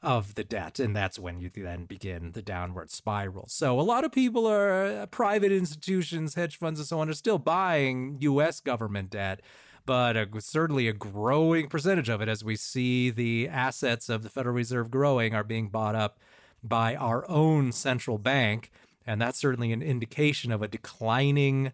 of 0.05 0.35
the 0.35 0.43
debt. 0.43 0.79
And 0.79 0.95
that's 0.95 1.19
when 1.19 1.39
you 1.39 1.49
then 1.53 1.85
begin 1.85 2.31
the 2.31 2.41
downward 2.41 2.91
spiral. 2.91 3.47
So 3.47 3.79
a 3.79 3.81
lot 3.81 4.05
of 4.05 4.11
people 4.11 4.47
are 4.47 5.01
uh, 5.01 5.05
private 5.07 5.51
institutions, 5.51 6.35
hedge 6.35 6.57
funds, 6.57 6.79
and 6.79 6.87
so 6.87 6.99
on 6.99 7.09
are 7.09 7.13
still 7.13 7.39
buying 7.39 8.17
US 8.21 8.59
government 8.61 9.09
debt 9.09 9.41
but 9.85 10.17
a, 10.17 10.27
certainly 10.39 10.87
a 10.87 10.93
growing 10.93 11.67
percentage 11.67 12.09
of 12.09 12.21
it 12.21 12.27
as 12.27 12.43
we 12.43 12.55
see 12.55 13.09
the 13.09 13.47
assets 13.47 14.09
of 14.09 14.23
the 14.23 14.29
Federal 14.29 14.55
Reserve 14.55 14.89
growing 14.89 15.35
are 15.35 15.43
being 15.43 15.69
bought 15.69 15.95
up 15.95 16.19
by 16.63 16.95
our 16.95 17.29
own 17.29 17.71
central 17.71 18.17
bank. 18.17 18.71
And 19.05 19.21
that's 19.21 19.37
certainly 19.37 19.71
an 19.71 19.83
indication 19.83 20.51
of 20.51 20.61
a 20.61 20.67
declining 20.67 21.71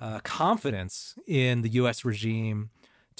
uh, 0.00 0.20
confidence 0.20 1.16
in 1.26 1.60
the 1.60 1.68
US 1.70 2.04
regime 2.04 2.70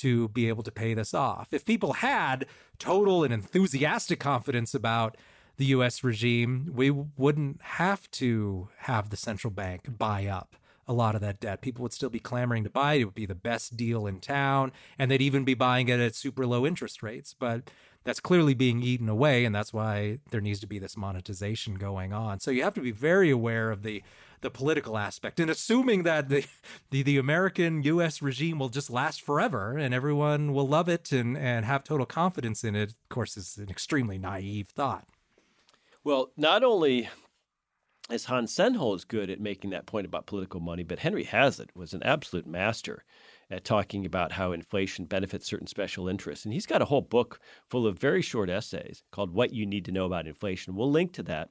to 0.00 0.28
be 0.28 0.48
able 0.48 0.62
to 0.62 0.70
pay 0.70 0.94
this 0.94 1.14
off. 1.14 1.48
If 1.52 1.64
people 1.64 1.94
had 1.94 2.46
total 2.78 3.24
and 3.24 3.32
enthusiastic 3.32 4.20
confidence 4.20 4.74
about 4.74 5.16
the 5.56 5.66
US 5.66 6.02
regime, 6.02 6.70
we 6.72 6.90
wouldn't 6.90 7.60
have 7.62 8.10
to 8.12 8.68
have 8.78 9.10
the 9.10 9.16
central 9.16 9.50
bank 9.50 9.98
buy 9.98 10.26
up 10.26 10.56
a 10.88 10.94
lot 10.94 11.14
of 11.14 11.20
that 11.20 11.38
debt. 11.38 11.60
People 11.60 11.82
would 11.82 11.92
still 11.92 12.10
be 12.10 12.18
clamoring 12.18 12.64
to 12.64 12.70
buy 12.70 12.94
it. 12.94 13.02
It 13.02 13.04
would 13.04 13.14
be 13.14 13.26
the 13.26 13.34
best 13.34 13.76
deal 13.76 14.08
in 14.08 14.18
town, 14.18 14.72
and 14.98 15.08
they'd 15.08 15.22
even 15.22 15.44
be 15.44 15.54
buying 15.54 15.88
it 15.88 16.00
at 16.00 16.16
super 16.16 16.44
low 16.46 16.66
interest 16.66 17.00
rates. 17.00 17.32
But 17.38 17.70
that's 18.04 18.20
clearly 18.20 18.54
being 18.54 18.82
eaten 18.82 19.08
away, 19.08 19.44
and 19.44 19.54
that's 19.54 19.72
why 19.72 20.18
there 20.30 20.40
needs 20.40 20.60
to 20.60 20.66
be 20.66 20.78
this 20.78 20.96
monetization 20.96 21.74
going 21.74 22.12
on. 22.12 22.40
So 22.40 22.50
you 22.50 22.62
have 22.62 22.74
to 22.74 22.80
be 22.80 22.92
very 22.92 23.30
aware 23.30 23.70
of 23.70 23.82
the 23.82 24.02
the 24.42 24.50
political 24.50 24.96
aspect, 24.96 25.38
and 25.38 25.50
assuming 25.50 26.02
that 26.04 26.28
the 26.28 26.46
the, 26.90 27.02
the 27.02 27.18
American 27.18 27.82
U.S. 27.82 28.22
regime 28.22 28.58
will 28.58 28.70
just 28.70 28.90
last 28.90 29.20
forever 29.20 29.76
and 29.76 29.92
everyone 29.92 30.52
will 30.52 30.66
love 30.66 30.88
it 30.88 31.12
and 31.12 31.36
and 31.36 31.64
have 31.66 31.84
total 31.84 32.06
confidence 32.06 32.64
in 32.64 32.74
it, 32.74 32.90
of 32.90 33.08
course, 33.08 33.36
is 33.36 33.58
an 33.58 33.68
extremely 33.68 34.18
naive 34.18 34.68
thought. 34.68 35.06
Well, 36.02 36.32
not 36.36 36.64
only 36.64 37.10
is 38.10 38.24
Hans 38.24 38.54
Sennholz 38.54 39.06
good 39.06 39.30
at 39.30 39.40
making 39.40 39.70
that 39.70 39.86
point 39.86 40.06
about 40.06 40.26
political 40.26 40.60
money, 40.60 40.82
but 40.82 41.00
Henry 41.00 41.24
Hazlitt 41.24 41.76
was 41.76 41.92
an 41.92 42.02
absolute 42.02 42.46
master 42.46 43.04
at 43.50 43.64
talking 43.64 44.06
about 44.06 44.32
how 44.32 44.52
inflation 44.52 45.04
benefits 45.04 45.46
certain 45.46 45.66
special 45.66 46.08
interests. 46.08 46.44
And 46.44 46.54
he's 46.54 46.66
got 46.66 46.82
a 46.82 46.86
whole 46.86 47.00
book 47.00 47.40
full 47.68 47.86
of 47.86 47.98
very 47.98 48.22
short 48.22 48.48
essays 48.48 49.02
called 49.10 49.34
What 49.34 49.52
You 49.52 49.66
Need 49.66 49.84
to 49.86 49.92
Know 49.92 50.06
About 50.06 50.26
Inflation. 50.26 50.76
We'll 50.76 50.90
link 50.90 51.12
to 51.14 51.22
that 51.24 51.50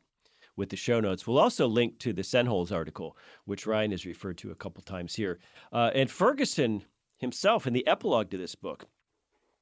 with 0.56 0.70
the 0.70 0.76
show 0.76 1.00
notes. 1.00 1.28
We'll 1.28 1.40
also 1.40 1.68
link 1.68 2.00
to 2.00 2.14
the 2.14 2.22
Sennholz 2.22 2.72
article, 2.72 3.18
which 3.46 3.68
Ryan 3.68 3.92
has 3.92 4.06
referred 4.06 4.38
to 4.40 4.52
a 4.52 4.56
couple 4.56 4.82
times 4.84 5.16
here. 5.16 5.40
Uh, 5.72 5.92
and 5.94 6.10
Fergusson 6.10 6.84
himself, 7.18 7.68
in 7.68 7.74
the 7.74 7.88
epilogue 7.88 8.30
to 8.32 8.38
this 8.38 8.56
book, 8.56 8.86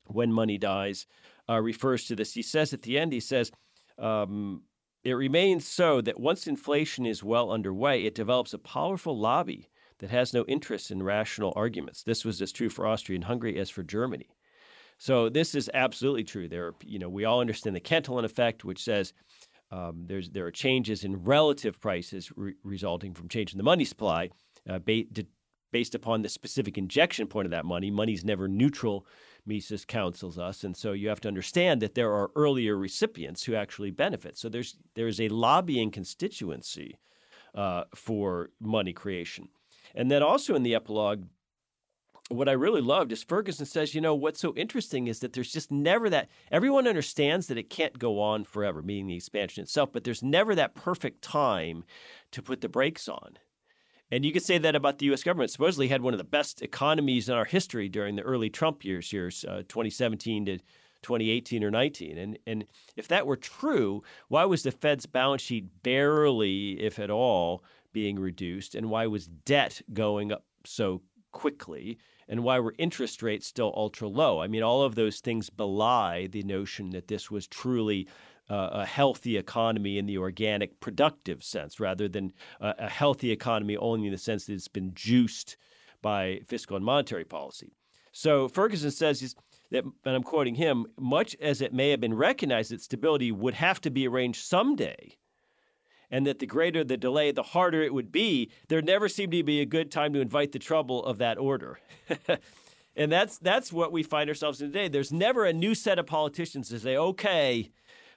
When 0.05 0.31
Money 0.31 0.57
Dies, 0.57 1.07
uh, 1.49 1.61
refers 1.61 2.05
to 2.05 2.15
this. 2.15 2.33
He 2.33 2.41
says 2.41 2.73
at 2.73 2.83
the 2.83 2.97
end, 2.99 3.13
he 3.13 3.19
says, 3.19 3.51
um, 3.97 4.63
it 5.03 5.13
remains 5.13 5.67
so 5.67 6.01
that 6.01 6.19
once 6.19 6.47
inflation 6.47 7.05
is 7.05 7.23
well 7.23 7.51
underway, 7.51 8.03
it 8.03 8.15
develops 8.15 8.53
a 8.53 8.59
powerful 8.59 9.17
lobby 9.17 9.69
that 9.99 10.09
has 10.09 10.33
no 10.33 10.45
interest 10.45 10.91
in 10.91 11.01
rational 11.03 11.53
arguments. 11.55 12.03
This 12.03 12.25
was 12.25 12.41
as 12.41 12.51
true 12.51 12.69
for 12.69 12.85
Austria 12.87 13.15
and 13.15 13.23
Hungary 13.23 13.57
as 13.59 13.69
for 13.69 13.83
Germany. 13.83 14.27
So 14.97 15.29
this 15.29 15.55
is 15.55 15.69
absolutely 15.73 16.23
true. 16.23 16.47
There, 16.47 16.67
are, 16.67 16.75
you 16.83 16.99
know, 16.99 17.09
we 17.09 17.25
all 17.25 17.41
understand 17.41 17.75
the 17.75 17.79
Cantillon 17.79 18.25
effect, 18.25 18.65
which 18.65 18.83
says 18.83 19.13
um, 19.71 20.07
there 20.07 20.45
are 20.45 20.51
changes 20.51 21.03
in 21.03 21.23
relative 21.23 21.79
prices 21.79 22.31
re- 22.35 22.55
resulting 22.63 23.13
from 23.13 23.27
change 23.27 23.51
in 23.51 23.57
the 23.57 23.63
money 23.63 23.85
supply, 23.85 24.29
uh, 24.69 24.79
ba- 24.79 25.03
based 25.71 25.95
upon 25.95 26.21
the 26.21 26.29
specific 26.29 26.77
injection 26.77 27.27
point 27.27 27.45
of 27.45 27.51
that 27.51 27.65
money. 27.65 27.91
Money's 27.91 28.23
never 28.25 28.47
neutral 28.47 29.05
Mises 29.45 29.85
counsels 29.85 30.37
us. 30.37 30.63
And 30.63 30.75
so 30.75 30.93
you 30.93 31.09
have 31.09 31.21
to 31.21 31.27
understand 31.27 31.81
that 31.81 31.95
there 31.95 32.13
are 32.13 32.31
earlier 32.35 32.77
recipients 32.77 33.43
who 33.43 33.55
actually 33.55 33.91
benefit. 33.91 34.37
So 34.37 34.49
there's 34.49 34.77
there's 34.95 35.21
a 35.21 35.29
lobbying 35.29 35.91
constituency 35.91 36.97
uh, 37.55 37.83
for 37.95 38.49
money 38.59 38.93
creation. 38.93 39.49
And 39.97 40.11
then 40.11 40.21
also 40.21 40.53
in 40.53 40.61
the 40.61 40.75
epilogue, 40.75 41.25
what 42.29 42.47
I 42.47 42.51
really 42.51 42.81
loved 42.81 43.11
is 43.11 43.25
Fergusson 43.25 43.65
says, 43.65 43.95
you 43.95 44.01
know, 44.01 44.13
what's 44.13 44.39
so 44.39 44.53
interesting 44.55 45.07
is 45.07 45.19
that 45.19 45.33
there's 45.33 45.51
just 45.51 45.71
never 45.71 46.07
that 46.11 46.29
everyone 46.51 46.87
understands 46.87 47.47
that 47.47 47.57
it 47.57 47.71
can't 47.71 47.97
go 47.97 48.21
on 48.21 48.43
forever, 48.43 48.83
meaning 48.83 49.07
the 49.07 49.15
expansion 49.15 49.63
itself, 49.63 49.91
but 49.91 50.03
there's 50.03 50.21
never 50.21 50.53
that 50.53 50.75
perfect 50.75 51.23
time 51.23 51.83
to 52.31 52.43
put 52.43 52.61
the 52.61 52.69
brakes 52.69 53.09
on. 53.09 53.39
And 54.11 54.23
you 54.23 54.31
could 54.31 54.43
say 54.43 54.59
that 54.59 54.75
about 54.75 54.99
the 54.99 55.07
U.S. 55.07 55.23
government. 55.23 55.49
Supposedly 55.49 55.87
had 55.87 56.01
one 56.01 56.13
of 56.13 56.19
the 56.19 56.23
best 56.23 56.61
economies 56.61 57.27
in 57.27 57.35
our 57.35 57.45
history 57.45 57.89
during 57.89 58.15
the 58.15 58.21
early 58.21 58.51
Trump 58.51 58.85
years, 58.85 59.11
years 59.11 59.43
uh, 59.45 59.63
2017 59.67 60.45
to 60.45 60.57
2018 61.01 61.63
or 61.63 61.71
19. 61.71 62.17
And 62.17 62.39
and 62.45 62.65
if 62.95 63.07
that 63.07 63.27
were 63.27 63.35
true, 63.35 64.03
why 64.27 64.45
was 64.45 64.63
the 64.63 64.71
Fed's 64.71 65.05
balance 65.05 65.41
sheet 65.41 65.65
barely, 65.83 66.79
if 66.79 66.99
at 66.99 67.09
all, 67.09 67.63
being 67.97 68.19
reduced? 68.19 68.75
And 68.75 68.91
why 68.91 69.07
was 69.07 69.25
debt 69.25 69.81
going 69.91 70.31
up 70.31 70.45
so 70.65 71.01
quickly? 71.31 71.97
And 72.27 72.43
why 72.43 72.59
were 72.59 72.75
interest 72.77 73.23
rates 73.23 73.47
still 73.47 73.73
ultra 73.75 74.07
low? 74.07 74.39
I 74.39 74.47
mean, 74.47 74.61
all 74.61 74.83
of 74.83 74.93
those 74.93 75.19
things 75.19 75.49
belie 75.49 76.27
the 76.27 76.43
notion 76.43 76.91
that 76.91 77.07
this 77.07 77.31
was 77.31 77.47
truly 77.47 78.07
uh, 78.51 78.69
a 78.83 78.85
healthy 78.85 79.35
economy 79.35 79.97
in 79.97 80.05
the 80.05 80.19
organic 80.19 80.79
productive 80.79 81.43
sense 81.43 81.79
rather 81.79 82.07
than 82.07 82.33
uh, 82.61 82.73
a 82.77 82.87
healthy 82.87 83.31
economy 83.31 83.75
only 83.77 84.05
in 84.05 84.11
the 84.11 84.17
sense 84.19 84.45
that 84.45 84.53
it's 84.53 84.67
been 84.67 84.93
juiced 84.93 85.57
by 86.03 86.39
fiscal 86.45 86.75
and 86.75 86.85
monetary 86.85 87.25
policy. 87.25 87.71
So 88.11 88.47
Fergusson 88.47 88.91
says 88.91 89.35
that, 89.71 89.83
and 89.83 90.15
I'm 90.15 90.21
quoting 90.23 90.53
him, 90.53 90.85
much 90.99 91.35
as 91.41 91.61
it 91.61 91.73
may 91.73 91.89
have 91.89 91.99
been 91.99 92.13
recognized 92.13 92.69
that 92.69 92.81
stability 92.81 93.31
would 93.31 93.55
have 93.55 93.81
to 93.81 93.89
be 93.89 94.07
arranged 94.07 94.45
someday, 94.45 95.17
and 96.09 96.25
that 96.25 96.39
the 96.39 96.45
greater 96.45 96.83
the 96.83 96.97
delay, 96.97 97.31
the 97.31 97.43
harder 97.43 97.81
it 97.81 97.93
would 97.93 98.11
be, 98.11 98.49
there 98.67 98.81
never 98.81 99.09
seemed 99.09 99.31
to 99.33 99.43
be 99.43 99.61
a 99.61 99.65
good 99.65 99.91
time 99.91 100.13
to 100.13 100.21
invite 100.21 100.51
the 100.51 100.59
trouble 100.59 101.03
of 101.05 101.17
that 101.17 101.37
order. 101.37 101.79
and 102.95 103.11
that's 103.11 103.37
that's 103.37 103.71
what 103.71 103.91
we 103.91 104.03
find 104.03 104.29
ourselves 104.29 104.61
in 104.61 104.71
today. 104.71 104.87
There's 104.87 105.11
never 105.11 105.45
a 105.45 105.53
new 105.53 105.75
set 105.75 105.99
of 105.99 106.05
politicians 106.07 106.69
to 106.69 106.79
say, 106.79 106.97
okay, 106.97 107.69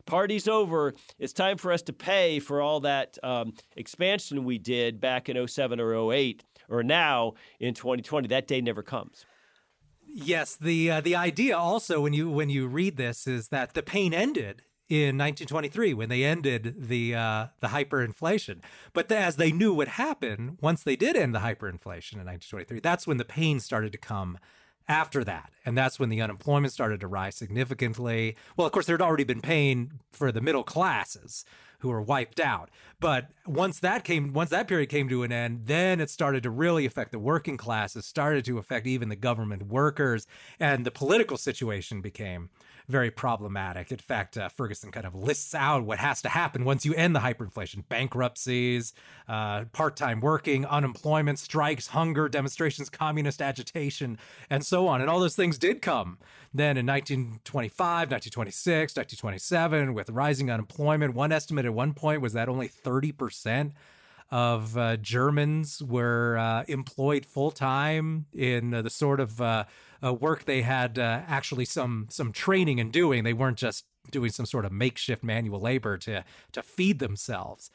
party's 0.07 0.49
over. 0.49 0.95
It's 1.19 1.33
time 1.33 1.59
for 1.59 1.73
us 1.73 1.83
to 1.83 1.93
pay 1.93 2.41
for 2.41 2.61
all 2.61 2.81
that 2.81 3.19
um, 3.23 3.55
expansion 3.77 4.45
we 4.45 4.59
did 4.59 5.01
back 5.01 5.29
in 5.29 5.47
07 5.47 5.81
or 5.81 6.13
08 6.13 6.45
or 6.69 6.83
now 6.83 7.35
in 7.59 7.75
2020. 7.75 8.29
That 8.29 8.47
day 8.47 8.61
never 8.61 8.83
comes. 8.83 9.27
Yes, 10.13 10.57
the 10.57 10.91
uh, 10.91 11.01
the 11.01 11.15
idea 11.15 11.57
also 11.57 12.01
when 12.01 12.13
you 12.13 12.31
when 12.31 12.51
you 12.51 12.67
read 12.67 12.97
this 12.97 13.27
is 13.27 13.49
that 13.49 13.75
the 13.75 13.83
pain 13.83 14.13
ended 14.13 14.63
in 14.91 15.17
1923 15.17 15.95
when 15.95 16.09
they 16.09 16.25
ended 16.25 16.75
the 16.77 17.15
uh, 17.15 17.47
the 17.61 17.69
hyperinflation. 17.69 18.59
But 18.93 19.09
the, 19.09 19.17
as 19.17 19.37
they 19.37 19.53
knew 19.53 19.73
would 19.73 19.89
happen 19.89 20.59
once 20.61 20.83
they 20.83 20.97
did 20.97 21.17
end 21.17 21.35
the 21.35 21.39
hyperinflation 21.39 22.15
in 22.15 22.27
1923, 22.27 22.81
that's 22.81 23.07
when 23.07 23.17
the 23.17 23.25
pain 23.25 23.61
started 23.61 23.93
to 23.93 23.99
come 23.99 24.37
after 24.89 25.23
that. 25.23 25.53
And 25.65 25.79
that's 25.79 26.01
when 26.01 26.09
the 26.09 26.21
unemployment 26.21 26.73
started 26.73 26.99
to 27.01 27.07
rise 27.07 27.37
significantly. 27.37 28.37
Well, 28.57 28.67
of 28.67 28.73
course, 28.73 28.87
there 28.87 28.95
had 28.95 29.03
already 29.03 29.23
been 29.23 29.41
pain 29.41 30.01
for 30.11 30.33
the 30.33 30.41
middle 30.41 30.65
classes 30.65 31.45
who 31.79 31.89
were 31.89 32.03
wiped 32.03 32.41
out. 32.41 32.69
But 32.99 33.31
once 33.47 33.79
that 33.81 34.03
came, 34.03 34.33
once 34.33 34.51
that 34.51 34.67
period 34.67 34.89
came 34.89 35.09
to 35.09 35.23
an 35.23 35.33
end, 35.33 35.67
then 35.67 36.01
it 36.01 36.11
started 36.11 36.43
to 36.43 36.51
really 36.51 36.85
affect 36.85 37.13
the 37.13 37.19
working 37.19 37.57
classes, 37.57 38.05
started 38.05 38.45
to 38.47 38.59
affect 38.59 38.87
even 38.87 39.09
the 39.09 39.17
government 39.17 39.69
workers, 39.69 40.27
and 40.59 40.85
the 40.85 40.91
political 40.91 41.37
situation 41.37 42.01
became 42.01 42.51
very 42.91 43.11
problematic. 43.11 43.91
In 43.91 43.99
fact, 43.99 44.37
uh, 44.37 44.49
Fergusson 44.49 44.93
kind 44.93 45.07
of 45.07 45.15
lists 45.15 45.55
out 45.55 45.85
what 45.85 45.99
has 45.99 46.21
to 46.23 46.29
happen 46.29 46.65
once 46.65 46.85
you 46.85 46.93
end 46.95 47.15
the 47.15 47.21
hyperinflation 47.21 47.89
bankruptcies, 47.89 48.93
uh, 49.29 49.65
part 49.73 49.97
time 49.97 50.21
working, 50.21 50.67
unemployment, 50.67 51.39
strikes, 51.39 51.89
hunger, 51.89 52.29
demonstrations, 52.29 52.91
communist 52.91 53.41
agitation, 53.41 54.19
and 54.51 54.65
so 54.65 54.87
on. 54.87 55.01
And 55.01 55.09
all 55.09 55.21
those 55.21 55.37
things 55.37 55.57
did 55.57 55.81
come 55.81 56.19
then 56.53 56.77
in 56.77 56.85
1925, 56.85 58.11
1926, 58.11 58.97
1927, 58.97 59.95
with 59.95 60.11
rising 60.11 60.51
unemployment. 60.51 61.15
One 61.15 61.33
estimate 61.33 61.65
at 61.65 61.73
one 61.73 61.95
point 61.95 62.21
was 62.21 62.33
that 62.33 62.49
only 62.49 62.69
30% 62.69 63.73
of 64.31 64.77
uh, 64.77 64.97
Germans 64.97 65.83
were 65.83 66.39
uh, 66.39 66.65
employed 66.69 67.27
full 67.27 67.51
time 67.51 68.27
in 68.33 68.75
uh, 68.75 68.83
the 68.83 68.91
sort 68.91 69.21
of 69.21 69.41
uh, 70.03 70.09
uh, 70.09 70.13
work 70.13 70.45
they 70.45 70.63
had 70.63 70.99
uh, 70.99 71.23
actually 71.27 71.65
some 71.65 72.07
some 72.11 72.33
training 72.33 72.79
in 72.79 72.91
doing. 72.91 73.25
They 73.25 73.33
weren't 73.33 73.59
just 73.59 73.85
doing 74.11 74.31
some 74.31 74.47
sort 74.47 74.65
of 74.65 74.73
makeshift 74.73 75.23
manual 75.23 75.61
labor 75.61 75.97
to 75.99 76.25
to 76.53 76.63
feed 76.63 76.99
themselves. 76.99 77.71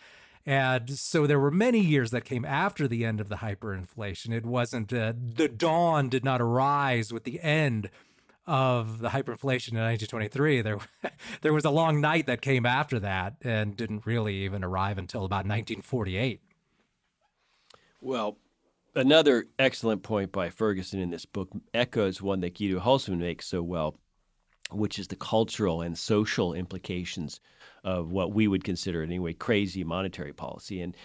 And 0.47 0.91
so 0.91 1.25
there 1.25 1.39
were 1.39 1.49
many 1.49 1.79
years 1.79 2.11
that 2.11 2.23
came 2.23 2.45
after 2.45 2.87
the 2.87 3.03
end 3.03 3.19
of 3.19 3.29
the 3.29 3.37
hyperinflation. 3.37 4.31
It 4.31 4.45
wasn't 4.45 4.89
the 4.89 5.51
dawn 5.55 6.07
did 6.09 6.23
not 6.23 6.39
arise 6.39 7.11
with 7.11 7.23
the 7.23 7.41
end 7.41 7.89
of 8.47 8.99
the 8.99 9.09
hyperinflation 9.09 9.71
in 9.71 9.81
1923. 9.81 10.61
There, 10.61 10.77
there 11.41 11.53
was 11.53 11.65
a 11.65 11.71
long 11.71 11.99
night 11.99 12.27
that 12.27 12.41
came 12.41 12.65
after 12.65 12.99
that 12.99 13.35
and 13.41 13.75
didn't 13.75 14.05
really 14.05 14.35
even 14.43 14.63
arrive 14.63 14.99
until 14.99 15.25
about 15.25 15.45
1948. 15.45 16.41
Well, 18.01 18.37
another 18.95 19.45
excellent 19.59 20.03
point 20.03 20.31
by 20.31 20.49
Fergusson 20.49 21.01
in 21.01 21.09
this 21.09 21.25
book 21.25 21.49
echoes 21.73 22.21
one 22.21 22.39
that 22.41 22.57
Guido 22.57 22.79
Hülsmann 22.79 23.19
makes 23.19 23.47
so 23.47 23.61
well, 23.61 23.97
which 24.71 24.97
is 24.99 25.07
the 25.07 25.15
cultural 25.15 25.81
and 25.81 25.97
social 25.97 26.53
implications 26.53 27.39
of 27.83 28.09
what 28.09 28.33
we 28.33 28.47
would 28.47 28.63
consider, 28.63 29.03
anyway, 29.03 29.33
crazy 29.33 29.83
monetary 29.83 30.33
policy. 30.33 30.81
And 30.81 30.95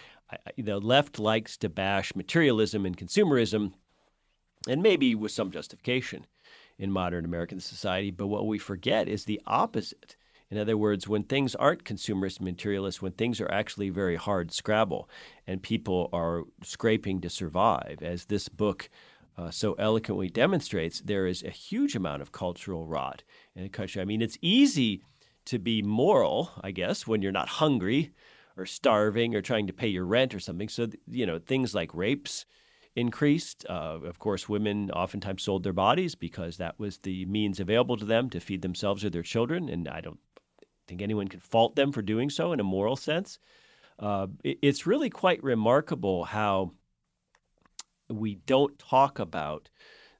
the 0.57 0.79
left 0.79 1.19
likes 1.19 1.57
to 1.57 1.69
bash 1.69 2.15
materialism 2.15 2.85
and 2.85 2.97
consumerism, 2.97 3.73
and 4.67 4.81
maybe 4.81 5.13
with 5.15 5.31
some 5.31 5.51
justification 5.51 6.25
in 6.79 6.91
modern 6.91 7.25
American 7.25 7.59
society. 7.59 8.11
But 8.11 8.27
what 8.27 8.47
we 8.47 8.57
forget 8.57 9.07
is 9.07 9.25
the 9.25 9.41
opposite. 9.45 10.15
In 10.51 10.57
other 10.57 10.77
words, 10.77 11.07
when 11.07 11.23
things 11.23 11.55
aren't 11.55 11.85
consumerist 11.85 12.41
materialist, 12.41 13.01
when 13.01 13.13
things 13.13 13.39
are 13.39 13.49
actually 13.49 13.89
very 13.89 14.17
hard 14.17 14.51
scrabble 14.51 15.09
and 15.47 15.63
people 15.63 16.09
are 16.11 16.43
scraping 16.61 17.21
to 17.21 17.29
survive, 17.29 17.99
as 18.01 18.25
this 18.25 18.49
book 18.49 18.89
uh, 19.37 19.49
so 19.49 19.73
eloquently 19.75 20.29
demonstrates, 20.29 20.99
there 20.99 21.25
is 21.25 21.41
a 21.41 21.49
huge 21.49 21.95
amount 21.95 22.21
of 22.21 22.33
cultural 22.33 22.85
rot 22.85 23.23
in 23.55 23.63
the 23.63 23.69
country. 23.69 24.01
I 24.01 24.05
mean, 24.05 24.21
it's 24.21 24.37
easy 24.41 25.01
to 25.45 25.57
be 25.57 25.81
moral, 25.81 26.51
I 26.61 26.71
guess, 26.71 27.07
when 27.07 27.21
you're 27.21 27.31
not 27.31 27.47
hungry 27.47 28.11
or 28.57 28.65
starving 28.65 29.33
or 29.35 29.41
trying 29.41 29.67
to 29.67 29.73
pay 29.73 29.87
your 29.87 30.05
rent 30.05 30.35
or 30.35 30.39
something. 30.41 30.67
So, 30.67 30.87
you 31.07 31.25
know, 31.25 31.39
things 31.39 31.73
like 31.73 31.95
rapes 31.95 32.45
increased. 32.97 33.65
Uh, 33.69 33.99
of 34.03 34.19
course, 34.19 34.49
women 34.49 34.91
oftentimes 34.91 35.43
sold 35.43 35.63
their 35.63 35.71
bodies 35.71 36.13
because 36.13 36.57
that 36.57 36.77
was 36.77 36.97
the 36.97 37.25
means 37.25 37.61
available 37.61 37.95
to 37.95 38.05
them 38.05 38.29
to 38.31 38.41
feed 38.41 38.61
themselves 38.61 39.05
or 39.05 39.09
their 39.09 39.23
children. 39.23 39.69
And 39.69 39.87
I 39.87 40.01
don't 40.01 40.19
think 40.87 41.01
anyone 41.01 41.27
can 41.27 41.39
fault 41.39 41.75
them 41.75 41.91
for 41.91 42.01
doing 42.01 42.29
so 42.29 42.53
in 42.53 42.59
a 42.59 42.63
moral 42.63 42.95
sense. 42.95 43.39
Uh, 43.99 44.27
it, 44.43 44.57
it's 44.61 44.87
really 44.87 45.09
quite 45.09 45.43
remarkable 45.43 46.25
how 46.25 46.71
we 48.09 48.35
don't 48.35 48.77
talk 48.79 49.19
about 49.19 49.69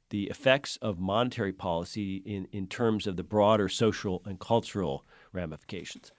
the 0.10 0.26
effects 0.26 0.78
of 0.82 1.00
monetary 1.00 1.54
policy 1.54 2.18
in, 2.26 2.48
in 2.52 2.68
terms 2.68 3.08
of 3.08 3.16
the 3.16 3.24
broader 3.24 3.70
social 3.70 4.22
and 4.26 4.40
cultural 4.40 5.06
ramifications. 5.32 6.12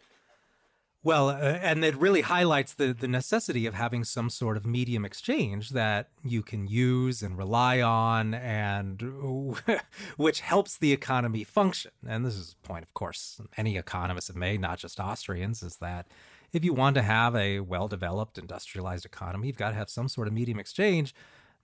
Well, 1.04 1.30
uh, 1.30 1.34
and 1.34 1.84
it 1.84 1.96
really 1.96 2.20
highlights 2.20 2.74
the, 2.74 2.92
the 2.92 3.08
necessity 3.08 3.66
of 3.66 3.74
having 3.74 4.04
some 4.04 4.30
sort 4.30 4.56
of 4.56 4.64
medium 4.64 5.04
exchange 5.04 5.70
that 5.70 6.10
you 6.22 6.42
can 6.42 6.68
use 6.68 7.22
and 7.22 7.36
rely 7.36 7.80
on, 7.80 8.34
and 8.34 9.02
which 10.16 10.40
helps 10.40 10.78
the 10.78 10.92
economy 10.92 11.42
function. 11.42 11.90
And 12.06 12.24
this 12.24 12.36
is 12.36 12.54
a 12.54 12.66
point, 12.66 12.84
of 12.84 12.94
course, 12.94 13.40
any 13.56 13.76
economists 13.76 14.28
have 14.28 14.36
made, 14.36 14.60
not 14.60 14.78
just 14.78 15.00
Austrians, 15.00 15.64
is 15.64 15.76
that 15.78 16.06
if 16.52 16.64
you 16.64 16.72
want 16.72 16.94
to 16.94 17.02
have 17.02 17.34
a 17.34 17.60
well 17.60 17.88
developed, 17.88 18.38
industrialized 18.38 19.04
economy, 19.04 19.48
you've 19.48 19.56
got 19.56 19.70
to 19.70 19.76
have 19.76 19.90
some 19.90 20.08
sort 20.08 20.28
of 20.28 20.32
medium 20.34 20.60
exchange 20.60 21.14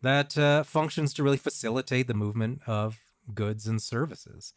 that 0.02 0.36
uh, 0.36 0.64
functions 0.64 1.14
to 1.14 1.22
really 1.22 1.36
facilitate 1.36 2.08
the 2.08 2.14
movement 2.14 2.60
of 2.66 2.98
goods 3.34 3.68
and 3.68 3.80
services. 3.80 4.52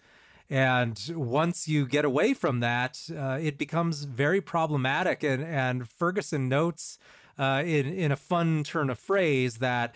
And 0.51 1.01
once 1.15 1.69
you 1.69 1.87
get 1.87 2.03
away 2.03 2.33
from 2.33 2.59
that, 2.59 2.99
uh, 3.17 3.39
it 3.41 3.57
becomes 3.57 4.03
very 4.03 4.41
problematic. 4.41 5.23
And, 5.23 5.41
and 5.41 5.83
Fergusson 5.83 6.49
notes 6.49 6.99
uh, 7.39 7.63
in, 7.65 7.87
in 7.87 8.11
a 8.11 8.17
fun 8.17 8.65
turn 8.65 8.89
of 8.89 8.99
phrase 8.99 9.59
that 9.59 9.95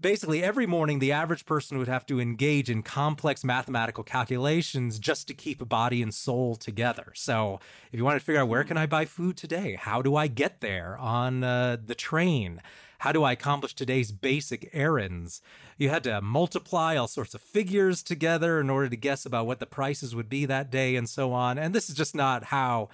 basically 0.00 0.42
every 0.42 0.66
morning 0.66 0.98
the 0.98 1.12
average 1.12 1.46
person 1.46 1.78
would 1.78 1.86
have 1.86 2.04
to 2.06 2.20
engage 2.20 2.68
in 2.68 2.82
complex 2.82 3.44
mathematical 3.44 4.02
calculations 4.02 4.98
just 4.98 5.28
to 5.28 5.32
keep 5.32 5.62
a 5.62 5.64
body 5.64 6.02
and 6.02 6.12
soul 6.12 6.56
together. 6.56 7.12
So 7.14 7.60
if 7.92 7.98
you 7.98 8.04
want 8.04 8.18
to 8.18 8.24
figure 8.24 8.42
out 8.42 8.48
where 8.48 8.64
can 8.64 8.76
i 8.76 8.86
buy 8.86 9.04
food 9.04 9.36
today? 9.36 9.78
How 9.80 10.02
do 10.02 10.16
i 10.16 10.26
get 10.26 10.60
there 10.60 10.98
on 10.98 11.44
uh, 11.44 11.76
the 11.82 11.94
train 11.94 12.60
how 13.04 13.12
do 13.12 13.22
I 13.22 13.32
accomplish 13.32 13.74
today's 13.74 14.12
basic 14.12 14.70
errands? 14.72 15.42
You 15.76 15.90
had 15.90 16.04
to 16.04 16.22
multiply 16.22 16.96
all 16.96 17.06
sorts 17.06 17.34
of 17.34 17.42
figures 17.42 18.02
together 18.02 18.58
in 18.58 18.70
order 18.70 18.88
to 18.88 18.96
guess 18.96 19.26
about 19.26 19.46
what 19.46 19.60
the 19.60 19.66
prices 19.66 20.16
would 20.16 20.30
be 20.30 20.46
that 20.46 20.70
day 20.70 20.96
and 20.96 21.06
so 21.06 21.34
on. 21.34 21.58
And 21.58 21.74
this 21.74 21.90
is 21.90 21.96
just 21.96 22.14
not 22.14 22.44
how 22.44 22.88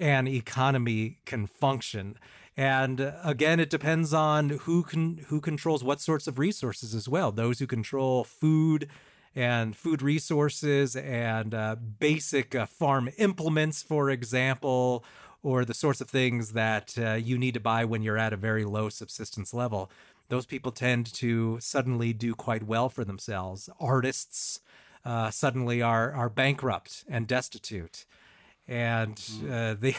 an 0.00 0.26
economy 0.26 1.18
can 1.26 1.46
function. 1.46 2.16
And 2.56 3.00
uh, 3.00 3.12
again, 3.22 3.60
it 3.60 3.70
depends 3.70 4.12
on 4.12 4.48
who 4.48 4.82
can 4.82 5.18
who 5.28 5.40
controls 5.40 5.84
what 5.84 6.00
sorts 6.00 6.26
of 6.26 6.40
resources 6.40 6.92
as 6.92 7.08
well. 7.08 7.30
Those 7.30 7.60
who 7.60 7.68
control 7.68 8.24
food 8.24 8.88
and 9.32 9.76
food 9.76 10.02
resources 10.02 10.96
and 10.96 11.54
uh, 11.54 11.76
basic 11.76 12.56
uh, 12.56 12.66
farm 12.66 13.10
implements, 13.16 13.80
for 13.80 14.10
example, 14.10 15.04
or 15.42 15.64
the 15.64 15.74
sorts 15.74 16.00
of 16.00 16.08
things 16.08 16.52
that 16.52 16.94
uh, 16.98 17.14
you 17.14 17.36
need 17.36 17.54
to 17.54 17.60
buy 17.60 17.84
when 17.84 18.02
you're 18.02 18.18
at 18.18 18.32
a 18.32 18.36
very 18.36 18.64
low 18.64 18.88
subsistence 18.88 19.52
level, 19.52 19.90
those 20.28 20.46
people 20.46 20.72
tend 20.72 21.12
to 21.12 21.58
suddenly 21.60 22.12
do 22.12 22.34
quite 22.34 22.62
well 22.62 22.88
for 22.88 23.04
themselves. 23.04 23.68
Artists 23.80 24.60
uh, 25.04 25.30
suddenly 25.30 25.82
are 25.82 26.12
are 26.12 26.28
bankrupt 26.28 27.04
and 27.08 27.26
destitute, 27.26 28.06
and 28.68 29.16
mm. 29.16 29.50
uh, 29.50 29.74
they 29.80 29.96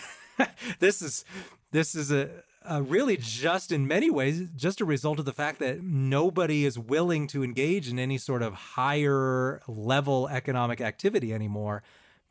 this 0.80 1.02
is 1.02 1.26
this 1.72 1.94
is 1.94 2.12
a, 2.12 2.30
a 2.66 2.82
really 2.82 3.18
just 3.18 3.72
in 3.72 3.86
many 3.86 4.10
ways 4.10 4.48
just 4.56 4.80
a 4.80 4.86
result 4.86 5.20
of 5.20 5.26
the 5.26 5.34
fact 5.34 5.60
that 5.60 5.84
nobody 5.84 6.66
is 6.66 6.80
willing 6.80 7.28
to 7.28 7.44
engage 7.44 7.90
in 7.90 8.00
any 8.00 8.18
sort 8.18 8.42
of 8.42 8.54
higher 8.54 9.62
level 9.68 10.30
economic 10.30 10.80
activity 10.80 11.34
anymore 11.34 11.84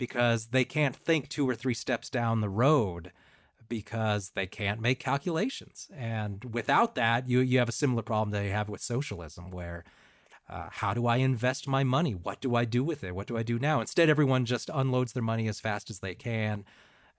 because 0.03 0.47
they 0.47 0.65
can't 0.65 0.97
think 0.97 1.29
two 1.29 1.49
or 1.49 1.55
three 1.55 1.75
steps 1.75 2.11
down 2.11 2.41
the 2.41 2.49
road 2.49 3.13
because 3.69 4.31
they 4.31 4.47
can't 4.47 4.81
make 4.81 4.99
calculations. 4.99 5.89
And 5.97 6.45
without 6.53 6.97
that, 6.97 7.29
you 7.29 7.39
you 7.39 7.61
have 7.61 7.69
a 7.69 7.79
similar 7.83 8.03
problem 8.03 8.33
that 8.33 8.45
you 8.45 8.51
have 8.51 8.69
with 8.69 8.81
socialism, 8.81 9.53
where 9.53 9.85
uh, 10.49 10.71
how 10.73 10.93
do 10.93 11.07
I 11.07 11.19
invest 11.19 11.69
my 11.69 11.85
money? 11.85 12.15
What 12.15 12.41
do 12.41 12.57
I 12.57 12.65
do 12.65 12.83
with 12.83 13.05
it? 13.05 13.15
What 13.15 13.29
do 13.29 13.37
I 13.37 13.45
do 13.45 13.61
now? 13.61 13.81
Instead, 13.81 14.11
everyone 14.11 14.45
just 14.45 14.69
unloads 14.75 15.13
their 15.13 15.23
money 15.23 15.47
as 15.47 15.61
fast 15.61 15.89
as 15.89 16.01
they 16.01 16.17
can, 16.17 16.65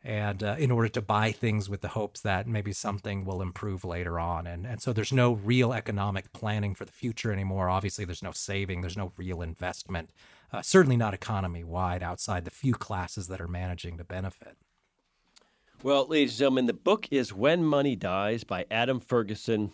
and 0.04 0.44
uh, 0.44 0.56
in 0.60 0.70
order 0.70 0.90
to 0.90 1.02
buy 1.02 1.32
things 1.32 1.70
with 1.70 1.82
the 1.82 1.90
hopes 1.90 2.22
that 2.22 2.46
maybe 2.48 2.74
something 2.74 3.24
will 3.24 3.42
improve 3.42 3.86
later 3.86 4.20
on. 4.20 4.46
And 4.46 4.66
and 4.68 4.82
so 4.82 4.92
there's 4.94 5.14
no 5.14 5.34
real 5.34 5.74
economic 5.74 6.34
planning 6.34 6.76
for 6.76 6.86
the 6.86 6.92
future 6.92 7.32
anymore. 7.32 7.70
Obviously, 7.70 8.06
there's 8.06 8.24
no 8.24 8.32
saving. 8.32 8.82
There's 8.82 8.98
no 8.98 9.14
real 9.18 9.42
investment 9.42 10.10
uh, 10.54 10.62
certainly 10.62 10.96
not 10.96 11.14
economy 11.14 11.64
wide 11.64 12.04
outside 12.04 12.46
the 12.46 12.52
few 12.52 12.74
classes 12.74 13.28
that 13.28 13.42
are 13.42 13.48
managing 13.48 13.98
to 13.98 14.04
benefit. 14.04 14.56
Well, 15.82 16.08
ladies 16.08 16.34
and 16.34 16.40
gentlemen, 16.40 16.68
the 16.68 16.74
book 16.74 17.08
is 17.12 17.34
When 17.34 17.66
Money 17.66 17.96
Dies 17.96 18.44
by 18.44 18.66
Adam 18.70 19.02
Fergusson, 19.02 19.72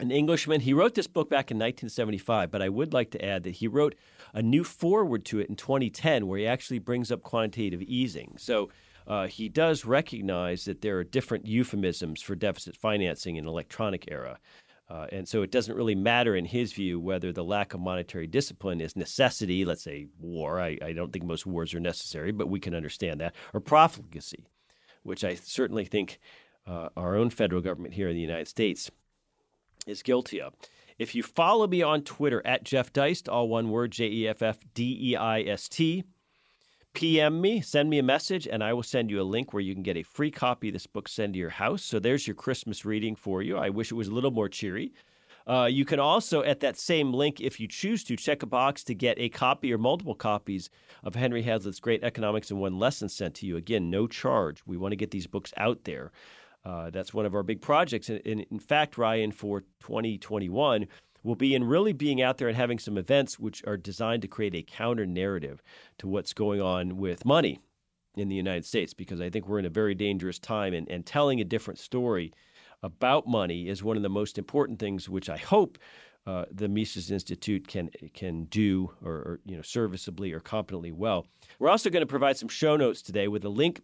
an 0.00 0.10
Englishman. 0.10 0.62
He 0.62 0.72
wrote 0.72 0.94
this 0.94 1.06
book 1.06 1.28
back 1.28 1.50
in 1.50 1.58
1975, 1.58 2.50
but 2.50 2.62
I 2.62 2.70
would 2.70 2.92
like 2.94 3.10
to 3.10 3.24
add 3.24 3.44
that 3.44 3.56
he 3.56 3.68
wrote 3.68 3.94
a 4.32 4.42
new 4.42 4.64
foreword 4.64 5.24
to 5.26 5.38
it 5.38 5.48
in 5.48 5.54
2010 5.54 6.26
where 6.26 6.38
he 6.38 6.46
actually 6.46 6.78
brings 6.78 7.12
up 7.12 7.22
quantitative 7.22 7.82
easing. 7.82 8.34
So 8.38 8.70
uh, 9.06 9.26
he 9.26 9.48
does 9.48 9.84
recognize 9.84 10.64
that 10.64 10.80
there 10.80 10.98
are 10.98 11.04
different 11.04 11.46
euphemisms 11.46 12.22
for 12.22 12.34
deficit 12.34 12.76
financing 12.76 13.36
in 13.36 13.46
electronic 13.46 14.10
era. 14.10 14.38
Uh, 14.88 15.06
and 15.10 15.26
so 15.26 15.42
it 15.42 15.50
doesn't 15.50 15.76
really 15.76 15.94
matter 15.94 16.36
in 16.36 16.44
his 16.44 16.72
view 16.72 17.00
whether 17.00 17.32
the 17.32 17.42
lack 17.44 17.72
of 17.72 17.80
monetary 17.80 18.26
discipline 18.26 18.80
is 18.80 18.94
necessity, 18.94 19.64
let's 19.64 19.82
say 19.82 20.06
war. 20.20 20.60
I, 20.60 20.76
I 20.82 20.92
don't 20.92 21.10
think 21.12 21.24
most 21.24 21.46
wars 21.46 21.72
are 21.72 21.80
necessary, 21.80 22.30
but 22.30 22.48
we 22.48 22.60
can 22.60 22.74
understand 22.74 23.20
that, 23.20 23.34
or 23.54 23.60
profligacy, 23.60 24.44
which 25.02 25.24
I 25.24 25.34
certainly 25.34 25.86
think 25.86 26.18
uh, 26.66 26.90
our 26.96 27.16
own 27.16 27.30
federal 27.30 27.62
government 27.62 27.94
here 27.94 28.08
in 28.08 28.14
the 28.14 28.20
United 28.20 28.48
States 28.48 28.90
is 29.86 30.02
guilty 30.02 30.40
of. 30.40 30.52
If 30.98 31.14
you 31.14 31.22
follow 31.22 31.66
me 31.66 31.82
on 31.82 32.02
Twitter 32.02 32.42
at 32.44 32.64
Jeff 32.64 32.92
Deist, 32.92 33.28
all 33.28 33.48
one 33.48 33.70
word, 33.70 33.92
J 33.92 34.08
E 34.08 34.28
F 34.28 34.42
F 34.42 34.58
D 34.74 34.98
E 35.00 35.16
I 35.16 35.40
S 35.40 35.68
T, 35.68 36.04
PM 36.94 37.40
me, 37.40 37.60
send 37.60 37.88
me 37.88 37.98
a 37.98 38.02
message, 38.02 38.46
and 38.46 38.62
I 38.62 38.72
will 38.72 38.82
send 38.82 39.10
you 39.10 39.20
a 39.20 39.24
link 39.24 39.52
where 39.52 39.62
you 39.62 39.74
can 39.74 39.82
get 39.82 39.96
a 39.96 40.02
free 40.02 40.30
copy 40.30 40.68
of 40.68 40.74
this 40.74 40.86
book 40.86 41.08
sent 41.08 41.32
to 41.32 41.38
your 41.38 41.50
house. 41.50 41.82
So 41.82 41.98
there's 41.98 42.26
your 42.26 42.36
Christmas 42.36 42.84
reading 42.84 43.16
for 43.16 43.42
you. 43.42 43.56
I 43.56 43.70
wish 43.70 43.90
it 43.90 43.94
was 43.94 44.08
a 44.08 44.14
little 44.14 44.30
more 44.30 44.48
cheery. 44.48 44.92
Uh, 45.46 45.68
you 45.70 45.84
can 45.84 45.98
also, 45.98 46.42
at 46.42 46.60
that 46.60 46.78
same 46.78 47.12
link, 47.12 47.40
if 47.40 47.58
you 47.58 47.66
choose 47.66 48.04
to, 48.04 48.16
check 48.16 48.42
a 48.42 48.46
box 48.46 48.84
to 48.84 48.94
get 48.94 49.18
a 49.18 49.28
copy 49.28 49.72
or 49.72 49.78
multiple 49.78 50.14
copies 50.14 50.70
of 51.02 51.14
Henry 51.14 51.42
Hazlitt's 51.42 51.80
Great 51.80 52.04
Economics 52.04 52.50
in 52.50 52.58
One 52.58 52.78
Lesson 52.78 53.08
sent 53.08 53.34
to 53.36 53.46
you. 53.46 53.56
Again, 53.56 53.90
no 53.90 54.06
charge. 54.06 54.62
We 54.66 54.76
want 54.76 54.92
to 54.92 54.96
get 54.96 55.10
these 55.10 55.26
books 55.26 55.52
out 55.56 55.82
there. 55.84 56.12
Uh, 56.64 56.90
that's 56.90 57.12
one 57.12 57.26
of 57.26 57.34
our 57.34 57.42
big 57.42 57.60
projects. 57.60 58.08
And, 58.08 58.20
in 58.24 58.58
fact, 58.60 58.96
Ryan, 58.96 59.32
for 59.32 59.62
2021, 59.80 60.86
will 61.22 61.34
be 61.34 61.54
in 61.54 61.64
really 61.64 61.92
being 61.92 62.20
out 62.20 62.38
there 62.38 62.48
and 62.48 62.56
having 62.56 62.78
some 62.78 62.98
events 62.98 63.38
which 63.38 63.62
are 63.66 63.76
designed 63.76 64.22
to 64.22 64.28
create 64.28 64.54
a 64.54 64.62
counter 64.62 65.06
narrative 65.06 65.62
to 65.98 66.08
what's 66.08 66.32
going 66.32 66.60
on 66.60 66.96
with 66.96 67.24
money 67.24 67.60
in 68.16 68.28
the 68.28 68.34
United 68.34 68.64
States, 68.64 68.92
because 68.92 69.20
I 69.20 69.30
think 69.30 69.48
we're 69.48 69.58
in 69.58 69.64
a 69.64 69.70
very 69.70 69.94
dangerous 69.94 70.38
time 70.38 70.74
and, 70.74 70.88
and 70.88 71.06
telling 71.06 71.40
a 71.40 71.44
different 71.44 71.78
story 71.78 72.32
about 72.82 73.26
money 73.26 73.68
is 73.68 73.82
one 73.82 73.96
of 73.96 74.02
the 74.02 74.10
most 74.10 74.38
important 74.38 74.78
things, 74.78 75.08
which 75.08 75.30
I 75.30 75.36
hope 75.36 75.78
uh, 76.26 76.44
the 76.52 76.68
Mises 76.68 77.10
Institute 77.10 77.66
can 77.66 77.90
can 78.14 78.44
do 78.44 78.90
or, 79.04 79.12
or, 79.12 79.40
you 79.44 79.56
know 79.56 79.62
serviceably 79.62 80.32
or 80.32 80.40
competently 80.40 80.92
well. 80.92 81.26
We're 81.58 81.70
also 81.70 81.90
going 81.90 82.02
to 82.02 82.06
provide 82.06 82.36
some 82.36 82.48
show 82.48 82.76
notes 82.76 83.02
today 83.02 83.28
with 83.28 83.44
a 83.44 83.48
link 83.48 83.80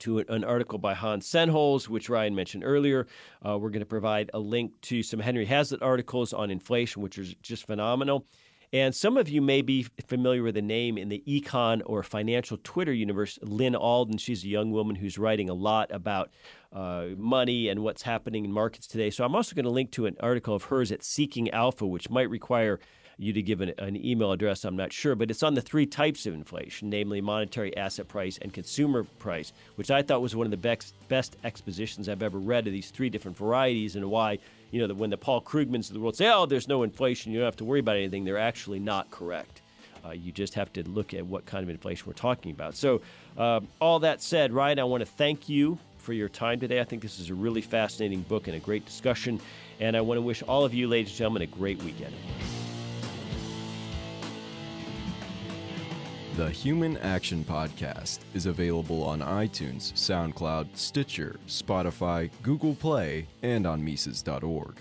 to 0.00 0.18
an 0.20 0.44
article 0.44 0.78
by 0.78 0.94
Hans 0.94 1.28
Sennholz, 1.28 1.88
which 1.88 2.08
Ryan 2.08 2.34
mentioned 2.34 2.62
earlier. 2.64 3.06
Uh, 3.44 3.58
we're 3.58 3.70
going 3.70 3.80
to 3.80 3.86
provide 3.86 4.30
a 4.34 4.38
link 4.38 4.72
to 4.82 5.02
some 5.02 5.20
Henry 5.20 5.44
Hazlitt 5.44 5.82
articles 5.82 6.32
on 6.32 6.50
inflation, 6.50 7.02
which 7.02 7.18
are 7.18 7.24
just 7.42 7.66
phenomenal. 7.66 8.26
And 8.72 8.94
some 8.94 9.16
of 9.16 9.30
you 9.30 9.40
may 9.40 9.62
be 9.62 9.86
familiar 10.06 10.42
with 10.42 10.54
the 10.54 10.62
name 10.62 10.98
in 10.98 11.08
the 11.08 11.22
econ 11.26 11.80
or 11.86 12.02
financial 12.02 12.58
Twitter 12.62 12.92
universe, 12.92 13.38
Lyn 13.40 13.74
Alden. 13.74 14.18
She's 14.18 14.44
a 14.44 14.48
young 14.48 14.72
woman 14.72 14.94
who's 14.94 15.16
writing 15.16 15.48
a 15.48 15.54
lot 15.54 15.90
about 15.90 16.30
uh, 16.70 17.06
money 17.16 17.68
and 17.68 17.82
what's 17.82 18.02
happening 18.02 18.44
in 18.44 18.52
markets 18.52 18.86
today. 18.86 19.08
So 19.08 19.24
I'm 19.24 19.34
also 19.34 19.54
going 19.54 19.64
to 19.64 19.70
link 19.70 19.90
to 19.92 20.04
an 20.04 20.16
article 20.20 20.54
of 20.54 20.64
hers 20.64 20.92
at 20.92 21.02
Seeking 21.02 21.50
Alpha, 21.50 21.86
which 21.86 22.10
might 22.10 22.28
require 22.28 22.78
you 23.18 23.32
to 23.32 23.42
give 23.42 23.60
an, 23.60 23.72
an, 23.78 23.96
email 23.96 24.30
address, 24.30 24.64
I'm 24.64 24.76
not 24.76 24.92
sure, 24.92 25.16
but 25.16 25.30
it's 25.30 25.42
on 25.42 25.54
the 25.54 25.60
three 25.60 25.86
types 25.86 26.24
of 26.24 26.34
inflation, 26.34 26.88
namely 26.88 27.20
monetary 27.20 27.76
asset 27.76 28.06
price 28.06 28.38
and 28.40 28.52
consumer 28.52 29.04
price, 29.18 29.52
which 29.74 29.90
I 29.90 30.02
thought 30.02 30.22
was 30.22 30.36
one 30.36 30.46
of 30.46 30.52
the 30.52 30.56
best, 30.56 30.94
best 31.08 31.36
expositions 31.42 32.08
I've 32.08 32.22
ever 32.22 32.38
read 32.38 32.66
of 32.68 32.72
these 32.72 32.90
three 32.90 33.10
different 33.10 33.36
varieties 33.36 33.96
and 33.96 34.08
why, 34.08 34.38
you 34.70 34.86
know, 34.86 34.94
when 34.94 35.10
the 35.10 35.16
Paul 35.16 35.42
Krugmans 35.42 35.88
of 35.88 35.94
the 35.94 36.00
world 36.00 36.16
say, 36.16 36.30
oh, 36.30 36.46
there's 36.46 36.68
no 36.68 36.84
inflation, 36.84 37.32
you 37.32 37.40
don't 37.40 37.46
have 37.46 37.56
to 37.56 37.64
worry 37.64 37.80
about 37.80 37.96
anything, 37.96 38.24
they're 38.24 38.38
actually 38.38 38.78
not 38.78 39.10
correct. 39.10 39.62
Uh, 40.04 40.12
you 40.12 40.30
just 40.30 40.54
have 40.54 40.72
to 40.72 40.88
look 40.88 41.12
at 41.12 41.26
what 41.26 41.44
kind 41.44 41.64
of 41.64 41.68
inflation 41.68 42.06
we're 42.06 42.12
talking 42.12 42.52
about. 42.52 42.76
So, 42.76 43.02
uh, 43.36 43.60
all 43.80 43.98
that 44.00 44.22
said, 44.22 44.52
Ryan, 44.52 44.78
I 44.78 44.84
want 44.84 45.00
to 45.00 45.06
thank 45.06 45.48
you 45.48 45.76
for 45.98 46.12
your 46.12 46.28
time 46.28 46.60
today. 46.60 46.80
I 46.80 46.84
think 46.84 47.02
this 47.02 47.18
is 47.18 47.30
a 47.30 47.34
really 47.34 47.60
fascinating 47.60 48.22
book 48.22 48.46
and 48.46 48.56
a 48.56 48.60
great 48.60 48.86
discussion. 48.86 49.40
And 49.80 49.96
I 49.96 50.00
want 50.00 50.18
to 50.18 50.22
wish 50.22 50.42
all 50.44 50.64
of 50.64 50.72
you, 50.72 50.88
ladies 50.88 51.10
and 51.10 51.18
gentlemen, 51.18 51.42
a 51.42 51.46
great 51.46 51.82
weekend. 51.82 52.14
The 56.38 56.50
Human 56.50 56.96
Action 56.98 57.42
Podcast 57.42 58.20
is 58.32 58.46
available 58.46 59.02
on 59.02 59.22
iTunes, 59.22 59.92
SoundCloud, 59.94 60.68
Stitcher, 60.76 61.34
Spotify, 61.48 62.30
Google 62.44 62.76
Play, 62.76 63.26
and 63.42 63.66
on 63.66 63.84
Mises.org. 63.84 64.76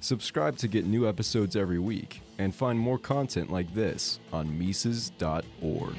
Subscribe 0.00 0.56
to 0.56 0.68
get 0.68 0.86
new 0.86 1.06
episodes 1.06 1.54
every 1.54 1.78
week 1.78 2.22
and 2.38 2.54
find 2.54 2.78
more 2.78 2.96
content 2.96 3.52
like 3.52 3.74
this 3.74 4.20
on 4.32 4.58
Mises.org. 4.58 5.96